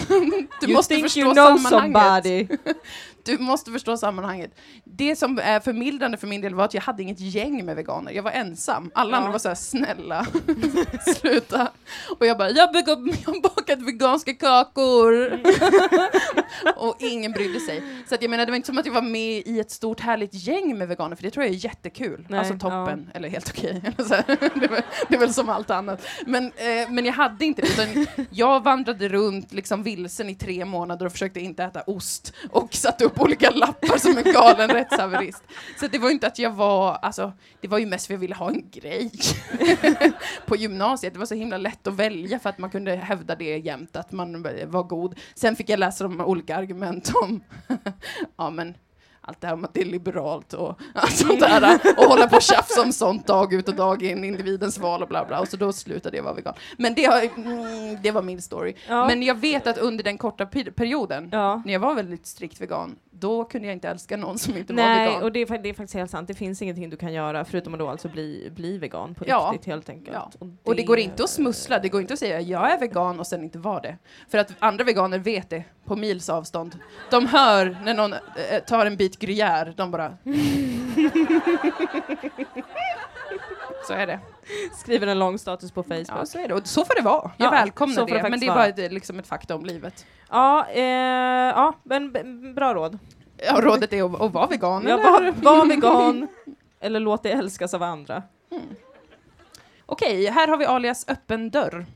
Du 0.61 0.67
you 0.67 0.77
måste 0.77 0.95
think 0.95 1.05
förstå 1.07 1.21
you 1.21 1.35
know 1.35 1.57
sammanhanget. 1.59 2.49
somebody. 2.49 2.73
Du 3.25 3.39
måste 3.39 3.71
förstå 3.71 3.97
sammanhanget. 3.97 4.55
Det 4.85 5.17
som 5.17 5.39
är 5.39 5.61
förmildrande 5.61 6.17
för 6.17 6.27
min 6.27 6.41
del 6.41 6.55
var 6.55 6.65
att 6.65 6.75
jag 6.75 6.83
hade 6.83 7.03
inget 7.03 7.21
gäng 7.21 7.65
med 7.67 7.77
veganer. 7.77 8.13
Jag 8.13 8.23
var 8.23 8.31
ensam. 8.31 8.91
Alla 8.95 9.11
Ja. 9.11 9.17
andra 9.17 9.31
var 9.33 9.39
så 9.39 9.49
här 9.49 9.55
snälla. 9.55 10.27
Sluta. 11.17 11.69
Och 12.19 12.27
jag 12.27 12.39
bara, 12.39 12.51
jag 12.51 12.67
har 12.67 12.73
bakat- 12.75 13.19
jag 13.27 13.33
har 13.35 13.41
bakat 13.43 13.83
veganska 13.83 14.35
kakor. 14.35 15.41
och 16.77 16.97
ingen 16.99 17.33
brydde 17.33 17.61
sig. 17.61 17.83
Så 18.09 18.15
att 18.15 18.23
jag 18.23 18.31
menar, 18.31 18.47
det 18.47 18.53
var 18.53 18.57
inte 18.57 18.67
som 18.67 18.79
att 18.79 18.87
jag 18.87 18.93
var 18.93 19.03
med 19.03 19.43
i 19.47 19.61
ett 19.61 19.71
stort 19.71 20.01
härligt 20.01 20.35
gäng 20.35 20.79
med 20.79 20.89
veganer, 20.89 21.17
för 21.17 21.23
det 21.23 21.31
tror 21.31 21.45
jag 21.45 21.55
är 21.55 21.59
jättekul. 21.65 22.27
Nej, 22.29 22.39
alltså 22.39 22.55
toppen, 22.55 23.11
eller 23.15 23.29
helt 23.29 23.49
okej. 23.51 23.83
Eller 23.85 24.09
så 24.09 24.15
här. 24.15 24.25
det, 24.27 24.65
är 24.65 24.69
väl- 24.69 24.83
det 25.09 25.15
är 25.15 25.19
väl 25.19 25.35
som 25.35 25.49
allt 25.49 25.71
annat. 25.71 26.07
Men, 26.27 26.45
eh, 26.47 26.91
men 26.91 27.05
jag 27.05 27.13
hade 27.13 27.45
inte 27.45 27.63
det, 27.63 28.07
jag 28.31 28.63
vandrade 28.65 29.09
runt 29.09 29.53
liksom 29.53 29.83
vilsen 29.83 30.29
i 30.29 30.35
tre 30.35 30.65
månader 30.65 31.07
och 31.07 31.13
försökte 31.13 31.41
inte 31.41 31.65
äta 31.65 31.83
ost 31.83 32.33
och 32.51 32.75
satte 32.75 33.05
upp 33.05 33.12
olika 33.16 33.51
lappar 33.51 33.98
som 33.98 34.18
en 34.18 34.33
galen 34.33 34.70
rättshaverist. 34.70 35.42
Så 35.81 35.87
det 35.87 35.98
var 35.98 36.09
ju 36.09 36.12
inte 36.14 36.27
att 36.27 36.38
jag 36.38 36.51
var, 36.51 36.94
alltså, 36.94 37.33
det 37.61 37.68
var 37.68 37.79
ju 37.79 37.87
mest 37.87 38.07
för 38.07 38.14
att 38.14 38.16
jag 38.16 38.20
ville 38.20 38.35
ha 38.35 38.51
en 38.51 38.70
grej 38.70 39.11
på 40.46 40.57
gymnasiet. 40.57 41.12
Det 41.12 41.18
var 41.18 41.27
så 41.27 41.35
himla 41.35 41.57
lätt 41.57 41.87
att 41.87 41.94
välja 41.94 42.38
för 42.38 42.51
att 42.51 42.59
man 42.59 42.70
kunde 42.70 42.96
hävda 42.96 43.35
det 43.35 43.59
jämt, 43.59 43.96
att 43.96 44.12
man 44.12 44.42
var 44.66 44.83
god. 44.83 45.18
Sen 45.35 45.57
fick 45.57 45.68
jag 45.68 45.79
läsa 45.79 46.05
de 46.05 46.20
olika 46.20 46.57
argument 46.57 47.12
om, 47.22 47.44
ja 48.37 48.51
men, 48.51 48.75
allt 49.25 49.41
det 49.41 49.47
här 49.47 49.55
om 49.55 49.65
att 49.65 49.75
det 49.75 49.81
är 49.81 49.85
liberalt 49.85 50.53
och 50.53 50.81
allt 50.95 51.17
sånt 51.17 51.41
där 51.41 51.81
och 51.97 52.05
hålla 52.05 52.27
på 52.29 52.37
och 52.37 52.43
tjafsa 52.43 52.83
om 52.83 52.93
sånt 52.93 53.27
dag 53.27 53.53
ut 53.53 53.69
och 53.69 53.75
dag 53.75 54.03
in, 54.03 54.25
individens 54.25 54.79
val 54.79 55.03
och 55.03 55.09
bla 55.09 55.25
bla. 55.25 55.41
Och 55.41 55.49
så 55.49 55.57
då 55.57 55.73
slutade 55.73 56.17
jag 56.17 56.25
vara 56.25 56.35
vegan. 56.35 56.55
Men 56.77 56.95
det, 56.95 57.05
har, 57.05 57.21
mm, 57.37 57.99
det 58.03 58.11
var 58.11 58.23
min 58.23 58.43
story. 58.43 58.75
Ja. 58.89 59.07
Men 59.07 59.23
jag 59.23 59.35
vet 59.35 59.67
att 59.67 59.79
under 59.79 60.05
den 60.05 60.19
korta 60.19 60.47
per- 60.47 60.71
perioden, 60.71 61.29
Ja. 61.33 61.63
när 61.65 61.73
jag 61.73 61.81
var 61.81 61.95
väldigt 61.95 62.27
strikt 62.27 62.61
vegan, 62.61 62.97
då 63.14 63.44
kunde 63.44 63.66
jag 63.68 63.75
inte 63.77 63.88
älska 63.88 64.16
någon 64.16 64.38
som 64.38 64.57
inte 64.57 64.72
var 64.72 64.83
Nej, 64.83 65.09
vegan. 65.09 65.22
och 65.22 65.33
det 65.33 65.40
är, 65.40 65.59
det 65.59 65.68
är 65.68 65.75
faktiskt 65.75 65.94
helt 65.94 66.11
sant. 66.11 66.29
Det 66.29 66.35
finns 66.35 66.62
ingenting 66.62 66.90
du 66.90 66.96
kan 66.96 67.12
göra 67.12 67.44
förutom 67.44 67.75
att 67.75 67.81
då 67.81 67.88
alltså 67.88 68.09
bli, 68.09 68.51
bli 68.55 68.79
vegan 68.79 69.14
på 69.14 69.25
Ja. 69.27 69.51
riktigt 69.53 69.66
helt 69.66 69.88
enkelt. 69.88 70.16
Ja. 70.40 70.46
Och 70.62 70.77
det 70.77 70.83
går 70.83 70.98
inte 70.98 71.25
att 71.25 71.31
smussla, 71.31 71.79
det 71.79 71.88
går 71.88 72.01
inte 72.01 72.12
att 72.12 72.18
säga 72.18 72.40
jag 72.40 72.72
är 72.72 72.81
vegan 72.81 73.20
och 73.20 73.27
sen 73.27 73.44
inte 73.44 73.59
vara 73.59 73.81
det. 73.81 73.96
För 74.29 74.38
att 74.38 74.53
andra 74.59 74.85
veganer 74.85 75.18
vet 75.18 75.51
det 75.51 75.64
på 75.85 75.96
mils 75.96 76.29
avstånd. 76.29 76.79
De 77.11 77.27
hör 77.27 77.77
när 77.85 77.94
någon 77.94 78.12
eh, 78.12 78.18
tar 78.66 78.87
en 78.87 78.96
bit 78.96 79.18
gruyère, 79.22 79.72
de 79.77 79.90
bara... 79.90 80.16
så 83.87 83.92
är 83.92 84.07
det. 84.07 84.21
Skriver 84.79 85.07
en 85.07 85.18
lång 85.18 85.38
status 85.38 85.73
på 85.73 85.83
Facebook. 85.83 86.09
Ja, 86.09 86.27
så 86.27 86.38
är 86.38 86.49
det. 86.49 86.55
Och 86.55 86.66
så 86.66 86.85
får 86.85 86.95
det 86.95 87.03
vara. 87.03 87.31
Jag 87.37 87.47
Ja, 87.47 87.51
välkomnar 87.51 87.95
så 87.95 88.01
får 88.01 88.14
det 88.14 88.23
det. 88.23 88.31
Men 88.31 88.40
det 88.40 88.47
är 88.47 88.55
bara 88.55 88.66
ett, 88.66 88.92
liksom 88.92 89.18
ett 89.18 89.27
fakta 89.27 89.55
om 89.55 89.64
livet. 89.64 90.07
Ja, 90.31 90.66
eh, 90.68 90.83
ja 91.57 91.75
men 91.83 92.12
bra 92.55 92.75
råd. 92.75 92.99
Ja, 93.37 93.61
rådet 93.61 93.92
är 93.92 94.14
att, 94.14 94.21
att 94.21 94.33
vara 94.33 94.47
vegan, 94.47 94.87
Ja, 94.88 94.97
var, 94.97 95.33
var 95.33 95.66
vegan, 95.66 96.29
eller 96.81 97.01
låt 97.01 97.23
dig 97.23 97.33
älskas 97.33 97.75
av 97.75 97.83
andra. 97.83 98.23
Okej, 99.87 100.27
här 100.27 100.49
har 100.49 100.57
vi 100.57 100.64
alias 100.64 101.09
öppen 101.09 101.51
dörr. 101.51 101.87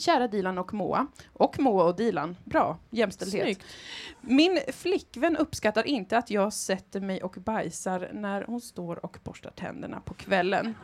Kära 0.00 0.28
Dilan 0.28 0.58
och 0.58 0.74
Moa. 0.74 1.06
Och 1.32 1.58
Moa 1.60 1.84
och 1.84 1.96
Dilan. 1.96 2.36
Bra, 2.44 2.78
jämställdhet. 2.90 3.42
Snyggt. 3.44 3.64
Min 4.20 4.60
flickvän 4.72 5.36
uppskattar 5.36 5.86
inte 5.86 6.18
att 6.18 6.30
jag 6.30 6.52
sätter 6.52 7.00
mig 7.00 7.22
och 7.22 7.32
bajsar 7.32 8.10
när 8.12 8.42
hon 8.42 8.60
står 8.60 9.04
och 9.04 9.18
borstar 9.24 9.50
tänderna 9.50 10.00
på 10.00 10.14
kvällen. 10.14 10.74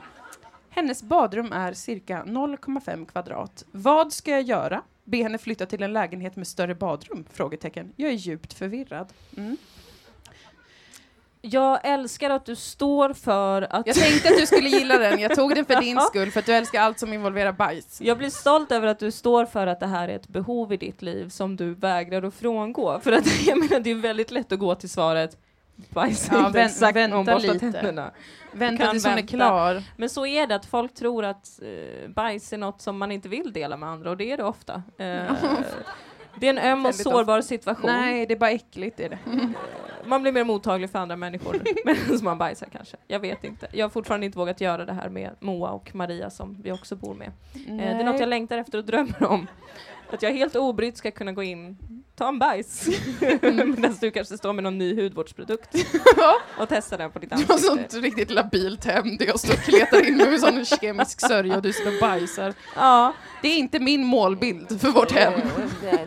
Hennes 0.75 1.03
badrum 1.03 1.53
är 1.53 1.73
cirka 1.73 2.23
0,5 2.27 3.07
kvadrat. 3.07 3.65
Vad 3.73 4.13
ska 4.13 4.31
jag 4.31 4.43
göra? 4.43 4.83
Be 5.05 5.17
henne 5.17 5.39
flytta 5.39 5.67
till 5.67 5.83
en 5.83 5.93
lägenhet 5.93 6.37
med 6.37 6.47
större 6.47 6.75
badrum? 6.75 7.25
Frågetecken. 7.33 7.93
Jag 7.97 8.11
är 8.11 8.15
djupt 8.15 8.53
förvirrad. 8.53 9.13
Mm. 9.37 9.57
Jag 11.41 11.81
älskar 11.85 12.31
att 12.31 12.47
du 12.47 12.57
står 12.57 13.13
för 13.13 13.63
att... 13.63 13.87
Jag 13.87 13.97
tänkte 13.97 14.29
att 14.29 14.39
du 14.39 14.47
skulle 14.47 14.69
gilla 14.69 14.99
den. 14.99 15.21
Jag 15.21 15.35
tog 15.35 15.55
den 15.55 15.65
för 15.65 15.81
din 15.81 16.01
skull, 16.11 16.31
för 16.31 16.41
att 16.41 16.47
du 16.47 16.53
älskar 16.53 16.81
allt 16.81 16.99
som 16.99 17.13
involverar 17.13 17.53
bajs. 17.53 18.01
Jag 18.01 18.19
blir 18.19 18.31
stolt 18.31 18.73
över 18.73 18.87
att 18.87 18.99
du 18.99 19.11
står 19.11 19.47
för 19.47 19.67
att 19.67 19.81
det 19.81 19.87
här 19.87 20.09
är 20.09 20.17
ett 20.17 20.29
behov 20.29 20.73
i 20.73 20.77
ditt 20.77 21.03
liv 21.03 21.29
som 21.29 21.57
du 21.57 21.75
vägrar 21.75 22.23
att 22.23 22.35
frångå. 22.35 23.01
För 23.01 23.13
att 23.13 23.43
jag 23.47 23.59
menar, 23.59 23.81
det 23.81 23.91
är 23.91 23.95
väldigt 23.95 24.31
lätt 24.31 24.53
att 24.53 24.59
gå 24.59 24.75
till 24.75 24.91
svaret 24.91 25.39
bajsa 25.77 26.35
Ja, 26.35 26.49
vän- 26.49 26.67
exakt 26.67 26.97
vänta 26.97 27.39
lite. 27.39 27.59
tänderna. 27.59 28.11
Vänta 28.53 28.91
tills 28.91 29.05
hon 29.07 29.19
är 29.19 29.23
klar. 29.23 29.83
Men 29.97 30.09
så 30.11 30.27
är 30.27 30.47
det, 30.47 30.55
att 30.55 30.67
folk 30.67 30.95
tror 30.95 31.25
att 31.25 31.61
eh, 31.63 32.09
bajs 32.11 32.53
är 32.53 32.59
något 32.59 32.81
som 32.81 32.99
man 32.99 33.13
inte 33.13 33.29
vill 33.29 33.53
dela 33.53 33.77
med 33.77 33.89
andra 33.89 34.11
och 34.11 34.17
det 34.17 34.33
är 34.33 34.37
det 34.37 34.45
ofta. 34.45 34.75
Eh, 34.99 35.05
det 36.41 36.47
är 36.47 36.51
en 36.51 36.59
öm 36.59 36.87
och 36.87 36.95
sårbar 36.95 37.41
situation. 37.41 37.91
Nej, 37.91 38.27
det 38.27 38.35
är 38.35 38.39
bara 38.39 38.51
äckligt. 38.51 39.01
Är 39.01 39.09
det. 39.09 39.19
Man 40.05 40.23
blir 40.23 40.33
mer 40.33 40.45
mottaglig 40.45 40.90
för 40.90 40.99
andra 40.99 41.17
människor 41.17 41.63
medan 41.85 42.25
man 42.25 42.38
bajsar 42.38 42.67
kanske. 42.73 42.96
Jag 43.07 43.21
vet 43.21 43.44
inte. 43.44 43.67
Jag 43.73 43.85
har 43.85 43.90
fortfarande 43.90 44.27
inte 44.27 44.38
vågat 44.38 44.61
göra 44.61 44.85
det 44.85 44.92
här 44.92 45.09
med 45.09 45.31
Moa 45.40 45.71
och 45.71 45.94
Maria 45.94 46.31
som 46.31 46.63
vi 46.63 46.73
också 46.73 46.96
bor 46.96 47.15
med. 47.15 47.33
Eh, 47.69 47.77
det 47.77 47.83
är 47.83 48.05
något 48.05 48.21
jag 48.21 48.29
längtar 48.29 48.59
efter 48.59 48.79
och 48.79 48.85
drömmer 48.85 49.23
om. 49.23 49.46
Att 50.13 50.23
jag 50.23 50.33
helt 50.33 50.56
obrytt 50.56 50.96
ska 50.96 51.10
kunna 51.10 51.33
gå 51.33 51.42
in, 51.42 51.77
ta 52.17 52.29
en 52.29 52.38
bajs. 52.38 52.88
Medan 53.42 53.96
du 54.00 54.10
kanske 54.10 54.38
står 54.38 54.52
med 54.52 54.65
någon 54.65 54.79
ny 54.79 55.02
hudvårdsprodukt 55.02 55.75
och 56.58 56.69
testar 56.69 56.98
den 56.98 57.10
på 57.10 57.19
ditt 57.19 57.31
Du 57.31 57.37
har 57.37 57.42
ansikte. 57.54 57.67
sånt 57.67 57.94
riktigt 57.94 58.31
labilt 58.31 58.85
hem 58.85 59.17
där 59.17 59.27
jag 59.27 59.40
står 59.40 59.52
och 59.54 59.58
kletar 59.60 60.08
in 60.08 60.17
mig 60.17 60.31
med 60.31 60.40
sån 60.40 60.65
kemisk 60.65 61.21
sörja 61.21 61.56
och 61.56 61.63
du 61.63 61.73
står 61.73 61.87
och 61.94 62.00
bajsar. 62.00 62.54
Ja. 62.77 63.13
Det 63.42 63.48
är 63.48 63.56
inte 63.58 63.79
min 63.81 64.04
målbild 64.04 64.81
för 64.81 64.88
vårt 64.88 65.13
hem. 65.13 65.33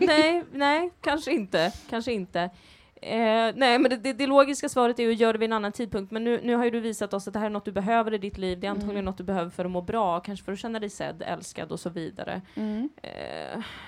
Nej, 0.00 0.44
nej, 0.52 0.90
kanske 1.00 1.32
inte. 1.32 1.72
Kanske 1.90 2.12
inte. 2.12 2.50
Eh, 3.02 3.52
nej, 3.54 3.78
men 3.78 3.82
det, 3.90 3.96
det, 3.96 4.12
det 4.12 4.26
logiska 4.26 4.68
svaret 4.68 4.98
är 4.98 5.02
ju 5.02 5.12
att 5.12 5.18
göra 5.20 5.32
det 5.32 5.38
vid 5.38 5.48
en 5.48 5.52
annan 5.52 5.72
tidpunkt. 5.72 6.12
Men 6.12 6.24
nu, 6.24 6.40
nu 6.42 6.54
har 6.56 6.64
ju 6.64 6.70
du 6.70 6.80
visat 6.80 7.14
oss 7.14 7.26
att 7.28 7.34
det 7.34 7.38
här 7.40 7.46
är 7.46 7.50
något 7.50 7.64
du 7.64 7.72
behöver 7.72 8.14
i 8.14 8.18
ditt 8.18 8.38
liv. 8.38 8.60
Det 8.60 8.66
är 8.66 8.70
antagligen 8.70 8.96
Mm. 8.96 9.04
något 9.04 9.18
du 9.18 9.24
behöver 9.24 9.50
för 9.50 9.64
att 9.64 9.70
må 9.70 9.80
bra, 9.82 10.20
kanske 10.20 10.44
för 10.44 10.52
att 10.52 10.58
känna 10.58 10.78
dig 10.80 10.90
sedd, 10.90 11.22
älskad 11.26 11.72
och 11.72 11.80
så 11.80 11.90
vidare. 11.90 12.40
Mm. 12.54 12.88
Eh, 13.02 13.10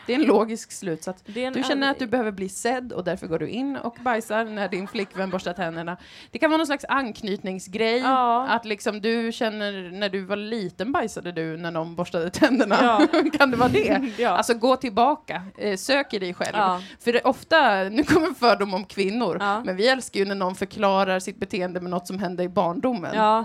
Det 0.06 0.12
är 0.14 0.18
en 0.18 0.22
logisk 0.24 0.72
slutsats. 0.72 1.22
en 1.34 1.52
Du 1.52 1.62
känner 1.62 1.90
att 1.90 1.98
du 1.98 2.06
behöver 2.06 2.30
bli 2.30 2.48
sedd 2.48 2.92
och 2.92 3.04
därför 3.04 3.26
går 3.26 3.38
du 3.38 3.48
in 3.48 3.76
och 3.76 3.96
bajsar 4.00 4.44
när 4.44 4.68
din 4.68 4.88
flickvän 4.88 5.30
borstar 5.30 5.52
tänderna. 5.52 5.96
Det 6.30 6.38
kan 6.38 6.50
vara 6.50 6.56
någon 6.58 6.66
slags 6.66 6.84
anknytningsgrej. 6.88 7.98
Ja. 7.98 8.46
Att 8.48 8.64
liksom 8.64 9.00
du 9.00 9.32
känner, 9.32 9.90
när 9.90 10.08
du 10.08 10.20
var 10.24 10.36
liten 10.36 10.92
bajsade 10.92 11.32
du 11.32 11.56
när 11.56 11.70
någon 11.70 11.94
borstade 11.94 12.30
tänderna. 12.30 12.76
Ja. 12.82 13.20
kan 13.38 13.50
det 13.50 13.56
vara 13.56 13.68
det? 13.68 14.12
ja. 14.18 14.28
Alltså 14.30 14.54
gå 14.54 14.76
tillbaka, 14.76 15.42
eh, 15.58 15.76
sök 15.76 16.14
i 16.14 16.18
dig 16.18 16.34
själv. 16.34 16.56
För 17.00 17.12
det, 17.12 17.20
ofta, 17.20 17.82
nu 17.82 18.04
kommer 18.04 18.34
fördom 18.34 18.74
om 18.74 18.84
kvinnor, 18.84 18.97
Ja. 19.40 19.62
men 19.64 19.76
vi 19.76 19.88
älskar 19.88 20.20
ju 20.20 20.26
när 20.26 20.34
någon 20.34 20.54
förklarar 20.54 21.18
sitt 21.18 21.36
beteende 21.40 21.80
med 21.80 21.90
något 21.90 22.06
som 22.06 22.18
hände 22.18 22.42
i 22.42 22.48
barndomen. 22.48 23.14
ja, 23.14 23.44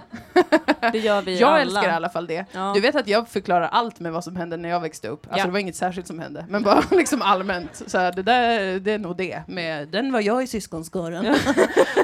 det 0.92 1.00
gör 1.00 1.22
vi 1.22 1.40
jag 1.40 1.50
alla. 1.50 1.62
älskar 1.62 1.84
i 1.88 1.92
alla 1.92 2.10
fall 2.10 2.28
det. 2.28 2.46
Ja. 2.52 2.72
Du 2.76 2.82
vet 2.82 2.96
att 2.96 3.08
jag 3.08 3.30
förklarar 3.30 3.68
allt 3.68 4.00
med 4.00 4.12
vad 4.14 4.24
som 4.24 4.36
hände 4.36 4.58
när 4.58 4.70
jag 4.70 4.80
växte 4.80 5.08
upp. 5.08 5.26
Alltså 5.26 5.40
Ja. 5.40 5.46
det 5.46 5.52
var 5.52 5.60
inget 5.60 5.76
särskilt 5.76 6.08
som 6.08 6.20
hände, 6.20 6.46
men 6.50 6.64
bara 6.64 6.84
liksom 6.92 7.22
allmänt. 7.22 7.84
Så 7.88 7.98
här, 7.98 8.12
det 8.12 8.24
där, 8.24 8.80
det 8.80 8.92
är 8.92 9.00
nog 9.00 9.18
det. 9.18 9.42
Med, 9.48 9.88
den 9.88 10.12
var 10.12 10.20
jag 10.22 10.44
i 10.44 10.48
syskonskaran. 10.48 11.26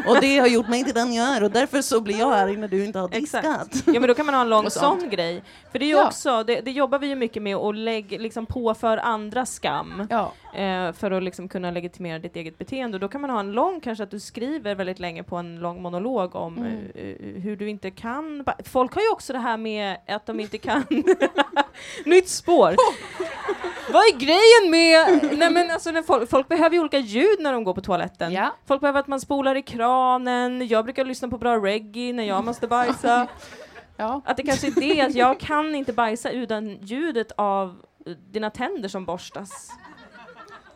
och 0.07 0.17
det 0.21 0.37
har 0.39 0.47
gjort 0.47 0.67
mig 0.67 0.83
till 0.83 0.93
den 0.93 1.13
jag 1.13 1.27
är 1.37 1.43
och 1.43 1.51
därför 1.51 1.81
så 1.81 2.01
blir 2.01 2.19
jag 2.19 2.33
arg 2.33 2.57
när 2.57 2.67
du 2.67 2.85
inte 2.85 2.99
har 2.99 3.09
Exakt. 3.11 3.43
diskat. 3.71 3.83
Ja 3.95 3.99
men 3.99 4.07
då 4.07 4.13
kan 4.13 4.25
man 4.25 4.35
ha 4.35 4.41
en 4.41 4.49
lång 4.49 4.65
Och 4.65 4.71
sån 4.71 5.09
grej. 5.09 5.43
För 5.71 5.79
det 5.79 5.85
är 5.85 5.87
ju 5.87 5.95
Ja. 5.95 6.07
också, 6.07 6.43
det, 6.43 6.61
det 6.61 6.71
jobbar 6.71 6.99
vi 6.99 7.07
ju 7.07 7.15
mycket 7.15 7.43
med 7.43 7.55
att 7.55 7.75
lägga, 7.75 8.17
liksom 8.17 8.45
påför 8.45 8.97
andra 8.97 9.45
skam. 9.45 10.07
Ja. 10.09 10.33
Eh, 10.53 10.91
för 10.93 11.11
att 11.11 11.23
liksom 11.23 11.47
kunna 11.49 11.71
legitimera 11.71 12.19
ditt 12.19 12.35
eget 12.35 12.57
beteende. 12.57 12.95
Och 12.95 13.01
då 13.01 13.07
kan 13.07 13.21
man 13.21 13.29
ha 13.29 13.39
en 13.39 13.51
lång, 13.51 13.81
kanske 13.81 14.03
att 14.03 14.11
du 14.11 14.19
skriver 14.19 14.75
väldigt 14.75 14.99
länge 14.99 15.23
på 15.23 15.35
en 15.35 15.59
lång 15.59 15.81
monolog 15.81 16.35
om 16.35 16.57
Mm. 16.57 16.73
eh, 16.95 17.01
eh, 17.01 17.41
hur 17.41 17.55
du 17.55 17.69
inte 17.69 17.91
kan. 17.91 18.45
Folk 18.65 18.93
har 18.93 19.01
ju 19.01 19.09
också 19.11 19.33
det 19.33 19.39
här 19.39 19.57
med 19.57 19.97
att 20.07 20.25
de 20.25 20.39
inte 20.39 20.57
kan. 20.57 20.83
Nytt 22.05 22.29
spår! 22.29 22.75
Vad 23.93 24.01
är 24.03 24.17
grejen 24.19 24.71
med... 24.71 25.37
Nej 25.37 25.51
men 25.51 25.71
alltså 25.71 25.91
när 25.91 26.01
folk, 26.03 26.29
folk 26.29 26.47
behöver 26.47 26.75
ju 26.75 26.79
olika 26.79 26.97
ljud 26.99 27.39
när 27.39 27.53
de 27.53 27.63
går 27.63 27.73
på 27.73 27.81
toaletten. 27.81 28.31
Ja. 28.33 28.55
Folk 28.67 28.81
behöver 28.81 28.99
att 28.99 29.07
man 29.07 29.19
spolar 29.21 29.55
i 29.55 29.61
kranen, 29.61 30.67
jag 30.67 30.83
brukar 30.85 31.05
lyssna 31.05 31.27
på 31.27 31.37
bra 31.37 31.57
reggae 31.57 32.13
när 32.13 32.23
jag 32.23 32.45
måste 32.45 32.67
bajsa. 32.67 33.27
ja. 33.97 34.21
Att 34.25 34.37
det 34.37 34.43
kanske 34.43 34.67
är 34.67 34.71
det, 34.95 35.01
att 35.01 35.15
jag 35.15 35.39
kan 35.39 35.75
inte 35.75 35.93
bajsa 35.93 36.31
utan 36.31 36.69
ljudet 36.81 37.31
av 37.37 37.81
eh, 38.05 38.11
dina 38.11 38.49
tänder 38.49 38.89
som 38.89 39.05
borstas. 39.05 39.69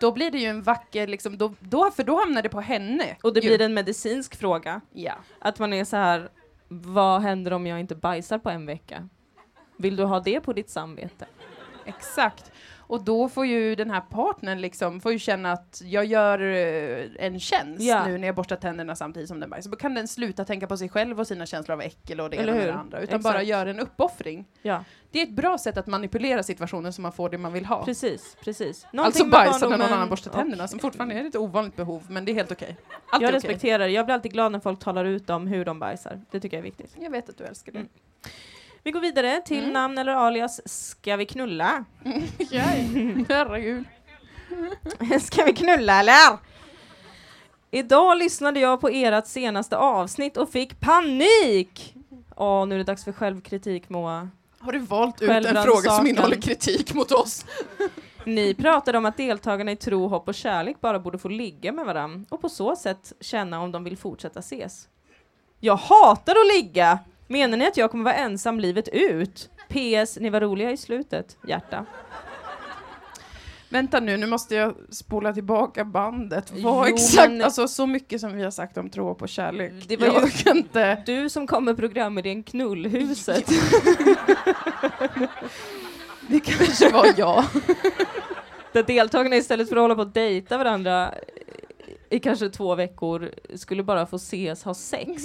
Då 0.03 0.11
blir 0.11 0.31
det 0.31 0.37
ju 0.37 0.47
en 0.47 0.61
vacker, 0.61 1.07
liksom, 1.07 1.37
då, 1.37 1.53
då, 1.59 1.91
för 1.91 2.03
då 2.03 2.19
hamnar 2.19 2.41
det 2.41 2.49
på 2.49 2.61
henne. 2.61 3.17
Och 3.23 3.33
det 3.33 3.39
ju. 3.39 3.47
blir 3.47 3.61
en 3.61 3.73
medicinsk 3.73 4.35
fråga. 4.35 4.81
Ja. 4.93 5.13
Att 5.39 5.59
man 5.59 5.73
är 5.73 5.85
så 5.85 5.97
här, 5.97 6.29
vad 6.67 7.21
händer 7.21 7.53
om 7.53 7.67
jag 7.67 7.79
inte 7.79 7.95
bajsar 7.95 8.37
på 8.37 8.49
en 8.49 8.65
vecka? 8.65 9.09
Vill 9.77 9.95
du 9.95 10.03
ha 10.03 10.19
det 10.19 10.39
på 10.39 10.53
ditt 10.53 10.69
samvete? 10.69 11.25
Exakt. 11.85 12.51
Och 12.88 13.03
då 13.03 13.29
får 13.29 13.45
ju 13.45 13.75
den 13.75 13.89
här 13.91 14.01
partnern 14.01 14.61
liksom, 14.61 15.01
får 15.01 15.11
ju 15.11 15.19
känna 15.19 15.51
att 15.51 15.81
jag 15.86 16.05
gör 16.05 16.39
eh, 16.41 17.25
en 17.25 17.39
tjänst 17.39 17.81
Ja. 17.81 18.05
nu 18.07 18.17
när 18.17 18.27
jag 18.27 18.36
borstar 18.36 18.55
tänderna 18.55 18.95
samtidigt 18.95 19.29
som 19.29 19.39
den 19.39 19.49
bajsar. 19.49 19.71
Då 19.71 19.77
kan 19.77 19.93
den 19.93 20.07
sluta 20.07 20.45
tänka 20.45 20.67
på 20.67 20.77
sig 20.77 20.89
själv 20.89 21.19
och 21.19 21.27
sina 21.27 21.45
känslor 21.45 21.73
av 21.73 21.81
äckel 21.81 22.21
och 22.21 22.29
det 22.29 22.36
ena 22.38 22.51
med 22.51 22.67
det 22.67 22.73
andra. 22.73 22.97
Utan 23.01 23.15
Exakt. 23.19 23.23
bara 23.36 23.43
göra 23.43 23.69
en 23.69 23.79
uppoffring. 23.79 24.45
Ja, 24.61 24.84
Det 25.11 25.19
är 25.19 25.23
ett 25.23 25.36
bra 25.36 25.57
sätt 25.57 25.77
att 25.77 25.88
manipulera 25.88 26.43
situationen 26.43 26.93
så 26.93 27.01
man 27.01 27.11
får 27.11 27.29
det 27.29 27.38
man 27.38 27.53
vill 27.53 27.65
ha. 27.65 27.86
precis, 27.86 28.38
precis. 28.43 28.67
Alltså 28.84 28.95
Någonting 28.97 29.25
med 29.25 29.31
bajsa 29.31 29.69
när 29.69 29.77
någon 29.77 29.93
annan 29.93 30.09
borstar 30.09 30.31
tänderna 30.31 30.67
som 30.67 30.79
fortfarande 30.79 31.15
är 31.15 31.25
ett 31.25 31.36
ovanligt 31.36 31.75
behov, 31.75 32.03
men 32.09 32.25
det 32.25 32.31
är 32.31 32.34
helt 32.34 32.51
okej. 32.51 32.77
Allt 33.09 33.21
Jag 33.23 33.34
respekterar 33.34 33.79
det. 33.79 33.89
Jag 33.89 34.05
blir 34.05 34.13
alltid 34.15 34.31
glad 34.31 34.51
när 34.51 34.59
folk 34.59 34.79
talar 34.79 35.05
ut 35.05 35.29
om 35.29 35.47
hur 35.47 35.65
de 35.65 35.79
bajsar. 35.79 36.21
Det 36.31 36.39
tycker 36.39 36.57
jag 36.57 36.59
är 36.59 36.63
viktigt. 36.63 36.95
Jag 36.99 37.11
vet 37.11 37.29
att 37.29 37.38
du 37.38 37.43
älskar 37.43 37.71
det. 37.71 37.79
Mm. 37.79 37.89
Vi 38.84 38.91
går 38.91 38.99
vidare 38.99 39.41
till 39.45 39.59
Mm. 39.59 39.73
namn 39.73 39.97
eller 39.97 40.11
alias 40.11 40.61
Ska 40.65 41.15
vi 41.15 41.25
knulla? 41.25 41.86
Herregud. 43.29 43.84
Ska 45.21 45.43
vi 45.45 45.53
knulla 45.53 45.99
eller? 45.99 46.38
Idag 47.71 48.17
lyssnade 48.17 48.59
jag 48.59 48.81
på 48.81 48.89
ert 48.89 49.27
senaste 49.27 49.77
avsnitt 49.77 50.38
och 50.38 50.49
fick 50.49 50.79
panik! 50.79 51.95
Åh, 52.36 52.65
nu 52.65 52.75
är 52.75 52.77
det 52.79 52.84
dags 52.84 53.03
för 53.03 53.11
självkritik 53.11 53.89
Moa. 53.89 54.29
Har 54.59 54.71
du 54.71 54.79
valt 54.79 55.21
ut 55.21 55.29
en 55.29 55.63
fråga 55.63 55.91
som 55.91 56.07
innehåller 56.07 56.41
kritik 56.41 56.93
mot 56.93 57.11
oss? 57.11 57.45
Ni 58.25 58.53
pratade 58.53 58.97
om 58.97 59.05
att 59.05 59.17
deltagarna 59.17 59.71
i 59.71 59.75
tro, 59.75 60.07
hopp 60.07 60.27
och 60.27 60.36
kärlek 60.36 60.81
bara 60.81 60.99
borde 60.99 61.17
få 61.17 61.27
ligga 61.29 61.71
med 61.71 61.86
varandra 61.86 62.25
och 62.29 62.41
på 62.41 62.49
så 62.49 62.75
sätt 62.75 63.13
känna 63.19 63.59
om 63.61 63.71
de 63.71 63.84
vill 63.84 63.97
fortsätta 63.97 64.39
ses. 64.39 64.88
Jag 65.59 65.75
hatar 65.75 66.31
att 66.31 66.55
ligga! 66.57 66.99
Menar 67.28 67.57
ni 67.57 67.67
att 67.67 67.78
jag 67.78 67.91
kommer 67.91 68.03
vara 68.03 68.15
ensam 68.15 68.59
livet 68.59 68.88
ut? 68.88 69.49
PS, 69.69 70.17
ni 70.19 70.30
var 70.30 70.41
roliga 70.41 70.71
i 70.71 70.78
slutet. 70.78 71.38
Hjärta. 71.47 71.86
Vänta 73.69 73.99
nu, 73.99 74.17
nu 74.17 74.26
måste 74.28 74.55
jag 74.55 74.76
spola 74.89 75.34
tillbaka 75.34 75.86
bandet. 75.86 76.51
Vad 76.51 76.89
Jo, 76.89 76.95
exakt, 76.95 77.32
men- 77.32 77.41
alltså 77.41 77.67
så 77.67 77.88
mycket 77.88 78.21
som 78.21 78.34
vi 78.38 78.43
har 78.43 78.51
sagt 78.51 78.78
om 78.78 78.89
tro 78.89 79.15
på 79.15 79.28
kärlek. 79.28 79.71
Det 79.88 79.97
var 79.97 80.07
jag 80.07 80.30
ju- 80.45 80.51
inte. 80.51 81.03
Du 81.05 81.30
som 81.30 81.47
kom 81.47 81.65
med 81.65 81.78
programidén 81.78 82.43
Knullhuset. 82.43 83.49
Det 86.28 86.39
kanske 86.39 86.89
var 86.89 87.07
jag. 87.17 87.43
Där 88.74 88.84
deltagarna 88.84 89.36
istället 89.36 89.69
för 89.69 89.76
att 89.76 89.82
hålla 89.82 89.95
på 89.95 90.01
och 90.01 90.07
dejta 90.07 90.57
varandra 90.57 91.13
i 92.09 92.19
kanske 92.19 92.49
två 92.49 92.76
veckor 92.76 93.32
skulle 93.55 93.84
bara 93.84 94.05
få 94.05 94.15
ses, 94.15 94.63
ha 94.63 94.74
sex. 94.74 95.24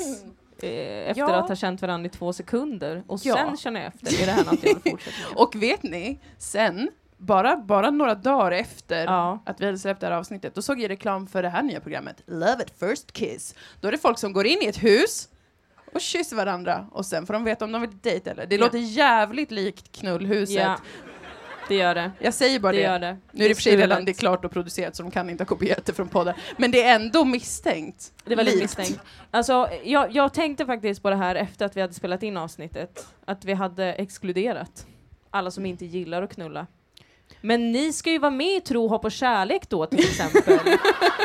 Eh, 0.62 0.70
efter 1.10 1.14
Ja. 1.22 1.34
att 1.36 1.48
ha 1.48 1.56
känt 1.56 1.82
varandra 1.82 2.06
i 2.06 2.10
två 2.10 2.32
sekunder 2.32 3.02
och 3.06 3.20
Ja. 3.22 3.34
sen 3.34 3.56
känna 3.56 3.82
efter, 3.82 4.22
är 4.22 4.26
det 4.26 4.32
här 4.32 4.44
något 4.44 4.62
jag 4.62 4.74
vill 4.84 4.92
fortsätta 4.92 5.16
med? 5.28 5.36
Och 5.42 5.56
vet 5.62 5.82
ni, 5.82 6.20
sen, 6.38 6.90
bara, 7.16 7.56
bara 7.56 7.90
några 7.90 8.14
dagar 8.14 8.52
efter 8.52 9.04
Ja. 9.04 9.42
att 9.46 9.60
vi 9.60 9.64
hade 9.66 9.78
släppt 9.78 10.00
det 10.00 10.06
här 10.06 10.14
avsnittet, 10.14 10.54
då 10.54 10.62
såg 10.62 10.80
jag 10.80 10.90
reklam 10.90 11.26
för 11.26 11.42
det 11.42 11.48
här 11.48 11.62
nya 11.62 11.80
programmet, 11.80 12.22
Love 12.26 12.52
at 12.52 12.72
first 12.80 13.12
kiss. 13.12 13.54
Då 13.80 13.88
är 13.88 13.92
det 13.92 13.98
folk 13.98 14.18
som 14.18 14.32
går 14.32 14.46
in 14.46 14.58
i 14.62 14.66
ett 14.66 14.82
hus 14.84 15.28
och 15.94 16.00
kysser 16.00 16.36
varandra 16.36 16.86
och 16.92 17.06
sen 17.06 17.26
får 17.26 17.34
de 17.34 17.44
veta 17.44 17.64
om 17.64 17.72
de 17.72 17.80
vill 17.80 17.98
dejta 18.02 18.30
eller. 18.30 18.46
Det 18.46 18.54
Ja. 18.56 18.60
låter 18.64 18.78
jävligt 18.78 19.50
likt 19.50 19.92
knullhuset. 19.92 20.56
Ja, 20.56 20.76
det 21.68 21.74
gör 21.74 21.94
det. 21.94 22.10
Jag 22.18 22.34
säger 22.34 22.60
bara 22.60 22.72
Det 22.72 22.78
det. 22.78 22.82
gör 22.84 22.98
det. 22.98 23.16
Nu 23.32 23.44
är 23.44 23.48
det 23.48 23.54
för 23.54 23.62
sig 23.62 23.76
redan 23.76 24.04
det 24.04 24.10
är 24.10 24.14
klart 24.14 24.44
och 24.44 24.50
producerat 24.50 24.96
så 24.96 25.02
de 25.02 25.10
kan 25.12 25.30
inte 25.30 25.42
ha 25.44 25.46
kopierat 25.48 25.86
det 25.86 25.92
från 25.92 26.08
podden. 26.08 26.34
Men 26.56 26.70
det 26.70 26.82
är 26.82 26.94
ändå 26.94 27.24
misstänkt. 27.24 28.12
Det 28.24 28.34
var 28.34 28.42
lite 28.44 28.62
misstänkt. 28.62 29.00
Alltså, 29.30 29.68
jag, 29.84 30.12
jag 30.12 30.34
tänkte 30.34 30.66
faktiskt 30.66 31.02
på 31.02 31.10
det 31.10 31.16
här 31.16 31.34
efter 31.34 31.66
att 31.66 31.76
vi 31.76 31.80
hade 31.80 31.94
spelat 31.94 32.22
in 32.22 32.36
avsnittet. 32.36 33.06
Att 33.24 33.44
vi 33.44 33.54
hade 33.54 33.92
exkluderat 33.94 34.86
alla 35.30 35.50
som 35.50 35.66
inte 35.66 35.84
gillar 35.86 36.22
att 36.22 36.34
knulla. 36.34 36.66
Men 37.40 37.72
ni 37.72 37.92
ska 37.92 38.10
ju 38.10 38.18
vara 38.18 38.30
med 38.30 38.56
i 38.56 38.60
Tro, 38.60 38.88
hopp 38.88 39.04
och 39.04 39.12
kärlek 39.12 39.68
då 39.68 39.86
till 39.86 39.98
exempel. 39.98 40.42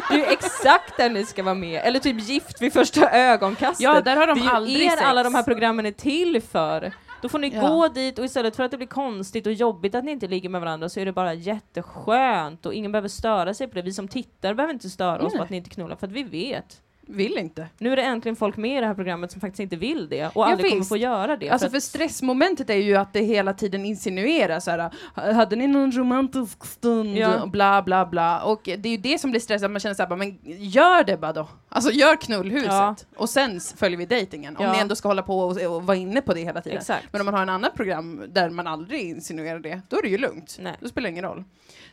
det 0.09 0.13
är 0.13 0.17
ju 0.17 0.23
exakt 0.25 0.97
där 0.97 1.09
ni 1.09 1.25
ska 1.25 1.43
vara 1.43 1.55
med. 1.55 1.81
Eller 1.85 1.99
typ 1.99 2.21
Gift 2.21 2.61
vid 2.61 2.73
första 2.73 3.11
ögonkastet. 3.11 3.83
Ja, 3.83 4.01
där 4.01 4.15
har 4.17 4.27
de 4.27 4.39
det 4.39 4.45
är 4.45 4.49
aldrig 4.49 4.77
ju 4.77 4.83
er 4.83 4.89
sex. 4.89 5.01
alla 5.01 5.23
de 5.23 5.35
här 5.35 5.43
programmen 5.43 5.85
är 5.85 5.91
till 5.91 6.41
för. 6.51 6.93
Då 7.23 7.29
får 7.29 7.39
ni 7.39 7.49
Ja. 7.55 7.69
gå 7.69 7.87
dit 7.87 8.19
och 8.19 8.25
istället 8.25 8.55
för 8.55 8.63
att 8.63 8.71
det 8.71 8.77
blir 8.77 8.87
konstigt 8.87 9.47
och 9.47 9.53
jobbigt 9.53 9.95
att 9.95 10.03
ni 10.03 10.11
inte 10.11 10.27
ligger 10.27 10.49
med 10.49 10.61
varandra 10.61 10.89
så 10.89 10.99
är 10.99 11.05
det 11.05 11.11
bara 11.11 11.33
jätteskönt 11.33 12.65
och 12.65 12.73
ingen 12.73 12.91
behöver 12.91 13.07
störa 13.09 13.53
sig 13.53 13.67
på 13.67 13.75
det. 13.75 13.81
Vi 13.81 13.93
som 13.93 14.07
tittar 14.07 14.53
behöver 14.53 14.73
inte 14.73 14.89
störa 14.89 15.25
oss 15.25 15.33
på 15.37 15.43
att 15.43 15.49
ni 15.49 15.57
inte 15.57 15.69
knullar 15.69 15.95
för 15.95 16.07
att 16.07 16.13
vi 16.13 16.23
vet. 16.23 16.81
Vill 17.07 17.37
inte. 17.37 17.67
Nu 17.77 17.91
är 17.91 17.95
det 17.95 18.01
äntligen 18.01 18.35
folk 18.35 18.57
med 18.57 18.77
i 18.77 18.81
det 18.81 18.87
här 18.87 18.93
programmet 18.93 19.31
som 19.31 19.41
faktiskt 19.41 19.59
inte 19.59 19.75
vill 19.75 20.09
det 20.09 20.25
och 20.25 20.31
Ja, 20.35 20.45
aldrig 20.45 20.69
kommer 20.69 20.79
visst. 20.79 20.89
få 20.89 20.97
göra 20.97 21.37
det. 21.37 21.49
Alltså 21.49 21.67
för 21.67 21.71
för 21.71 21.79
stressmomentet 21.79 22.69
är 22.69 22.75
ju 22.77 22.95
att 22.95 23.13
det 23.13 23.19
hela 23.19 23.53
tiden 23.53 23.85
insinueras 23.85 24.65
såhär, 24.65 24.89
hade 25.33 25.55
ni 25.55 25.67
någon 25.67 25.91
romantisk 25.91 26.65
stund? 26.65 27.17
Ja. 27.17 27.45
Bla 27.45 27.81
bla 27.81 28.05
bla. 28.05 28.41
Och 28.43 28.61
det 28.63 28.85
är 28.85 28.91
ju 28.91 28.97
det 28.97 29.17
som 29.21 29.31
blir 29.31 29.41
stressat, 29.41 29.71
man 29.71 29.79
känner 29.79 29.95
såhär, 29.95 30.15
men 30.15 30.39
gör 30.59 31.03
det 31.03 31.17
bara 31.17 31.33
då. 31.33 31.47
Alltså 31.69 31.91
gör 31.91 32.15
knullhuset. 32.15 32.67
Ja. 32.69 32.95
Och 33.15 33.29
sen 33.29 33.59
följer 33.77 33.97
vi 33.97 34.05
dejtingen. 34.05 34.57
Om 34.57 34.65
Ja. 34.65 34.73
ni 34.73 34.79
ändå 34.79 34.95
ska 34.95 35.07
hålla 35.07 35.21
på 35.23 35.39
och, 35.39 35.61
och 35.75 35.83
vara 35.83 35.97
inne 35.97 36.21
på 36.21 36.33
det 36.33 36.39
hela 36.41 36.61
tiden. 36.61 36.77
exakt. 36.79 37.07
Men 37.11 37.21
om 37.21 37.25
man 37.25 37.33
har 37.33 37.41
en 37.41 37.49
annat 37.49 37.75
program 37.75 38.21
där 38.27 38.49
man 38.49 38.67
aldrig 38.67 39.01
insinuerar 39.09 39.59
det, 39.59 39.81
då 39.89 39.97
är 39.97 40.01
det 40.01 40.09
ju 40.09 40.17
lugnt. 40.17 40.57
Nej. 40.61 40.73
Då 40.79 40.87
spelar 40.89 41.07
det 41.07 41.11
ingen 41.11 41.25
roll. 41.25 41.43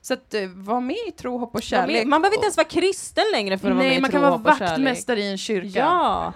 Så 0.02 0.14
att 0.14 0.34
eh, 0.34 0.40
var 0.54 0.80
med 0.80 0.96
i 1.08 1.10
tro, 1.10 1.38
hopp 1.38 1.48
och 1.48 1.54
Man, 1.54 1.62
kärlek. 1.62 2.06
man 2.06 2.22
behöver 2.22 2.36
inte 2.36 2.44
ens 2.44 2.56
vara 2.56 2.68
kristen 2.68 3.24
längre 3.32 3.58
för 3.58 3.68
att 3.68 3.74
vara 3.76 3.84
med 3.88 4.02
Nej, 4.02 4.08
i 4.10 4.12
Tro, 4.12 4.20
hopp 4.20 4.46
och 4.46 4.56
kärlek. 4.58 4.78
Vaktmästare 5.10 5.20
i 5.20 5.30
en 5.30 5.38
kyrka. 5.38 5.78
Ja, 5.78 6.32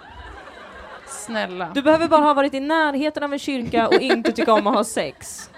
Snälla. 1.07 1.71
du 1.73 1.81
behöver 1.81 2.07
bara 2.07 2.21
ha 2.21 2.33
varit 2.33 2.53
i 2.53 2.59
närheten 2.59 3.23
av 3.23 3.33
en 3.33 3.39
kyrka 3.39 3.87
och 3.87 4.01
inte 4.01 4.31
tycka 4.31 4.53
om 4.53 4.67
att 4.67 4.75
ha 4.75 4.83
sex. 4.83 5.49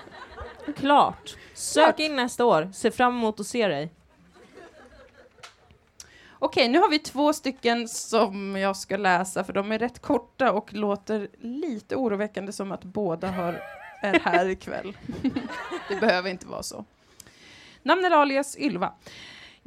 Klart. 0.75 1.35
Sök 1.53 1.99
in 1.99 2.15
nästa 2.15 2.45
år, 2.45 2.69
ser 2.73 2.91
fram 2.91 3.17
emot 3.17 3.39
att 3.39 3.47
se 3.47 3.67
dig. 3.67 3.91
Okej, 6.39 6.67
nu 6.67 6.79
har 6.79 6.89
vi 6.89 6.99
två 6.99 7.33
stycken 7.33 7.87
som 7.87 8.55
jag 8.55 8.77
ska 8.77 8.97
läsa 8.97 9.43
för 9.43 9.53
de 9.53 9.71
är 9.71 9.79
rätt 9.79 9.99
korta 9.99 10.51
och 10.51 10.73
låter 10.73 11.27
lite 11.41 11.95
oroväckande 11.95 12.51
som 12.51 12.71
att 12.71 12.83
båda 12.83 13.31
har, 13.31 13.61
är 14.01 14.19
här 14.19 14.49
ikväll. 14.49 14.97
det 15.89 15.95
behöver 15.95 16.29
inte 16.29 16.47
vara 16.47 16.63
så. 16.63 16.85
Namn 17.83 18.05
eller 18.05 18.17
alias 18.17 18.57
Ylva. 18.57 18.93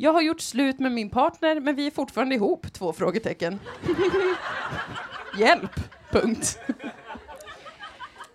Jag 0.03 0.13
har 0.13 0.21
gjort 0.21 0.41
slut 0.41 0.79
med 0.79 0.93
min 0.93 1.11
partner 1.11 1.61
men 1.61 1.77
vi 1.77 1.87
är 1.87 1.91
fortfarande 1.91 2.35
ihop? 2.35 2.73
Två 2.73 2.93
frågetecken. 2.93 3.61
Hjälp! 5.39 5.71
Punkt. 6.11 6.59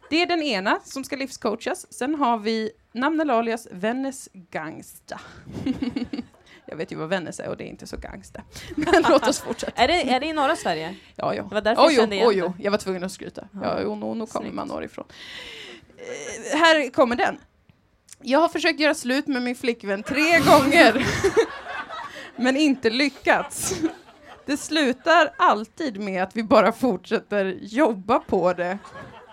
Det 0.09 0.22
är 0.22 0.26
den 0.26 0.41
ena 0.41 0.80
som 0.84 1.03
ska 1.03 1.16
livscoachas. 1.16 1.93
Sen 1.93 2.16
har 2.16 2.38
vi 2.38 2.72
namn 2.91 3.20
eller 3.20 3.34
alias 3.34 3.68
Vennes 3.72 4.30
Gangsta. 4.34 5.20
Jag 6.66 6.76
vet 6.78 6.91
ju 6.91 6.95
vad 6.95 7.09
Vännäs 7.09 7.39
är 7.39 7.49
och 7.49 7.57
det 7.57 7.63
är 7.63 7.70
inte 7.70 7.88
så 7.88 7.97
gangsta. 7.97 8.41
Men 8.76 9.03
låt 9.09 9.28
oss 9.28 9.39
fortsätta. 9.39 9.84
Är 9.84 9.88
det, 9.88 10.13
är 10.13 10.20
det 10.20 10.26
i 10.26 10.34
norra 10.34 10.55
Sverige? 10.55 10.95
Ja, 11.16 11.34
ja. 11.36 11.43
Det 11.43 11.53
var 11.53 11.61
därför 11.61 11.82
jag 11.82 11.89
Oj, 11.89 11.95
kände 11.95 12.16
igen 12.16 12.28
det. 12.30 12.43
oj, 12.43 12.53
jag 12.59 12.72
var 12.72 12.78
tvungen 12.78 13.03
att 13.03 13.11
skryta. 13.11 13.47
Ja. 13.63 13.80
Jo, 13.84 13.95
nu, 13.95 14.20
nu 14.20 14.26
kommer 14.26 14.51
man 14.51 14.68
norrifrån. 14.68 15.05
Eh, 15.97 16.57
här 16.59 16.89
kommer 16.89 17.16
den. 17.16 17.38
Jag 18.22 18.39
har 18.39 18.49
försökt 18.49 18.80
göra 18.80 18.93
slut 18.93 19.28
med 19.28 19.41
min 19.41 19.55
flickvän 19.55 20.03
tre 20.03 20.39
gånger, 20.39 21.05
men 22.36 22.58
inte 22.58 22.90
lyckats. 22.90 23.82
Det 24.46 24.58
slutar 24.58 25.30
alltid 25.38 26.00
med 26.00 26.24
att 26.24 26.36
vi 26.36 26.44
bara 26.44 26.72
fortsätter 26.72 27.58
jobba 27.62 28.20
på 28.20 28.54
det. 28.54 28.78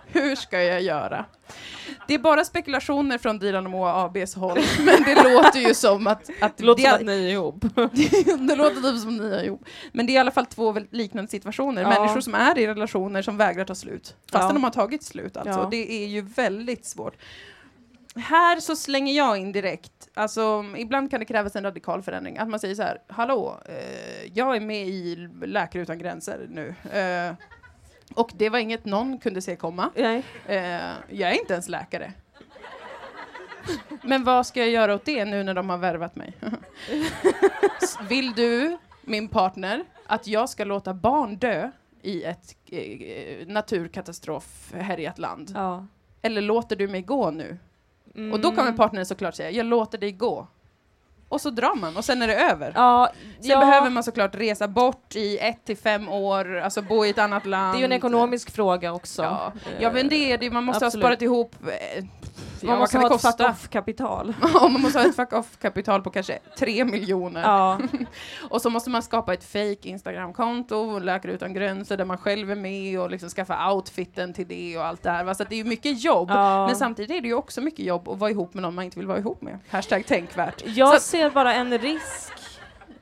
Hur 0.06 0.36
ska 0.36 0.62
jag 0.62 0.82
göra? 0.82 1.24
Det 2.08 2.14
är 2.14 2.18
bara 2.18 2.44
spekulationer 2.44 3.18
från 3.18 3.38
Dilan 3.38 3.64
och 3.66 3.70
Moa 3.70 4.04
ABs 4.04 4.34
håll, 4.34 4.58
men 4.78 5.02
det 5.02 5.22
låter 5.34 5.58
ju 5.60 5.74
som 5.74 6.06
att... 6.06 6.30
att 6.40 6.56
Det 6.56 6.64
låter 6.64 6.82
det- 6.82 6.88
som 6.88 6.94
att 6.98 7.06
ni 7.06 7.24
är 7.26 7.30
ihop. 7.30 7.60
det 8.48 8.56
låter 8.56 8.92
typ 8.92 9.00
som 9.02 9.16
ni 9.16 9.34
har 9.36 9.42
gjort. 9.44 9.60
Men 9.92 10.06
det 10.06 10.12
är 10.12 10.14
i 10.14 10.18
alla 10.18 10.30
fall 10.30 10.46
två 10.46 10.76
liknande 10.90 11.30
situationer. 11.30 11.82
Ja. 11.82 11.88
Människor 11.88 12.20
som 12.20 12.34
är 12.34 12.58
i 12.58 12.66
relationer 12.66 13.22
som 13.22 13.36
vägrar 13.36 13.64
ta 13.64 13.74
slut. 13.74 14.14
Fastän 14.32 14.48
Ja. 14.48 14.52
de 14.52 14.64
har 14.64 14.70
tagit 14.70 15.02
slut 15.02 15.36
alltså. 15.36 15.60
Ja. 15.60 15.68
Det 15.70 16.04
är 16.04 16.06
ju 16.06 16.20
väldigt 16.20 16.86
svårt. 16.86 17.14
Här 18.16 18.60
så 18.60 18.76
slänger 18.76 19.14
jag 19.14 19.36
in 19.36 19.52
direkt, 19.52 20.08
alltså 20.14 20.64
ibland 20.76 21.10
kan 21.10 21.20
det 21.20 21.26
krävas 21.26 21.56
en 21.56 21.62
radikal 21.64 22.02
förändring. 22.02 22.38
Att 22.38 22.48
man 22.48 22.60
säger 22.60 22.74
så 22.74 22.82
här, 22.82 22.98
hallå, 23.08 23.60
eh, 23.66 24.32
jag 24.34 24.56
är 24.56 24.60
med 24.60 24.88
i 24.88 25.28
Läkare 25.42 25.82
Utan 25.82 25.98
Gränser 25.98 26.46
nu. 26.48 26.74
Eh, 26.98 27.34
och 28.14 28.32
det 28.34 28.48
var 28.48 28.58
inget 28.58 28.84
någon 28.84 29.18
kunde 29.18 29.42
se 29.42 29.56
komma. 29.56 29.90
Nej. 29.96 30.22
Eh, 30.46 30.90
jag 31.08 31.30
är 31.30 31.40
inte 31.40 31.52
ens 31.52 31.68
läkare. 31.68 32.12
Men 34.02 34.24
vad 34.24 34.46
ska 34.46 34.60
jag 34.60 34.68
göra 34.68 34.94
åt 34.94 35.04
det 35.04 35.24
nu 35.24 35.42
när 35.42 35.54
de 35.54 35.70
har 35.70 35.78
värvat 35.78 36.16
mig? 36.16 36.32
Vill 38.08 38.32
du, 38.32 38.78
min 39.02 39.28
partner, 39.28 39.84
att 40.06 40.26
jag 40.26 40.48
ska 40.48 40.64
låta 40.64 40.94
barn 40.94 41.36
dö 41.36 41.70
i 42.02 42.24
ett 42.24 42.56
eh, 42.66 43.46
naturkatastrofhärjat 43.46 45.18
land? 45.18 45.52
Ja. 45.54 45.86
Eller 46.22 46.40
låter 46.40 46.76
du 46.76 46.88
mig 46.88 47.02
gå 47.02 47.30
nu? 47.30 47.58
Mm. 48.14 48.32
Och 48.32 48.40
då 48.40 48.52
kommer 48.52 48.72
partnern 48.72 49.06
såklart 49.06 49.34
säga, 49.34 49.50
jag 49.50 49.66
låter 49.66 49.98
dig 49.98 50.12
gå. 50.12 50.46
Och 51.28 51.40
så 51.40 51.50
drar 51.50 51.74
man 51.74 51.96
och 51.96 52.04
sen 52.04 52.22
är 52.22 52.26
det 52.26 52.34
över. 52.50 52.72
Ja, 52.74 53.08
Sen 53.40 53.50
ja, 53.50 53.60
behöver 53.60 53.90
man 53.90 54.04
såklart 54.04 54.34
resa 54.34 54.68
bort 54.68 55.16
i 55.16 55.38
ett 55.38 55.64
till 55.64 55.76
fem 55.76 56.08
år, 56.08 56.56
alltså 56.56 56.82
bo 56.82 57.04
i 57.04 57.10
ett 57.10 57.18
annat 57.18 57.46
land. 57.46 57.74
det 57.74 57.76
är 57.76 57.78
ju 57.78 57.84
en 57.84 57.92
ekonomisk 57.92 58.50
fråga 58.50 58.92
också. 58.92 59.22
Ja, 59.22 59.52
Eh, 59.66 59.82
ja 59.82 59.92
men 59.92 60.08
det 60.08 60.32
är 60.32 60.38
det, 60.38 60.50
man 60.50 60.64
måste 60.64 60.86
Absolut. 60.86 61.04
ha 61.04 61.08
sparat 61.08 61.22
ihop 61.22 61.56
Man 62.66 62.72
vad 62.72 62.80
måste 62.80 62.98
det 62.98 63.06
ha 63.08 63.14
ett 63.14 63.22
fuck-off-kapital. 63.22 64.34
Ja, 64.54 64.68
man 64.68 64.82
måste 64.82 64.98
ha 64.98 65.06
ett 65.06 65.16
fuck 65.16 65.32
off-kapital 65.32 66.02
på 66.02 66.10
kanske 66.10 66.38
tre 66.58 66.84
miljoner. 66.84 67.42
Ja. 67.42 67.78
Och 68.50 68.62
så 68.62 68.70
måste 68.70 68.90
man 68.90 69.02
skapa 69.02 69.34
ett 69.34 69.44
fake 69.44 69.88
Instagram-konto, 69.88 70.98
Läkare 70.98 71.32
Utan 71.32 71.54
Gränser, 71.54 71.96
där 71.96 72.04
man 72.04 72.18
själv 72.18 72.50
är 72.50 72.56
med 72.56 73.00
och 73.00 73.10
liksom 73.10 73.28
skaffa 73.28 73.72
outfiten 73.72 74.32
till 74.34 74.48
det 74.48 74.78
och 74.78 74.84
allt 74.86 75.02
det 75.02 75.10
här. 75.10 75.34
Så 75.34 75.44
det 75.44 75.54
är 75.54 75.56
ju 75.56 75.64
mycket 75.64 76.04
jobb. 76.04 76.30
Ja. 76.30 76.66
Men 76.66 76.76
samtidigt 76.76 77.10
är 77.16 77.20
det 77.20 77.28
ju 77.28 77.34
också 77.34 77.60
mycket 77.60 77.84
jobb 77.86 78.08
att 78.08 78.18
vara 78.18 78.30
ihop 78.30 78.54
med 78.54 78.62
någon 78.62 78.74
man 78.74 78.84
inte 78.84 78.98
vill 78.98 79.06
vara 79.08 79.18
ihop 79.18 79.42
med. 79.42 79.58
Hashtag 79.70 80.06
tänkvärt. 80.06 80.62
Jag 80.66 80.94
Så 80.94 81.00
ser 81.00 81.30
bara 81.30 81.54
en 81.54 81.78
risk. 81.78 82.32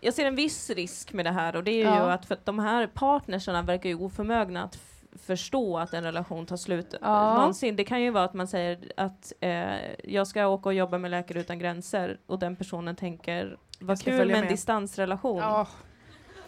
Jag 0.01 0.15
ser 0.15 0.27
en 0.27 0.35
viss 0.37 0.71
risk 0.71 1.13
med 1.13 1.25
det 1.27 1.31
här 1.33 1.57
och 1.57 1.65
det 1.65 1.71
är 1.83 1.85
Ja. 1.85 2.07
ju 2.07 2.13
att 2.13 2.27
för 2.27 2.35
att 2.35 2.47
de 2.47 2.59
här 2.59 2.87
partnerserna 2.87 3.63
verkar 3.63 3.89
ju 3.89 3.95
oförmögna 3.95 4.63
att 4.65 4.79
förstå 5.19 5.79
att 5.79 5.95
en 5.95 6.05
relation 6.05 6.47
tar 6.47 6.57
slut 6.57 6.95
Ja. 7.01 7.35
någonsin. 7.35 7.77
Det 7.77 7.85
kan 7.85 8.03
ju 8.03 8.11
vara 8.11 8.25
att 8.25 8.35
man 8.35 8.47
säger 8.47 8.79
att 8.97 9.33
eh, 9.41 9.75
jag 10.05 10.27
ska 10.27 10.47
åka 10.47 10.69
och 10.69 10.75
jobba 10.75 10.99
med 10.99 11.11
Läkare 11.11 11.41
Utan 11.41 11.59
Gränser 11.59 12.19
och 12.27 12.39
den 12.39 12.57
personen 12.57 12.97
tänker 12.97 13.57
vad 13.81 14.01
kul 14.03 14.27
med 14.27 14.37
en 14.37 14.41
med." 14.41 14.51
distansrelation. 14.53 15.39
Ja, 15.39 15.67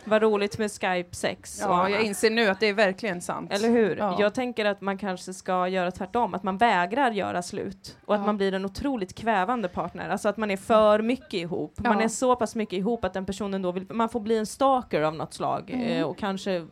Vad 0.04 0.22
roligt 0.22 0.58
med 0.58 0.70
Skype-sex. 0.70 1.58
ja, 1.62 1.88
jag 1.88 2.02
inser 2.02 2.30
nu 2.30 2.46
att 2.48 2.60
det 2.60 2.66
är 2.66 2.74
verkligen 2.74 3.20
sant. 3.20 3.52
Eller 3.52 3.68
hur? 3.68 3.96
Ja. 3.96 4.16
Jag 4.20 4.34
tänker 4.34 4.64
att 4.64 4.80
man 4.80 4.98
kanske 4.98 5.34
ska 5.34 5.68
göra 5.68 5.90
tvärtom, 5.90 6.34
att 6.34 6.42
man 6.42 6.58
vägrar 6.58 7.10
göra 7.10 7.42
slut 7.42 7.98
och 8.04 8.14
att 8.14 8.20
Ja. 8.20 8.26
man 8.26 8.36
blir 8.36 8.54
en 8.54 8.64
otroligt 8.64 9.14
kvävande 9.14 9.68
partner. 9.68 10.08
Alltså 10.08 10.28
att 10.28 10.36
man 10.36 10.50
är 10.50 10.56
för 10.56 11.02
mycket 11.02 11.34
ihop. 11.34 11.74
Man 11.84 11.98
Ja. 11.98 12.04
är 12.04 12.08
så 12.08 12.36
pass 12.36 12.54
mycket 12.54 12.76
ihop 12.78 13.04
att 13.04 13.12
den 13.14 13.26
personen 13.26 13.62
då 13.62 13.72
vill, 13.72 13.86
man 13.92 14.08
får 14.08 14.20
bli 14.20 14.38
en 14.38 14.46
stalker 14.46 15.02
av 15.02 15.14
något 15.14 15.34
slag 15.34 15.70
Mm. 15.70 15.86
eh, 15.86 16.02
och 16.04 16.18
kanske 16.18 16.66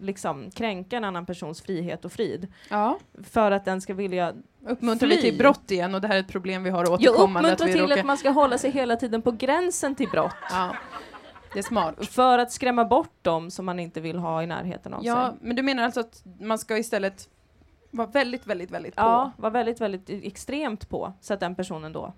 liksom 0.00 0.50
kränka 0.50 0.96
en 0.96 1.04
annan 1.04 1.26
persons 1.26 1.62
frihet 1.62 2.04
och 2.04 2.12
frid 2.12 2.52
Ja. 2.70 2.98
för 3.24 3.50
att 3.50 3.64
den 3.64 3.80
ska 3.80 3.94
vilja 3.94 4.32
Uppmuntrar 4.68 5.08
vi 5.08 5.16
Fly. 5.16 5.30
till 5.30 5.38
brott 5.38 5.70
igen 5.70 5.94
och 5.94 6.00
det 6.00 6.08
här 6.08 6.16
är 6.16 6.20
ett 6.20 6.28
problem 6.28 6.62
vi 6.64 6.70
har 6.70 6.84
Jag 6.84 6.92
återkommande. 6.92 7.48
uppmuntrar 7.52 7.66
vi 7.66 7.72
till 7.72 7.82
råkar- 7.82 7.98
att 7.98 8.06
man 8.06 8.16
ska 8.18 8.30
hålla 8.30 8.58
sig 8.58 8.70
hela 8.70 8.96
tiden 8.96 9.22
på 9.22 9.30
gränsen 9.32 9.94
till 9.94 10.08
brott 10.08 10.34
Ja, 10.50 10.76
det 11.52 11.58
är 11.58 11.62
smart. 11.62 12.06
för 12.06 12.38
att 12.38 12.52
skrämma 12.52 12.84
bort 12.84 13.12
dem 13.22 13.50
som 13.50 13.64
man 13.66 13.78
inte 13.80 14.00
vill 14.00 14.18
ha 14.18 14.42
i 14.42 14.46
närheten 14.46 14.94
av 14.94 15.04
Ja, 15.04 15.14
sig. 15.30 15.38
men 15.40 15.56
du 15.56 15.62
menar 15.62 15.82
alltså 15.82 16.00
att 16.00 16.22
man 16.40 16.58
ska 16.58 16.78
istället 16.78 17.28
vara 17.90 18.08
väldigt, 18.08 18.46
väldigt, 18.46 18.70
väldigt 18.70 18.96
på? 18.96 19.02
Ja, 19.02 19.32
var 19.36 19.50
väldigt, 19.50 19.80
väldigt 19.80 20.10
extremt 20.10 20.88
på 20.88 21.12
så 21.20 21.34
att 21.34 21.40
den 21.40 21.54
personen 21.54 21.92
då 21.92 22.12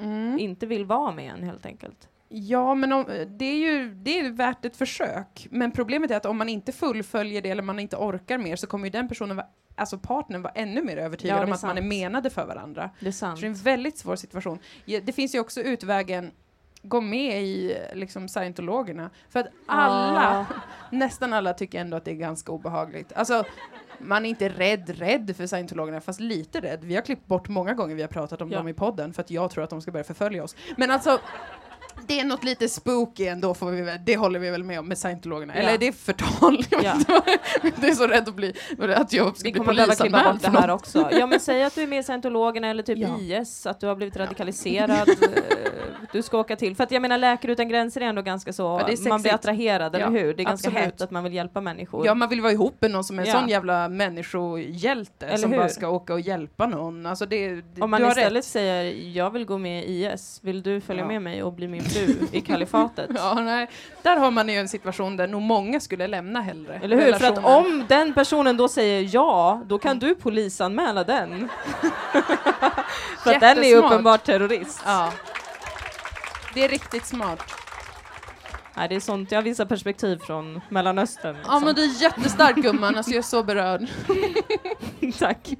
Mm. 0.00 0.38
inte 0.38 0.66
vill 0.66 0.84
vara 0.84 1.12
med 1.12 1.32
en 1.34 1.42
helt 1.42 1.66
enkelt. 1.66 2.08
Ja, 2.28 2.74
men 2.74 2.92
om, 2.92 3.04
det, 3.38 3.44
är 3.44 3.56
ju, 3.58 3.94
det 3.94 4.18
är 4.18 4.22
ju 4.22 4.30
värt 4.32 4.64
ett 4.64 4.76
försök. 4.76 5.46
Men 5.50 5.72
problemet 5.72 6.10
är 6.10 6.16
att 6.16 6.26
om 6.26 6.38
man 6.38 6.48
inte 6.48 6.72
fullföljer 6.72 7.42
det 7.42 7.50
eller 7.50 7.62
man 7.62 7.78
inte 7.78 7.96
orkar 7.96 8.38
mer 8.38 8.56
så 8.56 8.66
kommer 8.66 8.84
ju 8.86 8.90
den 8.90 9.08
personen, 9.08 9.40
alltså 9.74 9.98
partnern, 9.98 10.42
vara 10.42 10.52
ännu 10.52 10.82
mer 10.82 10.96
övertygad 10.96 11.38
Ja, 11.38 11.44
om 11.44 11.52
att 11.52 11.62
man 11.62 11.70
är 11.70 11.80
sant. 11.80 11.88
menade 11.88 12.30
för 12.30 12.46
varandra. 12.46 12.90
Det 13.00 13.08
är 13.08 13.12
sant. 13.12 13.38
Så 13.38 13.40
det 13.40 13.46
är 13.46 13.48
en 13.50 13.54
väldigt 13.54 13.98
svår 13.98 14.16
situation. 14.16 14.58
Ja, 14.84 15.00
Det 15.04 15.12
finns 15.12 15.34
ju 15.34 15.40
också 15.40 15.60
utvägen 15.60 16.30
gå 16.82 17.00
med 17.00 17.42
i 17.42 17.76
liksom 17.94 18.28
scientologerna. 18.28 19.10
För 19.28 19.40
att 19.40 19.46
alla, 19.66 20.46
nästan 20.92 21.32
alla 21.32 21.52
tycker 21.54 21.80
ändå 21.80 21.96
att 21.96 22.04
det 22.04 22.10
är 22.10 22.14
ganska 22.14 22.52
obehagligt. 22.52 23.12
Alltså, 23.12 23.44
man 23.98 24.24
är 24.24 24.28
inte 24.28 24.48
rädd, 24.48 24.88
rädd 24.98 25.36
för 25.36 25.46
scientologerna, 25.46 26.00
fast 26.00 26.20
lite 26.20 26.60
rädd. 26.60 26.78
Vi 26.84 26.94
har 26.94 27.02
klippt 27.02 27.26
bort 27.26 27.48
många 27.48 27.74
gånger 27.74 27.94
vi 27.94 28.02
har 28.02 28.08
pratat 28.08 28.42
om 28.42 28.50
Ja. 28.50 28.58
dem 28.58 28.68
i 28.68 28.74
podden, 28.74 29.12
för 29.12 29.22
att 29.22 29.30
jag 29.30 29.50
tror 29.50 29.64
att 29.64 29.70
de 29.70 29.80
ska 29.82 29.90
börja 29.92 30.04
förfölja 30.04 30.44
oss. 30.44 30.56
Men 30.76 30.90
alltså, 30.90 31.20
det 32.08 32.20
är 32.20 32.24
något 32.24 32.44
lite 32.44 32.68
spooky 32.68 33.26
ändå, 33.26 33.54
får 33.54 33.70
vi, 33.70 33.82
väl- 33.82 33.98
det 34.04 34.16
håller 34.16 34.38
vi 34.38 34.50
väl 34.50 34.64
med 34.64 34.78
om 34.78 34.88
med 34.88 34.98
scientologerna. 34.98 35.52
Ja. 35.56 35.60
Eller 35.62 35.72
är 35.74 35.78
det 35.78 35.92
förtal? 35.92 36.64
Jag 36.70 36.78
vet 36.82 37.06
Ja. 37.08 37.22
det 37.76 37.88
är 37.88 37.94
så 37.94 38.06
rädd 38.06 38.28
att 38.28 38.34
bli, 38.34 38.54
att 38.96 39.12
jag 39.12 39.36
ska 39.36 39.44
Vi 39.48 39.52
bli 39.52 39.58
kommer 39.60 39.86
polisanmäld 39.86 40.24
bort 40.32 40.42
det 40.42 40.50
för 40.50 40.58
här 40.58 40.70
också. 40.70 41.08
Ja 41.12 41.26
men 41.26 41.40
säg 41.40 41.62
att 41.64 41.74
du 41.74 41.82
är 41.82 41.86
med 41.86 41.98
i 42.00 42.02
scientologerna 42.02 42.66
eller 42.68 42.82
typ 42.82 42.98
Ja. 42.98 43.18
IS, 43.20 43.66
att 43.66 43.80
du 43.80 43.86
har 43.86 43.96
blivit 43.96 44.16
radikaliserad. 44.16 45.08
du 46.12 46.22
ska 46.22 46.38
åka 46.38 46.56
till. 46.56 46.76
För 46.76 46.84
att 46.84 46.90
jag 46.90 47.02
menar 47.02 47.18
Läkare 47.18 47.52
Utan 47.52 47.68
Gränser 47.68 48.00
är 48.00 48.04
ändå 48.04 48.22
ganska 48.22 48.52
så, 48.52 48.62
Ja, 48.88 49.08
man 49.08 49.22
blir 49.22 49.34
attraherad, 49.34 49.94
eller 49.94 50.04
Ja, 50.04 50.10
hur? 50.10 50.34
Det 50.34 50.42
är 50.42 50.44
ganska 50.44 50.68
absolut. 50.68 50.84
hett 50.84 51.00
att 51.00 51.10
man 51.10 51.24
vill 51.24 51.34
hjälpa 51.34 51.60
människor. 51.60 52.06
Ja, 52.06 52.14
man 52.14 52.28
vill 52.28 52.40
vara 52.40 52.52
ihop 52.52 52.76
med 52.80 52.90
någon 52.90 53.04
som 53.04 53.18
är 53.18 53.22
en 53.22 53.28
Ja. 53.28 53.40
sån 53.40 53.48
jävla 53.48 53.88
människohjälte 53.88 55.26
Eller 55.26 55.36
som 55.36 55.50
hur? 55.52 55.58
bara 55.58 55.68
ska 55.68 55.88
åka 55.88 56.12
och 56.12 56.20
hjälpa 56.20 56.66
någon. 56.66 57.06
Alltså 57.06 57.26
det, 57.26 57.54
det, 57.54 57.80
Om 57.82 57.90
man 57.90 58.04
istället 58.08 58.32
rätt. 58.36 58.44
säger 58.44 58.94
jag 59.16 59.30
vill 59.30 59.44
gå 59.44 59.58
med 59.58 59.84
i 59.84 60.06
IS, 60.14 60.38
vill 60.42 60.62
du 60.62 60.80
följa 60.80 61.02
Ja. 61.02 61.08
med 61.08 61.22
mig 61.22 61.42
och 61.42 61.52
bli 61.52 61.68
min 61.68 61.82
fru 61.84 62.14
i 62.32 62.40
kalifatet? 62.40 63.10
Ja, 63.16 63.34
nej. 63.34 63.68
Där 64.02 64.16
har 64.16 64.30
man 64.30 64.48
ju 64.48 64.54
en 64.54 64.68
situation 64.68 65.16
där 65.16 65.26
nog 65.26 65.42
många 65.42 65.80
skulle 65.80 66.06
lämna 66.06 66.40
hellre. 66.40 66.80
Eller 66.82 66.96
hur? 66.96 67.12
För 67.12 67.26
att 67.26 67.44
om 67.44 67.84
den 67.88 68.14
personen 68.14 68.56
då 68.56 68.68
säger 68.68 69.08
ja, 69.14 69.62
då 69.66 69.78
kan 69.78 69.98
du 69.98 70.14
polisanmäla 70.14 71.04
den. 71.04 71.48
För 73.24 73.34
att 73.34 73.40
den 73.40 73.64
är 73.64 73.76
uppenbart 73.76 74.24
terrorist. 74.24 74.82
Ja. 74.86 75.12
Det 76.58 76.64
är 76.64 76.68
riktigt 76.68 77.06
smart. 77.06 77.42
Nej, 78.76 78.88
det 78.88 78.94
är 78.94 79.00
sånt, 79.00 79.32
jag 79.32 79.38
har 79.38 79.42
vissa 79.42 79.66
perspektiv 79.66 80.18
från 80.18 80.60
Mellanöstern. 80.68 81.36
Ja 81.36 81.40
liksom. 81.40 81.64
men 81.64 81.74
du 81.74 81.82
är 81.82 82.02
jättestark 82.02 82.56
gumman, 82.56 82.96
alltså 82.96 83.10
jag 83.10 83.18
är 83.18 83.22
så 83.22 83.42
berörd. 83.42 83.88
Tack. 85.18 85.54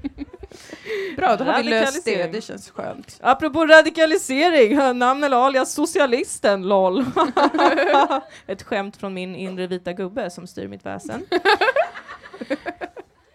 Bra, 1.16 1.36
då 1.36 1.44
har 1.44 1.62
vi 1.62 1.70
löst 1.70 2.04
det, 2.04 2.32
det 2.32 2.40
känns 2.40 2.70
skönt. 2.70 3.18
Apropå 3.22 3.66
radikalisering, 3.66 4.98
namn 4.98 5.24
eller 5.24 5.36
alias 5.36 5.72
socialisten, 5.72 6.62
LOL. 6.62 7.04
Ett 8.46 8.62
skämt 8.62 8.96
från 8.96 9.14
min 9.14 9.36
inre 9.36 9.66
vita 9.66 9.92
gubbe 9.92 10.30
som 10.30 10.46
styr 10.46 10.68
mitt 10.68 10.86
väsen. 10.86 11.26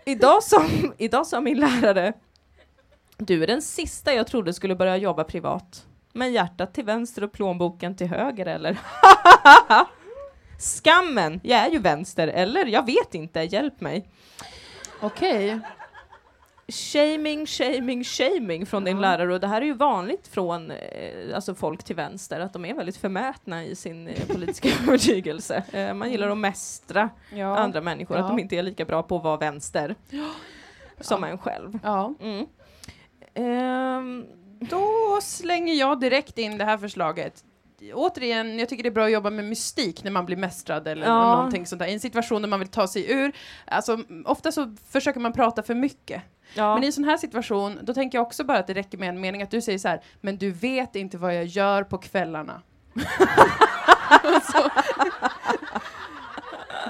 idag, 0.05 0.43
som, 0.43 0.93
idag 0.97 1.27
sa 1.27 1.41
min 1.41 1.59
lärare, 1.59 2.13
du 3.17 3.43
är 3.43 3.47
den 3.47 3.61
sista 3.61 4.13
jag 4.13 4.27
trodde 4.27 4.53
skulle 4.53 4.75
börja 4.75 4.97
jobba 4.97 5.23
privat. 5.23 5.85
Men 6.13 6.33
hjärtat 6.33 6.73
till 6.73 6.85
vänster 6.85 7.23
och 7.23 7.31
plånboken 7.31 7.95
till 7.95 8.07
höger 8.07 8.45
eller? 8.45 8.79
Skammen! 10.59 11.39
Jag 11.43 11.59
är 11.59 11.69
ju 11.69 11.79
vänster, 11.79 12.27
eller? 12.27 12.65
Jag 12.65 12.85
vet 12.85 13.15
inte, 13.15 13.39
hjälp 13.39 13.81
mig. 13.81 14.09
Okej. 15.01 15.59
Shaming, 16.67 17.45
shaming, 17.45 18.03
shaming 18.03 18.65
från 18.65 18.83
din 18.83 18.95
Ja. 18.95 19.01
lärare 19.01 19.33
och 19.33 19.39
det 19.39 19.47
här 19.47 19.61
är 19.61 19.65
ju 19.65 19.73
vanligt 19.73 20.27
från 20.27 20.71
eh, 20.71 21.35
alltså 21.35 21.55
folk 21.55 21.83
till 21.83 21.95
vänster, 21.95 22.39
att 22.39 22.53
de 22.53 22.65
är 22.65 22.73
väldigt 22.73 22.97
förmätna 22.97 23.63
i 23.65 23.75
sin 23.75 24.07
eh, 24.07 24.27
politiska 24.27 24.69
övertygelse. 24.87 25.63
Eh, 25.71 25.93
man 25.93 26.11
gillar 26.11 26.29
att 26.29 26.37
mästra 26.37 27.09
Ja. 27.35 27.57
andra 27.57 27.81
människor, 27.81 28.15
att 28.15 28.21
Ja. 28.21 28.27
de 28.27 28.39
inte 28.39 28.55
är 28.55 28.63
lika 28.63 28.85
bra 28.85 29.03
på 29.03 29.17
att 29.17 29.23
vara 29.23 29.37
vänster 29.37 29.95
som 30.99 31.23
Ja. 31.23 31.29
en 31.29 31.37
själv. 31.37 31.79
Mm. 33.35 34.25
Då 34.69 35.19
slänger 35.21 35.73
jag 35.73 35.99
direkt 35.99 36.37
in 36.37 36.57
det 36.57 36.65
här 36.65 36.77
förslaget. 36.77 37.43
Återigen, 37.93 38.59
jag 38.59 38.69
tycker 38.69 38.83
det 38.83 38.89
är 38.89 38.93
bra 38.93 39.05
att 39.05 39.11
jobba 39.11 39.29
med 39.29 39.45
mystik 39.45 40.03
när 40.03 40.11
man 40.11 40.25
blir 40.25 40.37
mästrad 40.37 40.87
eller 40.87 41.05
Ja. 41.07 41.35
någonting 41.35 41.65
sånt 41.65 41.79
där. 41.79 41.87
I 41.87 41.93
en 41.93 41.99
situation 41.99 42.41
där 42.41 42.49
man 42.49 42.59
vill 42.59 42.67
ta 42.69 42.87
sig 42.87 43.11
ur. 43.11 43.31
Alltså, 43.67 43.97
ofta 44.25 44.51
så 44.51 44.75
försöker 44.89 45.19
man 45.19 45.33
prata 45.33 45.63
för 45.63 45.75
mycket. 45.75 46.21
ja. 46.53 46.73
Men 46.73 46.83
i 46.83 46.85
en 46.85 46.93
sån 46.93 47.03
här 47.03 47.17
situation, 47.17 47.79
då 47.83 47.93
tänker 47.93 48.17
jag 48.17 48.27
också 48.27 48.43
bara 48.43 48.57
att 48.59 48.67
det 48.67 48.73
räcker 48.73 48.97
med 48.97 49.09
en 49.09 49.21
mening 49.21 49.41
att 49.41 49.51
du 49.51 49.61
säger 49.61 49.79
så 49.79 49.87
här, 49.87 50.01
men 50.21 50.37
du 50.37 50.51
vet 50.51 50.95
inte 50.95 51.17
vad 51.17 51.35
jag 51.35 51.45
gör 51.45 51.83
på 51.83 51.97
kvällarna. 51.97 52.61
alltså, 54.09 54.69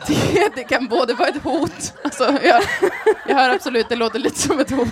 det, 0.08 0.56
det 0.56 0.64
kan 0.64 0.88
både 0.88 1.14
vara 1.14 1.30
ett 1.30 1.44
hot, 1.44 1.94
alltså, 2.04 2.24
jag, 2.44 2.64
jag 3.28 3.36
hör 3.36 3.50
absolut, 3.50 3.90
det 3.90 3.96
låter 3.96 4.20
lite 4.20 4.40
som 4.40 4.60
ett 4.60 4.72
hot. 4.72 4.92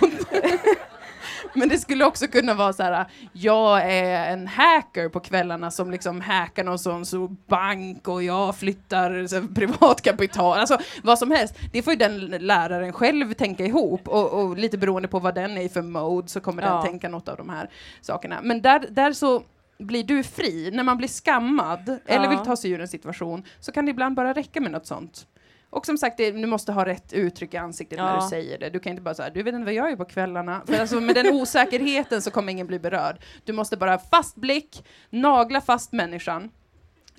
Men 1.54 1.68
det 1.68 1.78
skulle 1.78 2.04
också 2.04 2.26
kunna 2.26 2.54
vara 2.54 2.72
så 2.72 2.82
här, 2.82 3.06
jag 3.32 3.80
är 3.92 4.32
en 4.32 4.46
hacker 4.46 5.08
på 5.08 5.20
kvällarna 5.20 5.70
som 5.70 5.90
liksom 5.90 6.20
hackar 6.20 6.64
någon 6.64 6.78
sån 6.78 7.06
så 7.06 7.28
bank 7.28 8.08
och 8.08 8.22
jag 8.22 8.56
flyttar 8.56 9.26
så, 9.26 9.42
privatkapital, 9.54 10.58
alltså 10.58 10.78
vad 11.02 11.18
som 11.18 11.30
helst. 11.30 11.54
Det 11.72 11.82
får 11.82 11.92
ju 11.92 11.98
den 11.98 12.18
läraren 12.26 12.92
själv 12.92 13.32
tänka 13.34 13.66
ihop 13.66 14.08
och, 14.08 14.30
och 14.32 14.56
lite 14.58 14.78
beroende 14.78 15.08
på 15.08 15.18
vad 15.18 15.34
den 15.34 15.58
är 15.58 15.62
i 15.62 15.68
för 15.68 15.82
mode 15.82 16.28
så 16.28 16.40
kommer 16.40 16.62
Ja. 16.62 16.74
den 16.74 16.82
tänka 16.82 17.08
något 17.08 17.28
av 17.28 17.36
de 17.36 17.48
här 17.48 17.70
sakerna. 18.00 18.40
Men 18.42 18.62
där, 18.62 18.84
där 18.90 19.12
så 19.12 19.42
blir 19.78 20.04
du 20.04 20.22
fri. 20.22 20.70
När 20.72 20.82
man 20.82 20.96
blir 20.96 21.08
skammad 21.08 21.98
eller 22.06 22.24
Ja. 22.24 22.30
vill 22.30 22.38
ta 22.38 22.56
sig 22.56 22.70
ur 22.70 22.80
en 22.80 22.88
situation 22.88 23.42
så 23.60 23.72
kan 23.72 23.84
det 23.84 23.90
ibland 23.90 24.14
bara 24.16 24.32
räcka 24.32 24.60
med 24.60 24.70
något 24.72 24.86
sånt. 24.86 25.26
Och 25.72 25.86
som 25.86 25.98
sagt, 25.98 26.16
det, 26.16 26.30
du 26.30 26.46
måste 26.46 26.72
ha 26.72 26.86
rätt 26.86 27.12
uttryck 27.12 27.54
i 27.54 27.56
ansiktet 27.56 27.98
när 27.98 28.14
Ja. 28.14 28.20
du 28.22 28.28
säger 28.28 28.58
det. 28.58 28.70
Du 28.70 28.80
kan 28.80 28.90
inte 28.90 29.02
bara 29.02 29.14
säga, 29.14 29.30
du 29.30 29.42
vet 29.42 29.54
inte 29.54 29.64
vad 29.64 29.74
jag 29.74 29.90
gör 29.90 29.96
på 29.96 30.04
kvällarna. 30.04 30.62
För 30.66 30.80
alltså, 30.80 31.00
med 31.00 31.14
den 31.14 31.34
osäkerheten 31.34 32.22
så 32.22 32.30
kommer 32.30 32.52
ingen 32.52 32.66
bli 32.66 32.78
berörd. 32.78 33.16
Du 33.44 33.52
måste 33.52 33.76
bara 33.76 33.90
ha 33.90 33.98
fast 33.98 34.36
blick, 34.36 34.84
nagla 35.10 35.60
fast 35.60 35.92
människan, 35.92 36.50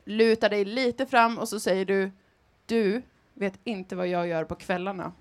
luta 0.06 0.50
dig 0.50 0.66
lite 0.66 1.06
fram 1.06 1.38
och 1.38 1.50
så 1.50 1.60
säger 1.60 1.86
du, 1.86 2.12
du 2.66 3.02
vet 3.34 3.54
inte 3.64 3.96
vad 3.96 4.08
jag 4.08 4.28
gör 4.28 4.44
på 4.44 4.56
kvällarna. 4.56 5.12